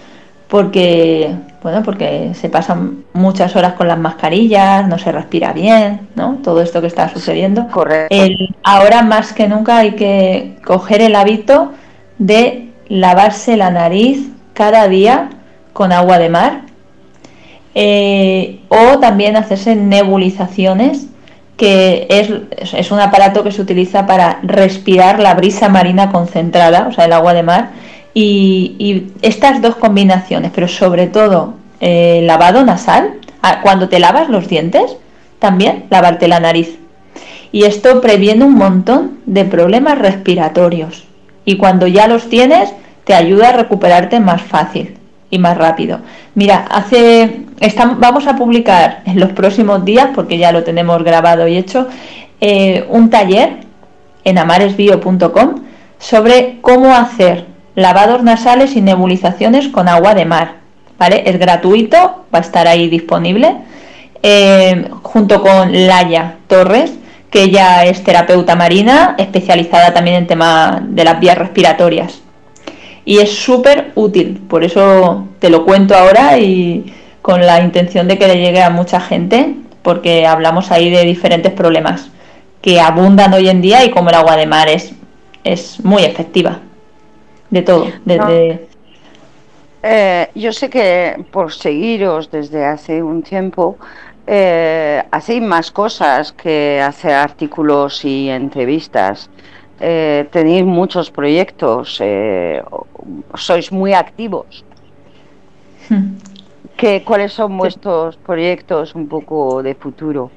porque 0.48 1.34
bueno, 1.64 1.82
porque 1.82 2.32
se 2.34 2.50
pasan 2.50 3.04
muchas 3.14 3.56
horas 3.56 3.72
con 3.72 3.88
las 3.88 3.98
mascarillas, 3.98 4.86
no 4.86 4.98
se 4.98 5.10
respira 5.10 5.54
bien, 5.54 6.08
¿no? 6.14 6.38
Todo 6.44 6.60
esto 6.60 6.82
que 6.82 6.88
está 6.88 7.08
sucediendo. 7.08 7.68
Correcto. 7.68 8.14
ahora 8.62 9.02
más 9.02 9.32
que 9.32 9.48
nunca 9.48 9.78
hay 9.78 9.92
que 9.92 10.58
coger 10.64 11.00
el 11.00 11.16
hábito 11.16 11.72
de 12.18 12.68
lavarse 12.88 13.56
la 13.56 13.70
nariz 13.70 14.28
cada 14.52 14.88
día 14.88 15.30
con 15.72 15.90
agua 15.90 16.18
de 16.18 16.28
mar 16.28 16.60
eh, 17.74 18.60
o 18.68 18.98
también 18.98 19.36
hacerse 19.36 19.74
nebulizaciones 19.74 21.06
que 21.56 22.06
es, 22.10 22.30
es, 22.74 22.90
un 22.90 23.00
aparato 23.00 23.44
que 23.44 23.52
se 23.52 23.62
utiliza 23.62 24.06
para 24.06 24.40
respirar 24.42 25.20
la 25.20 25.34
brisa 25.34 25.68
marina 25.68 26.10
concentrada, 26.10 26.88
o 26.88 26.92
sea, 26.92 27.04
el 27.04 27.12
agua 27.12 27.34
de 27.34 27.42
mar, 27.42 27.70
y, 28.14 29.08
estas 29.22 29.60
dos 29.60 29.76
combinaciones, 29.76 30.52
pero 30.54 30.68
sobre 30.68 31.06
todo 31.06 31.54
eh, 31.80 32.20
lavado 32.24 32.64
nasal, 32.64 33.14
cuando 33.62 33.88
te 33.88 33.98
lavas 33.98 34.28
los 34.28 34.48
dientes, 34.48 34.96
también 35.38 35.84
lavarte 35.90 36.28
la 36.28 36.40
nariz. 36.40 36.78
Y 37.52 37.64
esto 37.64 38.00
previene 38.00 38.44
un 38.44 38.54
montón 38.54 39.18
de 39.26 39.44
problemas 39.44 39.98
respiratorios. 39.98 41.04
Y 41.44 41.56
cuando 41.56 41.86
ya 41.86 42.08
los 42.08 42.28
tienes, 42.28 42.72
te 43.04 43.14
ayuda 43.14 43.50
a 43.50 43.52
recuperarte 43.52 44.18
más 44.18 44.42
fácil 44.42 44.96
y 45.30 45.38
más 45.38 45.58
rápido. 45.58 46.00
Mira, 46.34 46.64
hace 46.70 47.43
estamos, 47.60 47.98
vamos 47.98 48.26
a 48.26 48.36
publicar 48.36 49.02
en 49.06 49.20
los 49.20 49.32
próximos 49.32 49.84
días, 49.84 50.08
porque 50.14 50.38
ya 50.38 50.52
lo 50.52 50.64
tenemos 50.64 51.02
grabado 51.02 51.48
y 51.48 51.56
hecho, 51.56 51.88
eh, 52.40 52.86
un 52.88 53.10
taller 53.10 53.58
en 54.24 54.38
amaresbio.com 54.38 55.54
sobre 55.98 56.58
cómo 56.60 56.94
hacer 56.94 57.46
lavados 57.74 58.22
nasales 58.22 58.76
y 58.76 58.80
nebulizaciones 58.80 59.68
con 59.68 59.88
agua 59.88 60.14
de 60.14 60.24
mar. 60.24 60.56
¿vale? 60.98 61.22
Es 61.26 61.38
gratuito, 61.38 62.24
va 62.34 62.38
a 62.38 62.42
estar 62.42 62.66
ahí 62.66 62.88
disponible, 62.88 63.56
eh, 64.22 64.88
junto 65.02 65.42
con 65.42 65.86
Laia 65.86 66.36
Torres, 66.46 66.92
que 67.30 67.42
ella 67.42 67.84
es 67.84 68.04
terapeuta 68.04 68.54
marina, 68.54 69.16
especializada 69.18 69.92
también 69.92 70.16
en 70.16 70.26
tema 70.26 70.82
de 70.86 71.04
las 71.04 71.18
vías 71.20 71.36
respiratorias. 71.36 72.20
Y 73.04 73.18
es 73.18 73.32
súper 73.32 73.92
útil, 73.96 74.40
por 74.48 74.64
eso 74.64 75.26
te 75.40 75.50
lo 75.50 75.64
cuento 75.64 75.94
ahora 75.94 76.38
y 76.38 76.92
con 77.24 77.40
la 77.40 77.62
intención 77.62 78.06
de 78.06 78.18
que 78.18 78.28
le 78.28 78.36
llegue 78.36 78.60
a 78.60 78.68
mucha 78.68 79.00
gente, 79.00 79.54
porque 79.80 80.26
hablamos 80.26 80.70
ahí 80.70 80.90
de 80.90 81.04
diferentes 81.04 81.50
problemas 81.52 82.10
que 82.60 82.78
abundan 82.78 83.32
hoy 83.32 83.48
en 83.48 83.62
día 83.62 83.82
y 83.82 83.90
como 83.90 84.10
el 84.10 84.14
agua 84.16 84.36
de 84.36 84.44
mar 84.44 84.68
es, 84.68 84.92
es 85.42 85.82
muy 85.82 86.04
efectiva 86.04 86.60
de 87.48 87.62
todo, 87.62 87.86
desde... 88.04 88.68
Eh, 89.82 90.28
yo 90.34 90.52
sé 90.52 90.68
que 90.68 91.24
por 91.30 91.50
seguiros 91.50 92.30
desde 92.30 92.62
hace 92.66 93.02
un 93.02 93.22
tiempo 93.22 93.78
eh, 94.26 95.02
hacéis 95.10 95.40
más 95.40 95.70
cosas 95.70 96.30
que 96.30 96.78
hacer 96.82 97.12
artículos 97.12 98.04
y 98.04 98.28
entrevistas. 98.28 99.30
Eh, 99.80 100.28
tenéis 100.30 100.66
muchos 100.66 101.10
proyectos, 101.10 102.02
sois 103.34 103.72
muy 103.72 103.94
activos. 103.94 104.62
Hmm. 105.88 106.33
¿Qué, 106.76 107.02
¿Cuáles 107.04 107.32
son 107.32 107.56
vuestros 107.56 108.16
proyectos 108.16 108.94
un 108.94 109.08
poco 109.08 109.62
de 109.62 109.74
futuro? 109.74 110.30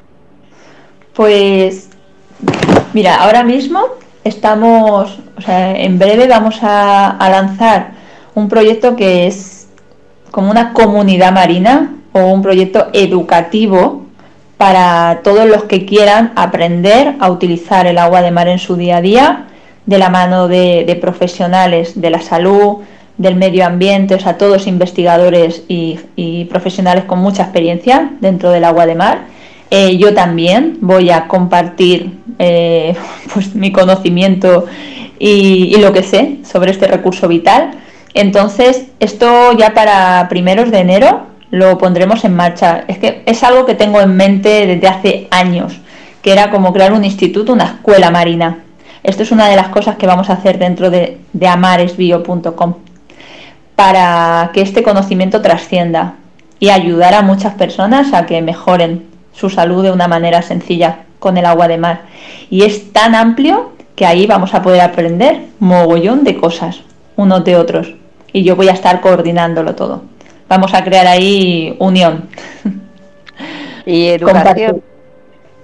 Pues 1.14 1.90
mira, 2.94 3.16
ahora 3.16 3.44
mismo 3.44 3.80
estamos, 4.24 5.20
o 5.38 5.42
sea, 5.42 5.76
en 5.76 5.98
breve 5.98 6.28
vamos 6.28 6.60
a, 6.62 7.18
lanzar 7.20 7.92
un 8.36 8.48
proyecto 8.50 8.96
que 8.96 9.26
es 9.26 9.68
como 10.30 10.52
una 10.52 10.74
comunidad 10.74 11.32
marina 11.32 11.96
o 12.12 12.20
un 12.28 12.42
proyecto 12.42 12.88
educativo 12.94 14.06
para 14.58 15.22
todos 15.24 15.48
los 15.48 15.64
que 15.64 15.86
quieran 15.86 16.34
aprender 16.36 17.16
a 17.20 17.32
utilizar 17.32 17.88
el 17.88 17.98
agua 17.98 18.22
de 18.22 18.32
mar 18.32 18.48
en 18.48 18.60
su 18.60 18.76
día 18.76 18.98
a 18.98 19.02
día, 19.02 19.48
de 19.86 19.98
la 19.98 20.10
mano 20.10 20.48
de, 20.48 20.98
profesionales 21.00 22.00
de 22.00 22.10
la 22.10 22.22
salud, 22.22 22.78
del 23.18 23.36
medio 23.36 23.66
ambiente, 23.66 24.16
o 24.16 24.20
sea, 24.20 24.38
todos 24.38 24.68
investigadores 24.68 25.64
y 25.68 26.46
profesionales 26.46 27.06
con 27.06 27.20
mucha 27.20 27.44
experiencia 27.44 28.12
dentro 28.22 28.52
del 28.52 28.64
agua 28.64 28.86
de 28.86 28.96
mar 28.96 29.38
eh, 29.70 29.98
yo 29.98 30.14
también 30.14 30.78
voy 30.82 31.10
a 31.10 31.28
compartir 31.28 32.20
eh, 32.40 32.96
pues, 33.34 33.54
mi 33.56 33.72
conocimiento 33.72 34.66
y, 35.20 35.76
lo 35.78 35.94
que 35.94 36.04
sé 36.04 36.38
sobre 36.44 36.72
este 36.72 36.88
recurso 36.88 37.28
vital. 37.28 37.72
Entonces, 38.14 38.88
esto 39.00 39.52
ya 39.54 39.74
para 39.74 40.28
primeros 40.30 40.72
de 40.72 40.80
enero 40.80 41.28
lo 41.52 41.78
pondremos 41.78 42.24
en 42.24 42.36
marcha. 42.36 42.84
Es 42.88 42.98
que 42.98 43.24
es 43.26 43.44
algo 43.44 43.66
que 43.66 43.76
tengo 43.76 44.02
en 44.02 44.16
mente 44.16 44.66
desde 44.66 44.88
hace 44.88 45.28
años, 45.32 45.80
que 46.22 46.32
era 46.32 46.50
como 46.50 46.74
crear 46.74 46.94
un 46.94 47.04
instituto, 47.04 47.54
una 47.54 47.66
escuela 47.66 48.10
marina. 48.10 48.60
Esto 49.04 49.24
es 49.24 49.32
una 49.32 49.48
de 49.48 49.56
las 49.56 49.70
cosas 49.70 49.96
que 49.98 50.08
vamos 50.08 50.30
a 50.30 50.34
hacer 50.34 50.58
dentro 50.60 50.90
de, 50.90 51.18
de 51.34 51.48
amaresbio.com 51.48 52.74
para 53.78 54.50
que 54.54 54.62
este 54.62 54.82
conocimiento 54.82 55.44
trascienda 55.44 56.16
y 56.60 56.70
ayudar 56.70 57.14
a 57.14 57.22
muchas 57.22 57.54
personas 57.54 58.12
a 58.12 58.26
que 58.26 58.42
mejoren 58.42 59.06
su 59.34 59.52
salud 59.52 59.84
de 59.84 59.92
una 59.92 60.08
manera 60.08 60.42
sencilla 60.42 61.06
con 61.20 61.38
el 61.38 61.46
agua 61.46 61.68
de 61.68 61.78
mar. 61.78 62.02
Y 62.50 62.64
es 62.64 62.92
tan 62.92 63.14
amplio 63.14 63.74
que 63.96 64.08
ahí 64.08 64.26
vamos 64.26 64.56
a 64.56 64.64
poder 64.64 64.82
aprender 64.82 65.42
mogollón 65.60 66.24
de 66.24 66.38
cosas, 66.38 66.82
unos 67.18 67.46
de 67.46 67.56
otros. 67.56 67.94
Y 68.34 68.42
yo 68.42 68.56
voy 68.56 68.68
a 68.70 68.72
estar 68.72 69.00
coordinándolo 69.00 69.76
todo. 69.76 70.02
Vamos 70.50 70.74
a 70.74 70.84
crear 70.84 71.06
ahí 71.06 71.76
unión. 71.80 72.30
Y 73.86 74.08
educación. 74.08 74.82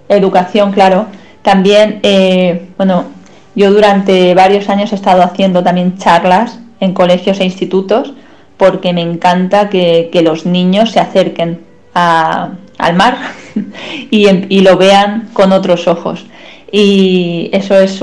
educación, 0.08 0.72
claro. 0.72 1.08
También, 1.42 2.00
eh, 2.04 2.70
bueno, 2.78 3.06
yo 3.54 3.70
durante 3.74 4.34
varios 4.34 4.70
años 4.70 4.94
he 4.94 4.96
estado 4.96 5.24
haciendo 5.24 5.62
también 5.62 5.98
charlas 5.98 6.60
en 6.84 6.94
colegios 6.94 7.40
e 7.40 7.46
institutos 7.46 8.14
porque 8.58 8.94
me 8.94 9.02
encanta 9.02 9.70
que, 9.70 10.10
que 10.12 10.22
los 10.22 10.46
niños 10.46 10.92
se 10.92 11.00
acerquen 11.00 11.62
a, 11.96 12.50
al 12.78 12.96
mar 12.96 13.18
y, 14.12 14.62
lo 14.62 14.78
vean 14.78 15.30
con 15.34 15.52
otros 15.52 15.88
ojos. 15.88 16.26
Y 16.72 17.52
eso 17.54 17.80
es 17.80 18.02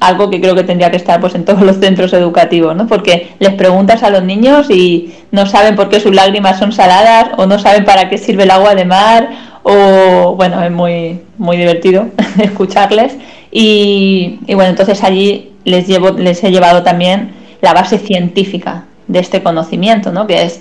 algo 0.00 0.28
que 0.28 0.40
creo 0.40 0.54
que 0.54 0.64
tendría 0.64 0.90
que 0.90 0.98
estar 0.98 1.18
pues 1.18 1.34
en 1.34 1.46
todos 1.46 1.62
los 1.62 1.78
centros 1.78 2.12
educativos, 2.12 2.76
¿no? 2.76 2.86
Porque 2.86 3.32
les 3.38 3.54
preguntas 3.54 4.02
a 4.02 4.10
los 4.10 4.22
niños 4.22 4.68
y 4.70 5.14
no 5.30 5.46
saben 5.46 5.76
por 5.76 5.88
qué 5.88 5.98
sus 5.98 6.14
lágrimas 6.14 6.58
son 6.58 6.72
saladas 6.72 7.30
o 7.38 7.46
no 7.46 7.58
saben 7.58 7.86
para 7.86 8.10
qué 8.10 8.18
sirve 8.18 8.42
el 8.42 8.50
agua 8.50 8.74
de 8.74 8.84
mar 8.84 9.30
o 9.62 10.34
bueno, 10.36 10.62
es 10.62 10.70
muy, 10.70 11.20
muy 11.38 11.56
divertido 11.56 12.08
escucharles. 12.38 13.16
Y, 13.50 14.40
y 14.46 14.54
bueno, 14.54 14.70
entonces 14.70 15.02
allí 15.02 15.52
les, 15.64 15.86
llevo, 15.86 16.10
les 16.10 16.42
he 16.44 16.50
llevado 16.50 16.82
también 16.82 17.41
la 17.62 17.72
base 17.72 17.98
científica 17.98 18.84
de 19.06 19.20
este 19.20 19.42
conocimiento, 19.42 20.12
¿no? 20.12 20.26
Que 20.26 20.42
es 20.42 20.60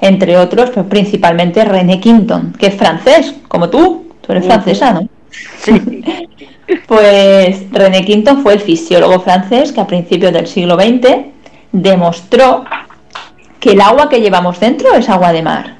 entre 0.00 0.36
otros, 0.36 0.70
pero 0.70 0.86
principalmente 0.86 1.64
René 1.64 2.00
Quinton, 2.00 2.52
que 2.58 2.66
es 2.66 2.74
francés, 2.74 3.34
como 3.48 3.70
tú, 3.70 4.08
tú 4.20 4.32
eres 4.32 4.44
francesa, 4.44 4.92
¿no? 4.92 5.08
Sí. 5.58 5.72
pues 6.86 7.70
René 7.70 8.04
Quinton 8.04 8.42
fue 8.42 8.54
el 8.54 8.60
fisiólogo 8.60 9.20
francés 9.20 9.72
que 9.72 9.80
a 9.80 9.86
principios 9.86 10.32
del 10.32 10.46
siglo 10.46 10.74
XX 10.74 11.32
demostró 11.72 12.64
que 13.60 13.72
el 13.72 13.80
agua 13.80 14.08
que 14.08 14.20
llevamos 14.20 14.60
dentro 14.60 14.94
es 14.94 15.08
agua 15.08 15.32
de 15.32 15.42
mar 15.42 15.76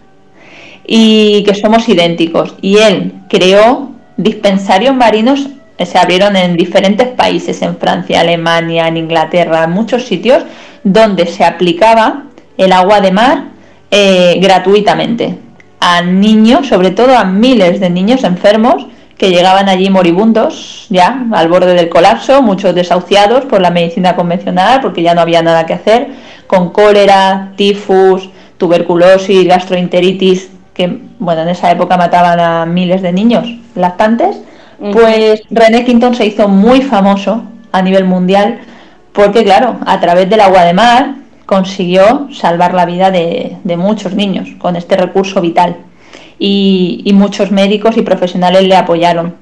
y 0.87 1.43
que 1.45 1.55
somos 1.55 1.89
idénticos. 1.89 2.55
Y 2.61 2.79
él 2.79 3.15
creó 3.29 3.91
dispensarios 4.17 4.95
marinos, 4.95 5.49
se 5.79 5.99
abrieron 5.99 6.37
en 6.37 6.57
diferentes 6.57 7.09
países, 7.09 7.61
en 7.63 7.77
Francia, 7.77 8.21
Alemania, 8.21 8.89
en 8.89 8.97
Inglaterra, 8.97 9.65
en 9.65 9.71
muchos 9.71 10.07
sitios, 10.07 10.45
donde 10.85 11.27
se 11.27 11.45
aplicaba 11.45 12.25
el 12.57 12.73
agua 12.73 13.01
de 13.01 13.13
mar 13.13 13.45
eh, 13.91 14.39
gratuitamente 14.41 15.39
a 15.81 16.03
niños, 16.03 16.69
sobre 16.69 16.91
todo 16.91 17.17
a 17.17 17.25
miles 17.25 17.81
de 17.81 17.91
niños 17.91 18.25
enfermos 18.25 18.87
que 19.19 19.31
llegaban 19.31 19.69
allí 19.69 19.91
moribundos, 19.91 20.87
ya 20.91 21.27
al 21.33 21.49
borde 21.49 21.75
del 21.75 21.89
colapso, 21.89 22.43
muchos 22.43 22.75
desahuciados 22.75 23.45
por 23.45 23.61
la 23.61 23.71
medicina 23.71 24.17
convencional 24.17 24.81
porque 24.81 25.03
ya 25.03 25.15
no 25.15 25.21
había 25.21 25.43
nada 25.43 25.67
que 25.67 25.75
hacer, 25.75 26.09
con 26.47 26.71
cólera, 26.71 27.53
tifus, 27.57 28.31
tuberculosis, 28.59 29.47
gastroenteritis, 29.47 30.51
que 30.73 31.01
bueno, 31.19 31.43
en 31.43 31.49
esa 31.49 31.71
época 31.71 31.97
mataban 31.97 32.41
a 32.41 32.67
miles 32.67 33.03
de 33.03 33.13
niños 33.13 33.47
lactantes, 33.75 34.41
pues 34.93 35.43
René 35.51 35.85
Quinton 35.85 36.15
se 36.15 36.27
hizo 36.27 36.49
muy 36.49 36.83
famoso 36.83 37.43
a 37.73 37.83
nivel 37.83 38.05
mundial 38.05 38.61
porque, 39.13 39.45
claro, 39.45 39.79
a 39.87 40.01
través 40.01 40.29
del 40.29 40.41
agua 40.41 40.65
de 40.65 40.73
mar 40.73 41.15
consiguió 41.47 42.29
salvar 42.33 42.75
la 42.75 42.87
vida 42.87 43.11
de, 43.11 43.57
muchos 43.77 44.15
niños 44.15 44.49
con 44.59 44.77
este 44.77 44.97
recurso 44.97 45.41
vital. 45.41 45.77
Y, 46.39 47.11
muchos 47.15 47.51
médicos 47.53 47.97
y 47.97 48.03
profesionales 48.03 48.65
le 48.65 48.77
apoyaron. 48.77 49.37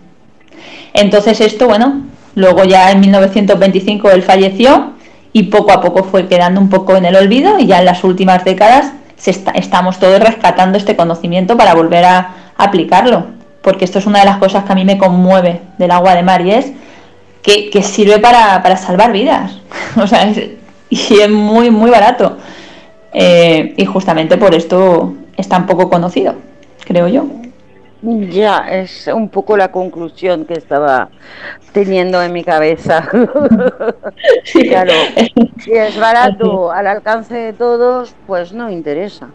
Entonces 0.93 1.41
esto, 1.41 1.67
bueno, 1.67 2.03
luego 2.35 2.65
ya 2.65 2.91
en 2.91 3.01
1925 3.01 4.11
él 4.11 4.23
falleció 4.23 4.93
y 5.33 5.45
poco 5.45 5.73
a 5.73 5.81
poco 5.81 6.05
fue 6.05 6.29
quedando 6.29 6.61
un 6.61 6.69
poco 6.69 6.97
en 6.97 7.07
el 7.07 7.17
olvido 7.17 7.59
y 7.59 7.67
ya 7.67 7.79
en 7.79 7.87
las 7.87 8.05
últimas 8.05 8.45
décadas 8.45 8.93
estamos 9.55 9.99
todos 9.99 10.21
rescatando 10.21 10.77
este 10.77 10.97
conocimiento 10.97 11.57
para 11.57 11.75
volver 11.75 12.05
a 12.05 12.35
aplicarlo, 12.59 13.27
porque 13.63 13.85
esto 13.85 13.99
es 13.99 14.07
una 14.07 14.21
de 14.21 14.25
las 14.25 14.39
cosas 14.39 14.65
que 14.65 14.73
a 14.73 14.75
mí 14.75 14.85
me 14.85 14.99
conmueve 14.99 15.61
del 15.79 15.91
agua 15.91 16.15
de 16.15 16.23
mar 16.23 16.45
y 16.45 16.51
es 16.51 16.73
que, 17.43 17.83
sirve 17.83 18.19
para, 18.19 18.77
salvar 18.77 19.13
vidas. 19.13 19.61
o 19.97 20.07
sea, 20.07 20.33
y 20.91 21.19
es 21.19 21.31
muy, 21.31 21.71
muy 21.71 21.91
barato. 21.91 22.39
Eh, 23.13 23.75
y 23.77 23.85
justamente 23.85 24.37
por 24.37 24.55
esto 24.55 25.15
es 25.37 25.49
tan 25.49 25.67
poco 25.67 25.91
conocido, 25.91 26.35
creo 26.85 27.09
yo. 27.09 27.27
Ya, 28.03 28.67
es 28.69 29.07
un 29.07 29.29
poco 29.29 29.57
la 29.57 29.71
conclusión 29.71 30.45
que 30.45 30.55
estaba 30.55 31.09
teniendo 31.71 32.21
en 32.21 32.33
mi 32.33 32.43
cabeza. 32.43 33.09
claro, 34.53 34.93
si 35.61 35.71
es 35.71 35.97
barato 35.97 36.73
al 36.73 36.89
alcance 36.89 37.35
de 37.35 37.53
todos, 37.53 38.13
pues 38.27 38.53
no 38.53 38.69
interesa. 38.71 39.29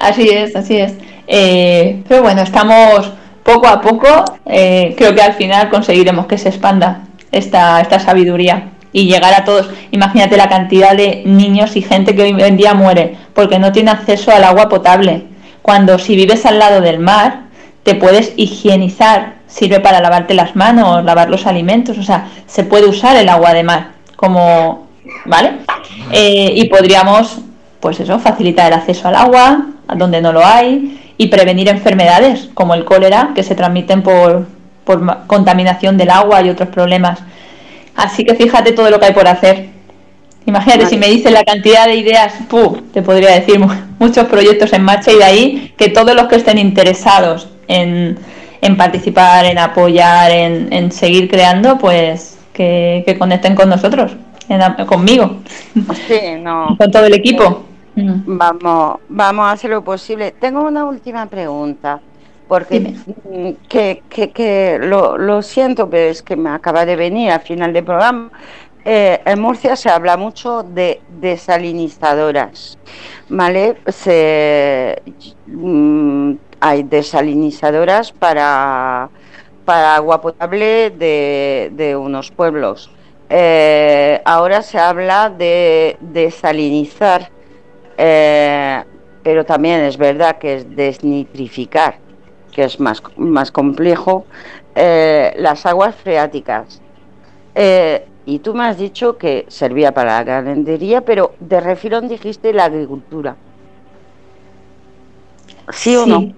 así 0.00 0.30
es, 0.30 0.56
así 0.56 0.78
es. 0.78 0.94
Eh, 1.26 2.02
pero 2.08 2.22
bueno, 2.22 2.40
estamos 2.40 3.12
poco 3.42 3.68
a 3.68 3.82
poco, 3.82 4.24
eh, 4.46 4.94
creo 4.96 5.14
que 5.14 5.20
al 5.20 5.34
final 5.34 5.68
conseguiremos 5.68 6.26
que 6.26 6.38
se 6.38 6.48
expanda 6.48 7.02
esta, 7.30 7.82
esta 7.82 7.98
sabiduría 7.98 8.70
y 8.90 9.06
llegar 9.06 9.34
a 9.34 9.44
todos. 9.44 9.68
Imagínate 9.90 10.38
la 10.38 10.48
cantidad 10.48 10.96
de 10.96 11.24
niños 11.26 11.76
y 11.76 11.82
gente 11.82 12.16
que 12.16 12.22
hoy 12.22 12.42
en 12.42 12.56
día 12.56 12.72
muere 12.72 13.18
porque 13.34 13.58
no 13.58 13.70
tiene 13.70 13.90
acceso 13.90 14.30
al 14.30 14.44
agua 14.44 14.70
potable 14.70 15.33
cuando 15.64 15.98
si 15.98 16.14
vives 16.14 16.44
al 16.44 16.58
lado 16.58 16.82
del 16.82 16.98
mar, 16.98 17.44
te 17.84 17.94
puedes 17.94 18.34
higienizar, 18.36 19.36
sirve 19.46 19.80
para 19.80 20.02
lavarte 20.02 20.34
las 20.34 20.54
manos, 20.54 21.02
lavar 21.02 21.30
los 21.30 21.46
alimentos, 21.46 21.96
o 21.96 22.02
sea, 22.02 22.28
se 22.46 22.64
puede 22.64 22.86
usar 22.86 23.16
el 23.16 23.30
agua 23.30 23.54
de 23.54 23.62
mar 23.62 23.92
como, 24.14 24.88
¿vale? 25.24 25.60
Eh, 26.12 26.52
y 26.54 26.64
podríamos, 26.68 27.38
pues 27.80 27.98
eso, 27.98 28.18
facilitar 28.18 28.66
el 28.66 28.78
acceso 28.78 29.08
al 29.08 29.14
agua, 29.14 29.68
donde 29.96 30.20
no 30.20 30.34
lo 30.34 30.44
hay, 30.44 31.00
y 31.16 31.28
prevenir 31.28 31.70
enfermedades 31.70 32.50
como 32.52 32.74
el 32.74 32.84
cólera, 32.84 33.30
que 33.34 33.42
se 33.42 33.54
transmiten 33.54 34.02
por 34.02 34.46
contaminación 35.26 35.96
del 35.96 36.10
agua 36.10 36.42
y 36.42 36.50
otros 36.50 36.68
problemas. 36.68 37.20
Así 37.96 38.26
que 38.26 38.34
fíjate 38.34 38.72
todo 38.72 38.90
lo 38.90 39.00
que 39.00 39.06
hay 39.06 39.14
por 39.14 39.26
hacer. 39.26 39.70
Imagínate, 40.46 40.86
si 40.86 40.98
me 40.98 41.08
dices 41.08 41.32
la 41.32 41.44
cantidad 41.44 41.86
de 41.86 41.96
ideas, 41.96 42.34
te 42.92 43.02
podría 43.02 43.30
decir 43.30 43.58
muchos 43.98 44.26
proyectos 44.26 44.72
en 44.72 44.82
marcha 44.82 45.10
y 45.10 45.16
de 45.16 45.24
ahí 45.24 45.74
que 45.76 45.88
todos 45.88 46.14
los 46.14 46.26
que 46.26 46.36
estén 46.36 46.58
interesados 46.58 47.48
en, 47.66 48.18
participar, 48.76 49.46
en 49.46 49.58
apoyar, 49.58 50.30
en, 50.30 50.92
seguir 50.92 51.30
creando, 51.30 51.78
pues 51.78 52.38
que, 52.52 53.16
conecten 53.18 53.54
con 53.54 53.70
nosotros, 53.70 54.16
conmigo, 54.86 55.38
con 56.78 56.90
todo 56.90 57.06
el 57.06 57.14
equipo. 57.14 57.64
Vamos, 57.96 58.98
vamos 59.08 59.46
a 59.46 59.52
hacer 59.52 59.70
lo 59.70 59.82
posible. 59.82 60.32
Tengo 60.32 60.62
una 60.62 60.84
última 60.84 61.26
pregunta, 61.26 62.00
porque 62.48 62.80
mm, 62.80 63.50
que, 63.68 64.02
que, 64.08 64.30
que 64.30 64.78
lo, 64.82 65.16
lo, 65.16 65.42
siento, 65.42 65.88
pero 65.88 66.10
es 66.10 66.22
que 66.22 66.36
me 66.36 66.50
acaba 66.50 66.84
de 66.84 66.96
venir 66.96 67.30
al 67.30 67.40
final 67.40 67.72
del 67.72 67.84
programa. 67.84 68.30
Eh, 68.86 69.18
en 69.24 69.40
Murcia 69.40 69.76
se 69.76 69.88
habla 69.88 70.18
mucho 70.18 70.62
de 70.62 71.00
desalinizadoras, 71.08 72.78
¿vale? 73.30 73.78
Mm, 75.46 76.34
hay 76.60 76.82
desalinizadoras 76.82 78.12
para, 78.12 79.08
para 79.64 79.96
agua 79.96 80.20
potable 80.20 80.90
de, 80.90 81.96
unos 81.98 82.30
pueblos. 82.30 82.90
Eh, 83.30 84.20
ahora 84.26 84.60
se 84.60 84.78
habla 84.78 85.30
de 85.30 85.96
desalinizar, 86.00 87.30
eh, 87.96 88.84
pero 89.22 89.46
también 89.46 89.80
es 89.80 89.96
verdad 89.96 90.36
que 90.36 90.56
es 90.56 90.76
desnitrificar, 90.76 91.96
que 92.52 92.64
es 92.64 92.78
más, 92.78 93.02
más 93.16 93.50
complejo, 93.50 94.26
las 94.74 95.64
aguas 95.64 95.94
freáticas. 95.94 96.82
Y 98.26 98.38
tú 98.38 98.54
me 98.54 98.64
has 98.64 98.78
dicho 98.78 99.18
que 99.18 99.44
servía 99.48 99.92
para 99.92 100.16
la 100.16 100.24
ganadería, 100.24 101.02
pero 101.02 101.34
de 101.40 101.60
refilón 101.60 102.08
dijiste 102.08 102.52
la 102.52 102.64
agricultura. 102.64 103.36
¿Sí 105.70 105.96
o 105.96 106.06
no? 106.06 106.32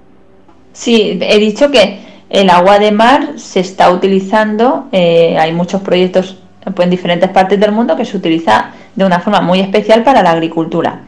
Sí, 0.73 1.19
he 1.23 1.39
dicho 1.39 1.71
que 1.71 2.01
el 2.29 2.51
agua 2.51 2.79
de 2.79 2.93
mar 2.93 3.39
se 3.39 3.61
está 3.61 3.91
utilizando, 3.91 4.89
eh, 4.93 5.39
hay 5.39 5.53
muchos 5.53 5.81
proyectos 5.81 6.37
pues, 6.75 6.87
en 6.87 6.91
diferentes 6.91 7.31
partes 7.31 7.59
del 7.61 7.73
mundo 7.73 7.97
que 7.97 8.05
se 8.05 8.17
utiliza 8.17 8.73
de 8.95 9.05
una 9.05 9.21
forma 9.21 9.41
muy 9.41 9.61
especial 9.61 10.03
para 10.03 10.23
la 10.23 10.33
agricultura. 10.33 11.03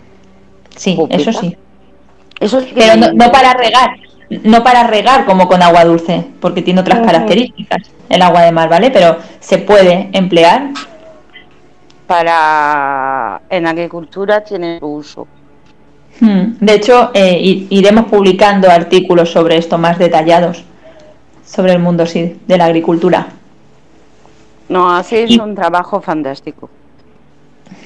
Sí, 0.76 0.96
eso 1.10 1.32
sí. 1.32 1.56
Eso 2.40 2.62
Pero 2.72 3.12
no, 3.14 3.32
para 3.32 3.52
regar, 3.54 3.90
no 4.30 4.62
para 4.62 4.84
regar 4.86 5.24
como 5.24 5.48
con 5.48 5.62
agua 5.62 5.84
dulce, 5.84 6.24
porque 6.40 6.62
tiene 6.62 6.80
otras 6.80 7.00
características 7.00 7.90
el 8.08 8.22
agua 8.22 8.42
de 8.42 8.52
mar, 8.52 8.68
¿vale? 8.68 8.90
Pero 8.90 9.18
se 9.40 9.58
puede 9.58 10.08
emplear. 10.12 10.70
Para 12.06 13.42
en 13.50 13.66
agricultura 13.66 14.42
tiene 14.42 14.78
uso. 14.80 15.26
Hmm. 16.20 16.54
De 16.58 16.74
hecho, 16.74 17.10
eh, 17.14 17.66
iremos 17.70 18.06
publicando 18.06 18.70
artículos 18.70 19.30
sobre 19.30 19.56
esto 19.56 19.78
más 19.78 19.98
detallados, 19.98 20.64
sobre 21.44 21.72
el 21.72 21.78
mundo 21.78 22.06
sí, 22.06 22.40
de 22.46 22.58
la 22.58 22.64
agricultura. 22.64 23.28
No, 24.68 24.94
así 24.94 25.16
es 25.16 25.38
un 25.38 25.54
trabajo 25.54 26.00
fantástico. 26.00 26.68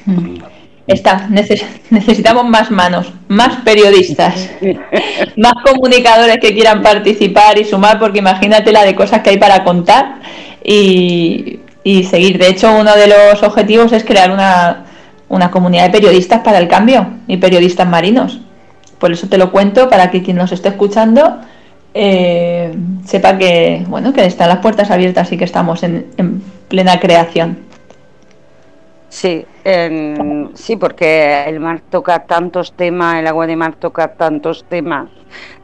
Hmm. 0.07 0.37
Está, 0.87 1.29
necesitamos 1.29 2.45
más 2.45 2.71
manos, 2.73 3.13
más 3.29 3.57
periodistas, 3.63 4.51
más 5.37 5.55
comunicadores 5.65 6.39
que 6.39 6.53
quieran 6.53 6.83
participar 6.83 7.57
y 7.59 7.65
sumar, 7.65 8.01
porque 8.01 8.19
imagínate 8.19 8.73
la 8.73 8.85
de 8.85 8.97
cosas 8.97 9.23
que 9.23 9.31
hay 9.31 9.37
para 9.37 9.63
contar 9.63 10.17
y, 10.65 11.61
seguir. 12.11 12.39
De 12.39 12.49
hecho, 12.49 12.75
uno 12.77 12.97
de 12.97 13.07
los 13.07 13.43
objetivos 13.45 13.93
es 13.93 14.05
crear 14.05 14.33
una, 14.33 14.85
una 15.29 15.51
comunidad 15.53 15.85
de 15.85 15.91
periodistas 15.91 16.41
para 16.41 16.59
el 16.59 16.67
cambio 16.67 17.07
y 17.29 17.37
periodistas 17.37 17.89
marinos. 17.89 18.41
Por 18.99 19.13
eso 19.13 19.29
te 19.29 19.39
lo 19.39 19.53
cuento 19.53 19.89
para 19.89 20.11
que 20.11 20.23
quien 20.23 20.37
nos 20.37 20.51
esté 20.51 20.71
escuchando 20.71 21.39
eh, 21.95 22.75
sepa 23.05 23.37
que 23.37 23.85
bueno 23.87 24.13
que 24.15 24.25
están 24.25 24.49
las 24.49 24.59
puertas 24.59 24.91
abiertas 24.91 25.31
y 25.31 25.37
que 25.37 25.45
estamos 25.45 25.83
en, 25.83 26.07
en 26.17 26.43
plena 26.69 26.99
creación. 26.99 27.59
Sí, 29.13 29.45
sí, 30.55 30.77
porque 30.77 31.45
el 31.47 31.61
mar 31.61 31.83
toca 31.91 32.25
tantos 32.25 32.73
temas, 32.73 33.17
el 33.17 33.27
agua 33.27 33.47
de 33.47 33.57
mar 33.57 33.75
toca 33.75 34.15
tantos 34.15 34.65
temas, 34.65 35.11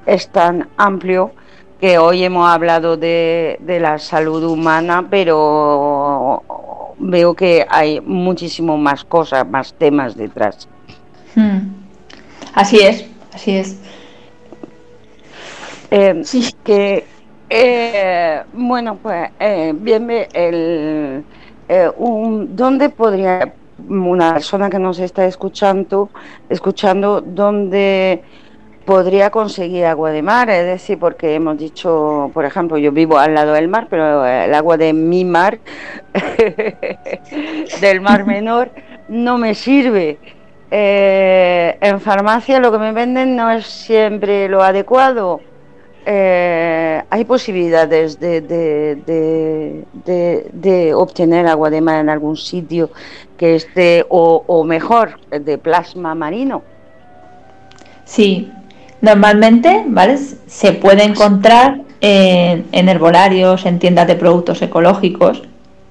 es 0.04 0.28
tan 0.28 0.68
amplio 0.76 1.32
que 1.80 1.96
hoy 1.96 2.24
hemos 2.24 2.46
hablado 2.46 2.98
de, 2.98 3.58
la 3.80 3.98
salud 3.98 4.44
humana, 4.44 5.06
pero 5.08 6.42
veo 6.98 7.32
que 7.32 7.66
hay 7.70 8.02
muchísimo 8.02 8.76
más 8.76 9.02
cosas, 9.02 9.48
más 9.48 9.72
temas 9.72 10.14
detrás. 10.14 10.68
Hmm. 11.34 11.70
Así 12.52 12.80
es, 12.80 13.06
así 13.32 13.56
es. 13.56 13.80
Eh, 15.90 16.20
sí. 16.22 16.54
Que, 16.62 17.06
eh, 17.48 18.42
bueno, 18.52 18.96
pues 18.96 19.30
eh, 19.40 19.72
bien, 19.74 20.10
el 20.34 21.24
eh, 21.68 21.90
¿dónde 21.98 22.88
podría 22.88 23.52
una 23.88 24.34
persona 24.34 24.70
que 24.70 24.78
nos 24.78 24.98
está 24.98 25.26
escuchando, 25.26 26.10
escuchando, 26.48 27.20
dónde 27.20 28.22
podría 28.84 29.30
conseguir 29.30 29.84
agua 29.84 30.10
de 30.10 30.22
mar? 30.22 30.48
Es 30.50 30.64
decir, 30.64 30.98
porque 30.98 31.34
hemos 31.34 31.58
dicho, 31.58 32.30
por 32.32 32.44
ejemplo, 32.44 32.78
yo 32.78 32.90
vivo 32.90 33.18
al 33.18 33.34
lado 33.34 33.52
del 33.52 33.68
mar, 33.68 33.86
pero 33.90 34.24
el 34.26 34.54
agua 34.54 34.76
de 34.76 34.92
mi 34.92 35.24
mar, 35.24 35.58
del 37.80 38.00
mar 38.00 38.24
menor, 38.24 38.70
no 39.08 39.38
me 39.38 39.54
sirve. 39.54 40.18
Eh, 40.70 41.78
en 41.80 42.00
farmacia 42.00 42.60
lo 42.60 42.70
que 42.70 42.78
me 42.78 42.92
venden 42.92 43.36
no 43.36 43.50
es 43.50 43.66
siempre 43.66 44.50
lo 44.50 44.62
adecuado 44.62 45.40
eh, 46.10 47.02
hay 47.10 47.24
posibilidades 47.26 48.18
de, 48.18 48.40
de, 50.00 50.94
obtener 50.94 51.46
agua 51.46 51.68
de 51.68 51.82
mar 51.82 52.00
en 52.00 52.08
algún 52.08 52.38
sitio 52.38 52.90
que 53.36 53.56
esté, 53.56 54.06
o, 54.08 54.64
mejor, 54.64 55.20
de 55.30 55.58
plasma 55.58 56.14
marino. 56.14 56.62
Sí, 58.06 58.50
Normalmente, 59.02 59.84
¿vale? 59.86 60.16
Se 60.16 60.72
puede 60.72 61.04
encontrar 61.04 61.82
en, 62.00 62.64
en 62.72 62.88
herbolarios, 62.88 63.64
en 63.64 63.78
tiendas 63.78 64.08
de 64.08 64.16
productos 64.16 64.60
ecológicos, 64.62 65.42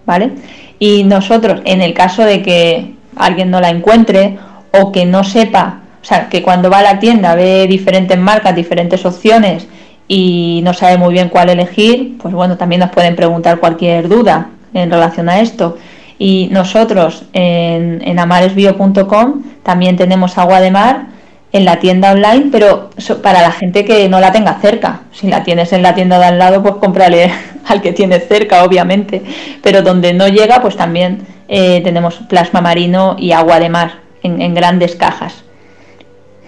¿vale? 0.05 0.31
Y 0.79 1.03
nosotros, 1.03 1.61
en 1.63 1.81
el 1.81 1.93
caso 1.93 2.25
de 2.25 2.41
que 2.41 2.95
alguien 3.15 3.49
no 3.49 3.61
la 3.61 3.69
encuentre 3.69 4.39
o 4.73 4.91
que 4.91 5.05
no 5.05 5.23
sepa, 5.23 5.81
o 6.01 6.05
sea, 6.05 6.27
que 6.27 6.41
cuando 6.41 6.69
va 6.69 6.79
a 6.79 6.83
la 6.83 6.99
tienda 6.99 7.35
ve 7.35 7.65
diferentes 7.67 8.17
marcas, 8.17 8.55
diferentes 8.55 9.05
opciones 9.05 9.67
y 10.07 10.61
no 10.63 10.73
sabe 10.73 10.97
muy 10.97 11.13
bien 11.13 11.29
cuál 11.29 11.49
elegir, 11.49 12.17
pues 12.21 12.33
bueno, 12.33 12.57
también 12.57 12.79
nos 12.79 12.91
pueden 12.91 13.15
preguntar 13.15 13.59
cualquier 13.59 14.07
duda 14.07 14.49
en 14.73 14.89
relación 14.91 15.29
a 15.29 15.39
esto. 15.39 15.77
Y 16.19 16.49
nosotros 16.51 17.25
en, 17.33 18.01
en 18.03 18.19
amaresbio.com 18.19 19.43
también 19.63 19.97
tenemos 19.97 20.37
agua 20.37 20.61
de 20.61 20.71
mar 20.71 21.17
en 21.51 21.65
la 21.65 21.79
tienda 21.79 22.11
online, 22.11 22.49
pero 22.51 22.89
para 23.21 23.41
la 23.41 23.51
gente 23.51 23.85
que 23.85 24.09
no 24.09 24.19
la 24.19 24.31
tenga 24.31 24.55
cerca. 24.59 25.01
Si 25.11 25.27
la 25.27 25.43
tienes 25.43 25.71
en 25.73 25.81
la 25.81 25.95
tienda 25.95 26.19
de 26.19 26.25
al 26.25 26.39
lado, 26.39 26.61
pues 26.61 26.75
cómprale 26.75 27.31
al 27.65 27.81
que 27.81 27.93
tienes 27.93 28.27
cerca, 28.27 28.63
obviamente. 28.63 29.21
Pero 29.61 29.81
donde 29.81 30.13
no 30.13 30.27
llega, 30.27 30.61
pues 30.61 30.75
también 30.75 31.25
eh, 31.47 31.81
tenemos 31.83 32.15
plasma 32.29 32.61
marino 32.61 33.15
y 33.17 33.31
agua 33.31 33.59
de 33.59 33.69
mar 33.69 33.91
en, 34.23 34.53
grandes 34.53 34.95
cajas. 34.95 35.43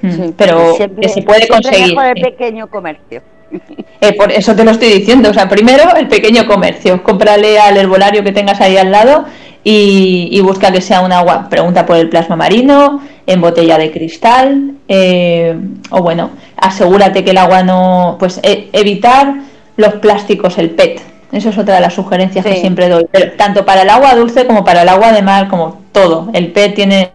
Hmm. 0.02 0.32
pero 0.38 0.78
que 0.78 1.10
se 1.10 1.22
puede 1.24 1.48
conseguir. 1.48 1.98
el 2.00 2.22
pequeño 2.22 2.68
comercio. 2.68 3.22
Eh, 4.02 4.14
por 4.14 4.32
eso 4.32 4.56
te 4.56 4.64
lo 4.64 4.72
estoy 4.72 4.94
diciendo. 4.94 5.30
O 5.30 5.34
sea, 5.34 5.50
primero 5.50 5.94
el 5.94 6.08
pequeño 6.08 6.48
comercio. 6.48 7.04
Cómprale 7.04 7.60
al 7.60 7.76
herbolario 7.76 8.24
que 8.24 8.32
tengas 8.32 8.62
ahí 8.62 8.78
al 8.78 8.92
lado 8.92 9.26
y, 9.62 10.40
busca 10.42 10.72
que 10.72 10.80
sea 10.80 11.02
un 11.02 11.12
agua. 11.12 11.48
Pregunta 11.50 11.86
por 11.86 11.98
el 11.98 12.08
plasma 12.08 12.38
marino, 12.38 13.02
en 13.28 13.42
botella 13.42 13.78
de 13.78 13.92
cristal. 13.92 14.76
Eh, 14.88 15.54
o 15.90 16.02
bueno, 16.02 16.30
asegúrate 16.56 17.26
que 17.26 17.32
el 17.32 17.38
agua 17.40 17.62
no. 17.64 18.16
Pues 18.18 18.40
e, 18.42 18.70
evitar 18.72 19.36
los 19.76 19.96
plásticos, 19.96 20.58
el 20.58 20.70
PET. 20.70 21.02
Eso 21.34 21.50
es 21.50 21.58
otra 21.58 21.76
de 21.76 21.82
las 21.82 21.94
sugerencias 21.94 22.46
que 22.46 22.56
siempre 22.56 22.88
doy. 22.88 23.06
tanto 23.38 23.66
para 23.66 23.82
el 23.82 23.90
agua 23.90 24.16
dulce 24.16 24.48
como 24.48 24.64
para 24.64 24.84
el 24.84 24.90
agua 24.90 25.12
de 25.12 25.22
mar, 25.22 25.50
como 25.50 25.82
todo. 25.92 26.30
El 26.34 26.54
PET 26.54 26.76
tiene 26.76 27.12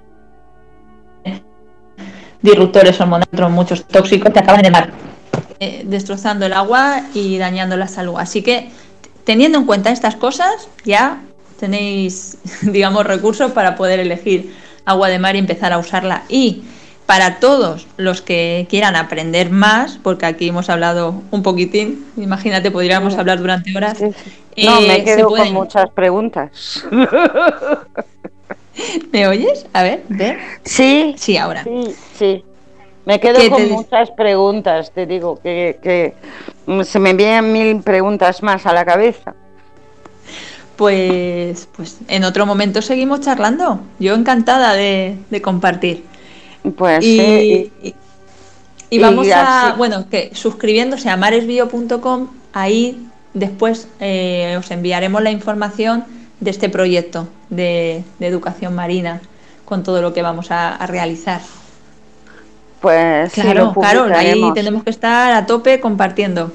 disruptores 2.42 3.00
hormonales, 3.00 3.50
muchos 3.50 3.84
tóxicos 3.86 4.30
que 4.32 4.38
acaban 4.38 4.60
en 4.60 4.66
el 4.66 4.72
mar. 4.72 4.90
Eh, 5.60 5.82
destrozando 5.86 6.46
el 6.46 6.52
agua 6.52 7.02
y 7.14 7.38
dañando 7.38 7.76
la 7.76 7.86
salud. 7.86 8.16
Así 8.18 8.42
que, 8.42 8.70
teniendo 9.24 9.58
en 9.58 9.64
cuenta 9.66 9.90
estas 9.90 10.16
cosas, 10.16 10.68
ya 10.84 11.20
tenéis, 11.60 12.38
digamos, 12.62 13.06
recursos 13.06 13.52
para 13.52 13.76
poder 13.76 14.00
elegir 14.00 14.52
agua 14.84 15.08
de 15.08 15.18
mar 15.18 15.36
y 15.36 15.38
empezar 15.38 15.72
a 15.72 15.78
usarla. 15.78 16.24
Y 16.28 16.64
para 17.06 17.38
todos 17.38 17.86
los 17.96 18.20
que 18.20 18.66
quieran 18.68 18.96
aprender 18.96 19.50
más, 19.50 20.00
porque 20.02 20.26
aquí 20.26 20.48
hemos 20.48 20.68
hablado 20.68 21.22
un 21.30 21.42
poquitín, 21.42 22.04
imagínate, 22.16 22.70
podríamos 22.70 23.14
hablar 23.14 23.38
durante 23.38 23.76
horas. 23.76 24.00
No, 24.00 24.80
me 24.80 24.96
eh, 24.96 25.04
quedo 25.04 25.28
con 25.28 25.52
muchas 25.52 25.88
preguntas. 25.90 26.84
¿Me 29.12 29.28
oyes? 29.28 29.66
A 29.72 29.84
ver, 29.84 30.02
ve. 30.08 30.36
Sí. 30.64 31.14
Sí, 31.16 31.36
ahora. 31.36 31.62
Sí, 31.62 31.94
sí. 32.18 32.44
Me 33.06 33.20
quedo 33.20 33.50
con 33.50 33.70
muchas 33.70 34.10
preguntas, 34.12 34.90
te 34.90 35.06
digo, 35.06 35.38
que, 35.42 35.78
que 35.82 36.14
se 36.84 36.98
me 36.98 37.12
vienen 37.12 37.52
mil 37.52 37.82
preguntas 37.82 38.42
más 38.42 38.64
a 38.64 38.72
la 38.72 38.84
cabeza. 38.84 39.34
Pues, 40.76 41.68
pues 41.76 41.98
en 42.08 42.24
otro 42.24 42.46
momento 42.46 42.80
seguimos 42.82 43.20
charlando. 43.20 43.80
Yo 43.98 44.14
encantada 44.14 44.72
de, 44.72 45.18
compartir. 45.42 46.04
Pues 46.76 47.04
y, 47.04 47.70
y, 48.90 48.98
vamos 48.98 49.28
a, 49.30 49.74
bueno, 49.76 50.08
que 50.08 50.30
suscribiéndose 50.34 51.10
a 51.10 51.16
maresbio.com, 51.18 52.28
ahí 52.54 53.06
después 53.34 53.86
eh, 54.00 54.56
os 54.58 54.70
enviaremos 54.70 55.22
la 55.22 55.30
información 55.30 56.04
de 56.40 56.50
este 56.50 56.70
proyecto 56.70 57.28
de, 57.50 58.02
educación 58.18 58.74
marina 58.74 59.20
con 59.66 59.82
todo 59.82 60.00
lo 60.00 60.14
que 60.14 60.22
vamos 60.22 60.50
a 60.50 60.84
realizar. 60.86 61.42
Pues 62.80 63.32
claro, 63.32 63.72
claro, 63.72 64.14
ahí 64.14 64.42
tenemos 64.52 64.84
que 64.84 64.90
estar 64.90 65.32
a 65.32 65.46
tope 65.46 65.80
compartiendo. 65.80 66.52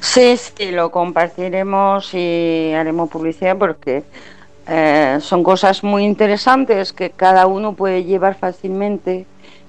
Sí, 0.00 0.36
sí, 0.36 0.70
lo 0.70 0.90
compartiremos 0.90 2.14
y 2.14 2.72
haremos 2.72 3.10
publicidad 3.10 3.58
porque 3.58 4.04
eh, 4.68 5.18
son 5.20 5.44
cosas 5.44 5.84
muy 5.84 6.04
interesantes 6.04 6.92
que 6.92 7.10
cada 7.10 7.46
uno 7.46 7.74
puede 7.74 8.04
llevar 8.04 8.36
fácilmente 8.36 9.26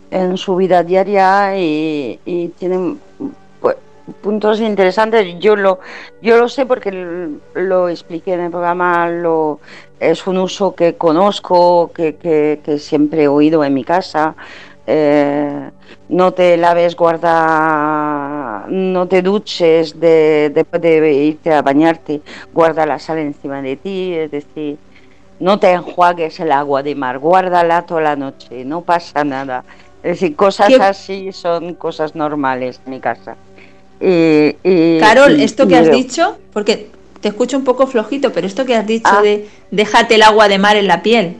en 0.09 0.37
su 0.37 0.55
vida 0.55 0.83
diaria 0.83 1.57
y, 1.57 2.53
tienen 2.57 2.99
pues, 3.59 3.75
puntos 4.21 4.59
interesantes. 4.59 5.37
Yo 5.39 5.55
lo, 5.55 5.79
yo 6.21 6.37
lo 6.37 6.49
sé 6.49 6.65
porque 6.65 7.29
lo 7.53 7.89
expliqué 7.89 8.33
en 8.33 8.41
el 8.41 8.51
programa, 8.51 9.09
lo, 9.09 9.59
es 9.99 10.25
un 10.25 10.37
uso 10.37 10.73
que 10.73 10.95
conozco, 10.95 11.91
que, 11.93 12.15
que 12.15 12.79
siempre 12.79 13.23
he 13.23 13.27
oído 13.27 13.63
en 13.63 13.73
mi 13.73 13.83
casa. 13.83 14.35
Eh, 14.89 15.69
no 16.07 16.31
te 16.31 16.55
laves, 16.55 16.95
guarda, 16.95 18.65
no 18.69 19.07
te 19.07 19.21
duches 19.21 19.99
de, 19.99 20.49
después 20.55 20.81
de 20.81 21.13
irte 21.13 21.51
a 21.53 21.61
bañarte, 21.61 22.21
guarda 22.53 22.85
la 22.85 22.97
sal 22.97 23.17
encima 23.17 23.61
de 23.61 23.75
ti, 23.75 24.13
es 24.13 24.31
decir, 24.31 24.77
no 25.41 25.59
te 25.59 25.71
enjuagues 25.71 26.39
el 26.39 26.53
agua 26.53 26.83
de 26.83 26.95
mar, 26.95 27.19
guárdala 27.19 27.85
toda 27.85 27.99
la 27.99 28.15
noche, 28.15 28.63
no 28.63 28.81
pasa 28.81 29.25
nada. 29.25 29.65
Es 30.01 30.21
decir, 30.21 30.37
cosas 30.37 30.71
así 30.79 31.33
son 31.33 31.73
cosas 31.73 32.15
normales 32.15 32.79
en 32.85 32.91
mi 32.91 32.99
casa. 33.01 33.35
Carol, 35.01 35.39
esto 35.41 35.67
que 35.67 35.75
has 35.75 35.91
dicho, 35.91 36.37
porque 36.53 36.91
te 37.19 37.27
escucho 37.27 37.57
un 37.57 37.65
poco 37.65 37.87
flojito, 37.87 38.31
pero 38.31 38.47
esto 38.47 38.65
que 38.65 38.75
has 38.75 38.87
dicho 38.87 39.09
ah. 39.11 39.21
de 39.21 39.49
déjate 39.71 40.15
el 40.15 40.21
agua 40.21 40.47
de 40.47 40.59
mar 40.59 40.77
en 40.77 40.87
la 40.87 41.01
piel, 41.01 41.35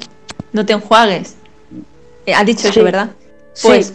no 0.51 0.65
te 0.65 0.73
enjuagues. 0.73 1.37
Eh, 2.25 2.33
has 2.33 2.45
dicho 2.45 2.67
eso, 2.67 2.83
¿verdad? 2.83 3.11
Pues 3.61 3.93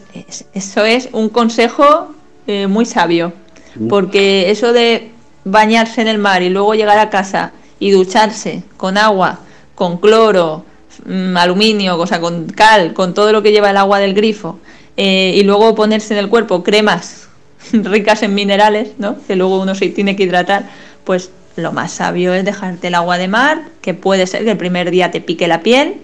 eso 0.54 0.84
es 0.84 1.08
un 1.12 1.28
consejo 1.28 2.14
eh, 2.46 2.66
muy 2.66 2.84
sabio, 2.84 3.32
mm. 3.76 3.88
porque 3.88 4.50
eso 4.50 4.72
de 4.72 5.10
bañarse 5.44 6.00
en 6.00 6.08
el 6.08 6.18
mar 6.18 6.42
y 6.42 6.48
luego 6.48 6.74
llegar 6.74 6.98
a 6.98 7.10
casa 7.10 7.52
y 7.78 7.90
ducharse 7.90 8.62
con 8.76 8.98
agua, 8.98 9.40
con 9.74 9.98
cloro, 9.98 10.64
mm, 11.04 11.36
aluminio, 11.36 11.98
o 11.98 12.06
sea, 12.06 12.20
con 12.20 12.46
cal, 12.46 12.92
con 12.92 13.14
todo 13.14 13.32
lo 13.32 13.42
que 13.42 13.52
lleva 13.52 13.70
el 13.70 13.76
agua 13.76 13.98
del 13.98 14.14
grifo, 14.14 14.58
eh, 14.96 15.32
y 15.36 15.42
luego 15.42 15.74
ponerse 15.74 16.14
en 16.14 16.20
el 16.20 16.28
cuerpo 16.28 16.62
cremas 16.62 17.28
ricas 17.72 18.22
en 18.22 18.34
minerales, 18.34 18.92
¿no? 18.98 19.16
que 19.26 19.36
luego 19.36 19.60
uno 19.60 19.74
se 19.74 19.88
tiene 19.88 20.16
que 20.16 20.24
hidratar, 20.24 20.68
pues 21.04 21.30
lo 21.56 21.72
más 21.72 21.92
sabio 21.92 22.34
es 22.34 22.44
dejarte 22.44 22.88
el 22.88 22.94
agua 22.94 23.18
de 23.18 23.28
mar, 23.28 23.62
que 23.80 23.94
puede 23.94 24.26
ser 24.26 24.44
que 24.44 24.52
el 24.52 24.56
primer 24.56 24.90
día 24.90 25.10
te 25.10 25.20
pique 25.20 25.48
la 25.48 25.60
piel, 25.60 25.96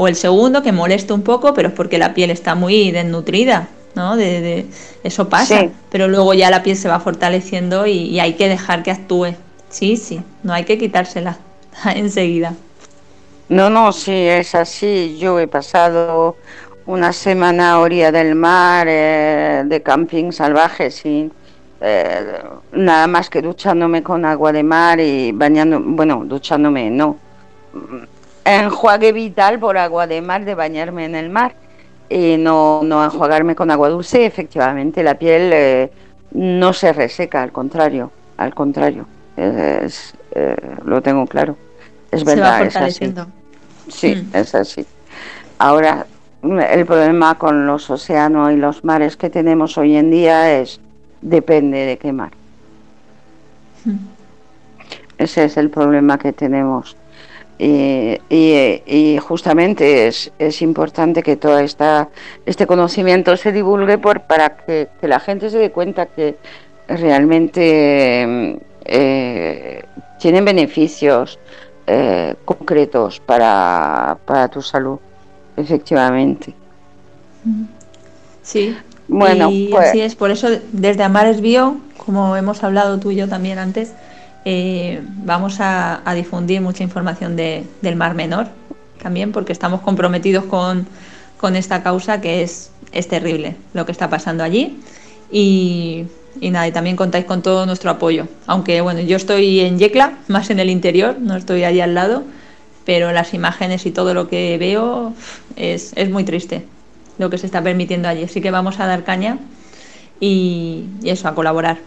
o 0.00 0.08
el 0.08 0.16
segundo 0.16 0.62
que 0.62 0.72
molesta 0.72 1.12
un 1.12 1.20
poco, 1.20 1.52
pero 1.52 1.68
es 1.68 1.74
porque 1.74 1.98
la 1.98 2.14
piel 2.14 2.30
está 2.30 2.54
muy 2.54 2.90
desnutrida, 2.90 3.68
¿no? 3.94 4.16
De, 4.16 4.64
eso 5.04 5.28
pasa, 5.28 5.68
pero 5.90 6.08
luego 6.08 6.32
ya 6.32 6.48
la 6.48 6.62
piel 6.62 6.78
se 6.78 6.88
va 6.88 7.00
fortaleciendo 7.00 7.86
y, 7.86 8.18
hay 8.18 8.32
que 8.32 8.48
dejar 8.48 8.82
que 8.82 8.92
actúe. 8.92 9.34
Sí, 9.68 9.98
sí, 9.98 10.22
no 10.42 10.54
hay 10.54 10.64
que 10.64 10.78
quitársela 10.78 11.36
enseguida. 11.94 12.54
No, 13.50 13.68
no, 13.68 13.92
sí, 13.92 14.14
es 14.14 14.54
así. 14.54 15.18
Yo 15.20 15.38
he 15.38 15.46
pasado 15.46 16.36
una 16.86 17.12
semana 17.12 17.72
a 17.72 17.80
orilla 17.80 18.10
del 18.10 18.34
mar 18.34 18.86
eh, 18.88 19.64
de 19.66 19.82
camping 19.82 20.32
salvaje 20.32 20.90
sin 20.90 21.30
eh, 21.82 22.40
nada 22.72 23.06
más 23.06 23.28
que 23.28 23.42
duchándome 23.42 24.02
con 24.02 24.24
agua 24.24 24.50
de 24.50 24.62
mar 24.62 24.98
y 24.98 25.32
bañando, 25.32 25.78
bueno, 25.78 26.22
duchándome 26.24 26.88
no, 26.90 27.18
enjuague 28.44 29.12
vital 29.12 29.58
por 29.58 29.78
agua 29.78 30.06
de 30.06 30.20
mar, 30.20 30.44
de 30.44 30.54
bañarme 30.54 31.04
en 31.04 31.14
el 31.14 31.30
mar, 31.30 31.54
y 32.08 32.36
no, 32.38 32.82
no 32.82 33.04
enjuagarme 33.04 33.54
con 33.54 33.70
agua 33.70 33.88
dulce. 33.88 34.26
Efectivamente, 34.26 35.02
la 35.02 35.14
piel 35.14 35.50
eh, 35.52 35.90
no 36.32 36.72
se 36.72 36.92
reseca, 36.92 37.42
al 37.42 37.52
contrario, 37.52 38.10
al 38.36 38.54
contrario, 38.54 39.06
es, 39.36 40.14
eh, 40.32 40.56
lo 40.84 41.02
tengo 41.02 41.26
claro. 41.26 41.56
Es 42.10 42.24
verdad, 42.24 42.62
es 42.62 42.76
así. 42.76 43.14
Sí, 43.88 44.16
mm. 44.16 44.36
es 44.36 44.54
así. 44.54 44.86
Ahora, 45.58 46.06
el 46.42 46.86
problema 46.86 47.36
con 47.36 47.66
los 47.66 47.90
océanos 47.90 48.52
y 48.52 48.56
los 48.56 48.84
mares 48.84 49.16
que 49.16 49.30
tenemos 49.30 49.76
hoy 49.78 49.96
en 49.96 50.10
día 50.10 50.58
es 50.58 50.80
depende 51.20 51.78
de 51.78 51.98
qué 51.98 52.12
mar. 52.12 52.32
Mm. 53.84 53.96
Ese 55.18 55.44
es 55.44 55.56
el 55.56 55.70
problema 55.70 56.18
que 56.18 56.32
tenemos. 56.32 56.96
Y, 57.62 59.18
justamente 59.20 60.06
es, 60.06 60.32
es, 60.38 60.62
importante 60.62 61.22
que 61.22 61.36
todo 61.36 61.58
esta, 61.58 62.08
este 62.46 62.66
conocimiento 62.66 63.36
se 63.36 63.52
divulgue 63.52 63.98
por, 63.98 64.22
para 64.22 64.56
que, 64.56 64.88
la 65.02 65.20
gente 65.20 65.50
se 65.50 65.58
dé 65.58 65.70
cuenta 65.70 66.06
que 66.06 66.36
realmente 66.88 68.58
eh, 68.86 69.84
tienen 70.18 70.44
beneficios 70.46 71.38
eh, 71.86 72.34
concretos 72.46 73.20
para, 73.20 74.16
para 74.24 74.48
tu 74.48 74.62
salud, 74.62 74.98
efectivamente. 75.54 76.54
Sí, 78.42 78.74
Bueno, 79.06 79.50
y 79.50 79.68
pues... 79.68 79.90
así 79.90 80.00
es, 80.00 80.14
por 80.14 80.30
eso 80.30 80.48
desde 80.72 81.02
Amares 81.02 81.42
Bio, 81.42 81.76
como 81.98 82.36
hemos 82.36 82.64
hablado 82.64 82.98
tú 82.98 83.10
y 83.10 83.16
yo 83.16 83.28
también 83.28 83.58
antes, 83.58 83.92
eh, 84.44 85.02
vamos 85.24 85.56
a, 85.60 86.02
difundir 86.14 86.60
mucha 86.60 86.82
información 86.82 87.36
de, 87.36 87.64
del 87.82 87.96
Mar 87.96 88.14
Menor 88.14 88.48
también, 89.02 89.32
porque 89.32 89.52
estamos 89.52 89.80
comprometidos 89.80 90.44
con, 90.44 90.86
con 91.38 91.56
esta 91.56 91.82
causa 91.82 92.20
que 92.20 92.42
es, 92.42 92.70
es 92.92 93.08
terrible 93.08 93.56
lo 93.72 93.86
que 93.86 93.92
está 93.92 94.10
pasando 94.10 94.44
allí. 94.44 94.80
Y, 95.30 96.06
y 96.40 96.50
nada, 96.50 96.68
y 96.68 96.72
también 96.72 96.96
contáis 96.96 97.24
con 97.24 97.42
todo 97.42 97.66
nuestro 97.66 97.90
apoyo. 97.90 98.28
Aunque 98.46 98.80
bueno, 98.80 99.00
yo 99.00 99.16
estoy 99.16 99.60
en 99.60 99.78
Yecla, 99.78 100.18
más 100.28 100.50
en 100.50 100.60
el 100.60 100.70
interior, 100.70 101.16
no 101.18 101.36
estoy 101.36 101.64
allí 101.64 101.80
al 101.80 101.94
lado, 101.94 102.24
pero 102.84 103.12
las 103.12 103.34
imágenes 103.34 103.86
y 103.86 103.90
todo 103.90 104.14
lo 104.14 104.28
que 104.28 104.58
veo 104.58 105.14
es, 105.56 105.92
es 105.96 106.10
muy 106.10 106.24
triste 106.24 106.66
lo 107.18 107.28
que 107.28 107.38
se 107.38 107.46
está 107.46 107.62
permitiendo 107.62 108.08
allí. 108.08 108.24
Así 108.24 108.40
que 108.40 108.50
vamos 108.50 108.80
a 108.80 108.86
dar 108.86 109.04
caña 109.04 109.38
y, 110.18 110.86
eso, 111.04 111.28
a 111.28 111.34
colaborar. 111.34 111.78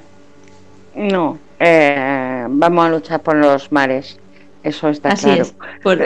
No, 0.96 1.40
eh, 1.60 2.46
vamos 2.50 2.86
a 2.86 2.90
luchar 2.90 3.22
por 3.22 3.36
los 3.36 3.72
mares. 3.72 4.20
Eso 4.64 4.90
está 4.90 5.10
Así 5.10 5.26
claro. 5.26 5.42
Es, 5.42 5.56
por, 5.84 6.00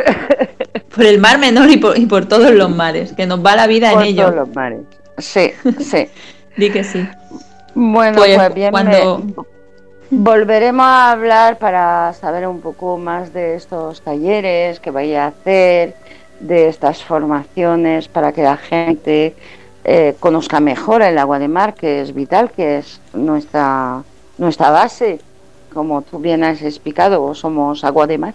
el 1.05 1.19
mar 1.19 1.37
menor 1.37 1.69
y 1.69 1.77
por, 1.77 1.97
y 1.97 2.05
por, 2.07 2.25
todos 2.25 2.51
los 2.51 2.69
mares, 2.75 3.13
que 3.13 3.27
nos 3.27 3.45
va 3.45 3.55
la 3.55 3.67
vida 3.67 3.91
en 3.91 4.01
ello. 4.01 4.23
Por 4.23 4.33
todos 4.33 4.47
los 4.47 4.55
mares. 4.55 4.81
Sí, 5.17 5.51
sí. 5.79 6.07
Di 6.57 6.71
que 6.71 6.83
sí. 6.83 7.07
Bueno, 7.75 8.17
pues, 8.17 8.35
pues 8.35 8.53
bien, 8.55 8.71
cuando... 8.71 9.21
volveremos 10.09 10.85
a 10.85 11.11
hablar 11.11 11.59
para 11.59 12.11
saber 12.13 12.47
un 12.47 12.61
poco 12.61 12.97
más 12.97 13.31
de 13.33 13.55
estos 13.55 14.01
talleres 14.01 14.79
que 14.79 14.89
vaya 14.89 15.25
a 15.25 15.27
hacer, 15.27 15.93
de 16.39 16.67
estas 16.67 17.03
formaciones 17.03 18.07
para 18.07 18.31
que 18.31 18.41
la 18.41 18.57
gente 18.57 19.35
eh, 19.83 20.15
conozca 20.19 20.59
mejor 20.59 21.01
el 21.03 21.17
agua 21.17 21.39
de 21.39 21.47
mar, 21.47 21.73
que 21.75 22.01
es 22.01 22.13
vital, 22.13 22.51
que 22.51 22.79
es 22.79 22.99
nuestra, 23.13 24.03
nuestra 24.37 24.71
base. 24.71 25.19
Como 25.74 26.01
tú 26.01 26.20
bien 26.20 26.43
has 26.43 26.61
explicado, 26.61 27.34
somos 27.36 27.84
agua 27.84 28.07
de 28.07 28.18
mar. 28.18 28.34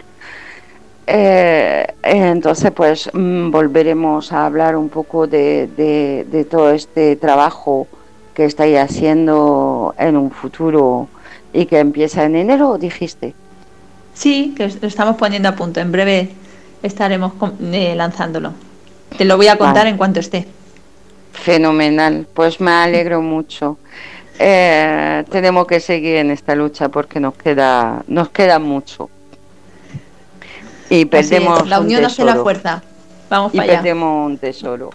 Eh, 1.07 1.87
entonces, 2.03 2.71
pues 2.71 3.11
mm, 3.13 3.51
volveremos 3.51 4.33
a 4.33 4.47
hablar 4.47 4.77
un 4.77 4.89
poco 4.89 5.27
de, 5.27 5.67
de, 6.31 6.45
todo 6.45 6.71
este 6.71 7.17
trabajo 7.17 7.89
que 8.35 8.45
estáis 8.45 8.79
haciendo 8.79 9.95
en 9.99 10.17
un 10.17 10.31
futuro 10.31 11.09
y 11.53 11.67
que 11.67 11.81
empieza 11.81 12.25
en 12.25 12.37
enero, 12.37 12.79
dijiste. 12.79 13.35
Sí, 14.15 14.55
que 14.57 14.69
lo 14.69 14.89
estamos 14.89 15.17
poniendo 15.17 15.49
a 15.49 15.57
punto. 15.57 15.81
En 15.81 15.91
breve 15.91 16.31
estaremos 16.83 17.33
eh, 17.61 17.95
lanzándolo. 17.97 18.53
Te 19.17 19.25
lo 19.25 19.37
voy 19.37 19.49
a 19.49 19.59
contar 19.59 19.87
en 19.87 19.97
cuanto 19.97 20.21
esté. 20.21 20.47
Fenomenal, 21.33 22.27
pues 22.33 22.61
me 22.61 22.71
alegro 22.71 23.21
mucho. 23.21 23.79
Eh, 24.45 25.25
tenemos 25.31 25.67
que 25.67 25.79
seguir 25.79 26.17
en 26.17 26.31
esta 26.31 26.55
lucha 26.55 26.89
porque 26.89 27.21
nos 27.21 27.35
queda, 27.35 28.03
nos 28.09 28.31
queda 28.31 28.59
mucho. 28.59 29.09
Y 30.91 31.05
perdemos 31.05 31.69
la 31.69 31.81
unión 31.81 32.05
hace 32.05 32.25
la 32.25 32.37
fuerza. 32.37 32.83
Vamos 33.31 33.53
para 33.53 33.67
y 33.67 33.77
perdemos 33.77 34.27
un 34.27 34.39
tesoro. 34.39 34.91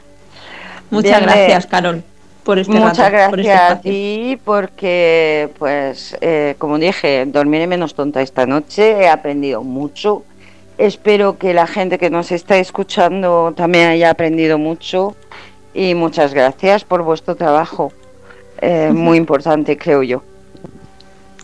Muchas 0.89 1.21
gracias, 1.21 1.65
Carol, 1.65 2.03
por 2.43 2.59
este 2.59 2.73
Muchas 2.73 3.11
gracias 3.11 3.37
este 3.37 3.51
a 3.51 3.81
ti 3.81 4.39
porque, 4.43 5.49
pues, 5.57 6.15
eh, 6.21 6.55
como 6.57 6.77
dije, 6.77 7.25
dormiré 7.25 7.67
menos 7.67 7.95
tonta 7.95 8.21
esta 8.21 8.45
noche. 8.45 9.03
He 9.03 9.09
aprendido 9.09 9.63
mucho 9.63 10.23
Espero 10.77 11.39
que 11.39 11.55
la 11.55 11.65
gente 11.65 11.97
que 11.97 12.11
nos 12.11 12.31
está 12.31 12.57
escuchando 12.57 13.51
también 13.55 13.89
haya 13.89 14.11
aprendido 14.11 14.59
mucho 14.59 15.15
y 15.73 15.95
muchas 15.95 16.35
gracias 16.35 16.83
por 16.83 17.01
vuestro 17.01 17.35
trabajo. 17.35 17.91
Eh, 18.61 18.91
muy 18.93 19.17
importante, 19.17 19.77
creo 19.77 20.03
yo. 20.03 20.23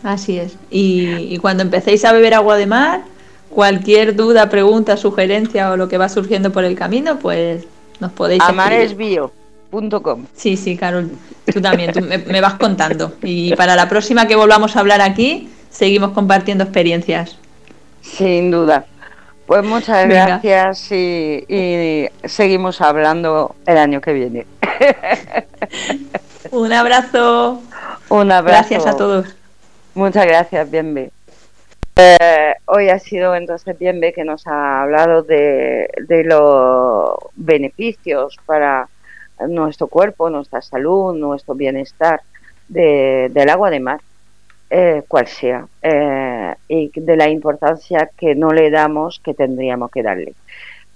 Así 0.02 0.38
es. 0.38 0.56
Y, 0.70 1.38
cuando 1.38 1.62
empecéis 1.62 2.04
a 2.04 2.12
beber 2.12 2.34
agua 2.34 2.56
de 2.56 2.66
mar, 2.66 3.02
cualquier 3.48 4.14
duda, 4.14 4.50
pregunta, 4.50 4.96
sugerencia 4.96 5.70
o 5.70 5.76
lo 5.76 5.88
que 5.88 5.98
va 5.98 6.08
surgiendo 6.08 6.52
por 6.52 6.64
el 6.64 6.76
camino, 6.76 7.18
pues 7.18 7.64
nos 8.00 8.12
podéis 8.12 8.42
amaresbio.com. 8.42 10.26
Sí, 10.34 10.56
sí, 10.56 10.76
Carol, 10.76 11.10
tú 11.52 11.60
también, 11.60 11.92
tú 11.92 12.02
me, 12.02 12.18
me 12.18 12.40
vas 12.40 12.54
contando. 12.54 13.14
Y 13.22 13.54
para 13.56 13.76
la 13.76 13.88
próxima 13.88 14.26
que 14.26 14.36
volvamos 14.36 14.76
a 14.76 14.80
hablar 14.80 15.00
aquí, 15.00 15.48
seguimos 15.70 16.10
compartiendo 16.10 16.64
experiencias. 16.64 17.38
Sin 18.02 18.50
duda. 18.50 18.86
Pues 19.46 19.62
muchas 19.62 20.08
gracias 20.08 20.90
y, 20.90 22.08
seguimos 22.24 22.80
hablando 22.80 23.54
el 23.66 23.76
año 23.76 24.00
que 24.00 24.12
viene. 24.12 24.46
Un 26.50 26.72
abrazo. 26.72 27.62
Un 28.08 28.32
abrazo. 28.32 28.68
Gracias 28.68 28.86
a 28.86 28.96
todos. 28.96 29.34
Muchas 29.94 30.26
gracias, 30.26 30.70
Bienve. 30.70 31.10
Eh, 31.96 32.54
hoy 32.66 32.88
ha 32.88 32.98
sido 32.98 33.34
entonces 33.36 33.78
Bienve 33.78 34.12
que 34.12 34.24
nos 34.24 34.46
ha 34.48 34.82
hablado 34.82 35.22
de, 35.22 35.88
los 36.24 37.16
beneficios 37.36 38.36
para 38.44 38.88
nuestro 39.48 39.86
cuerpo, 39.86 40.28
nuestra 40.28 40.60
salud, 40.60 41.14
nuestro 41.14 41.54
bienestar 41.54 42.20
del 42.68 43.48
agua 43.48 43.70
de 43.70 43.80
mar. 43.80 44.00
Eh, 44.70 45.04
cual 45.06 45.28
sea, 45.28 45.68
eh, 45.82 46.54
y 46.66 46.90
de 46.98 47.16
la 47.16 47.28
importancia 47.28 48.10
que 48.16 48.34
no 48.34 48.50
le 48.50 48.70
damos 48.70 49.20
que 49.22 49.32
tendríamos 49.32 49.90
que 49.90 50.02
darle. 50.02 50.34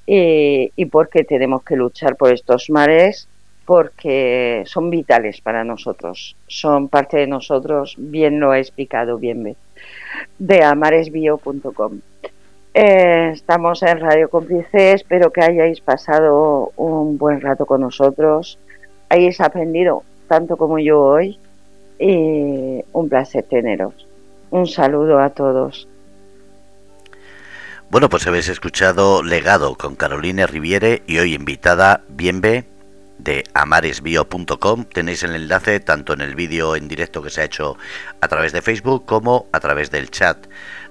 Y, 0.04 0.72
y 0.74 0.86
porque 0.86 1.22
tenemos 1.22 1.62
que 1.62 1.76
luchar 1.76 2.16
por 2.16 2.32
estos 2.32 2.70
mares, 2.70 3.28
porque 3.68 4.62
son 4.64 4.88
vitales 4.88 5.42
para 5.42 5.62
nosotros, 5.62 6.34
son 6.46 6.88
parte 6.88 7.18
de 7.18 7.26
nosotros, 7.26 7.96
bien 7.98 8.40
lo 8.40 8.52
ha 8.52 8.58
explicado 8.58 9.18
bien 9.18 9.54
de 10.38 10.64
amaresbio.com. 10.64 12.00
Eh, 12.72 13.30
estamos 13.34 13.82
en 13.82 14.00
Radio 14.00 14.30
Cómplice, 14.30 14.92
espero 14.92 15.30
que 15.30 15.42
hayáis 15.42 15.82
pasado 15.82 16.72
un 16.76 17.18
buen 17.18 17.42
rato 17.42 17.66
con 17.66 17.82
nosotros, 17.82 18.58
hayáis 19.10 19.38
aprendido 19.42 20.02
tanto 20.28 20.56
como 20.56 20.78
yo 20.78 21.02
hoy 21.02 21.38
y 21.98 22.82
un 22.90 23.08
placer 23.10 23.44
teneros. 23.50 23.92
Un 24.50 24.66
saludo 24.66 25.18
a 25.18 25.28
todos. 25.28 25.86
Bueno, 27.90 28.08
pues 28.08 28.26
habéis 28.26 28.48
escuchado 28.48 29.22
Legado 29.22 29.74
con 29.74 29.94
Carolina 29.94 30.46
Riviere 30.46 31.02
y 31.06 31.18
hoy 31.18 31.34
invitada 31.34 32.00
Bienve 32.08 32.77
de 33.18 33.44
amaresbio.com. 33.54 34.84
Tenéis 34.84 35.22
el 35.22 35.34
enlace 35.34 35.80
tanto 35.80 36.12
en 36.12 36.20
el 36.20 36.34
vídeo 36.34 36.76
en 36.76 36.88
directo 36.88 37.22
que 37.22 37.30
se 37.30 37.42
ha 37.42 37.44
hecho 37.44 37.76
a 38.20 38.28
través 38.28 38.52
de 38.52 38.62
Facebook 38.62 39.04
como 39.04 39.48
a 39.52 39.60
través 39.60 39.90
del 39.90 40.10
chat 40.10 40.46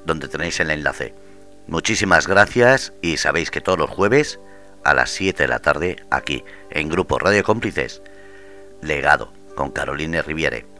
donde 0.05 0.27
tenéis 0.27 0.59
el 0.59 0.71
enlace. 0.71 1.13
Muchísimas 1.67 2.27
gracias 2.27 2.93
y 3.01 3.17
sabéis 3.17 3.51
que 3.51 3.61
todos 3.61 3.79
los 3.79 3.89
jueves 3.89 4.39
a 4.83 4.93
las 4.93 5.09
7 5.09 5.43
de 5.43 5.49
la 5.49 5.59
tarde 5.59 5.97
aquí 6.09 6.43
en 6.69 6.87
Grupo 6.87 7.19
Radio 7.19 7.43
Cómplices, 7.43 8.01
Legado 8.81 9.33
con 9.55 9.71
Carolina 9.71 10.21
Riviere. 10.21 10.76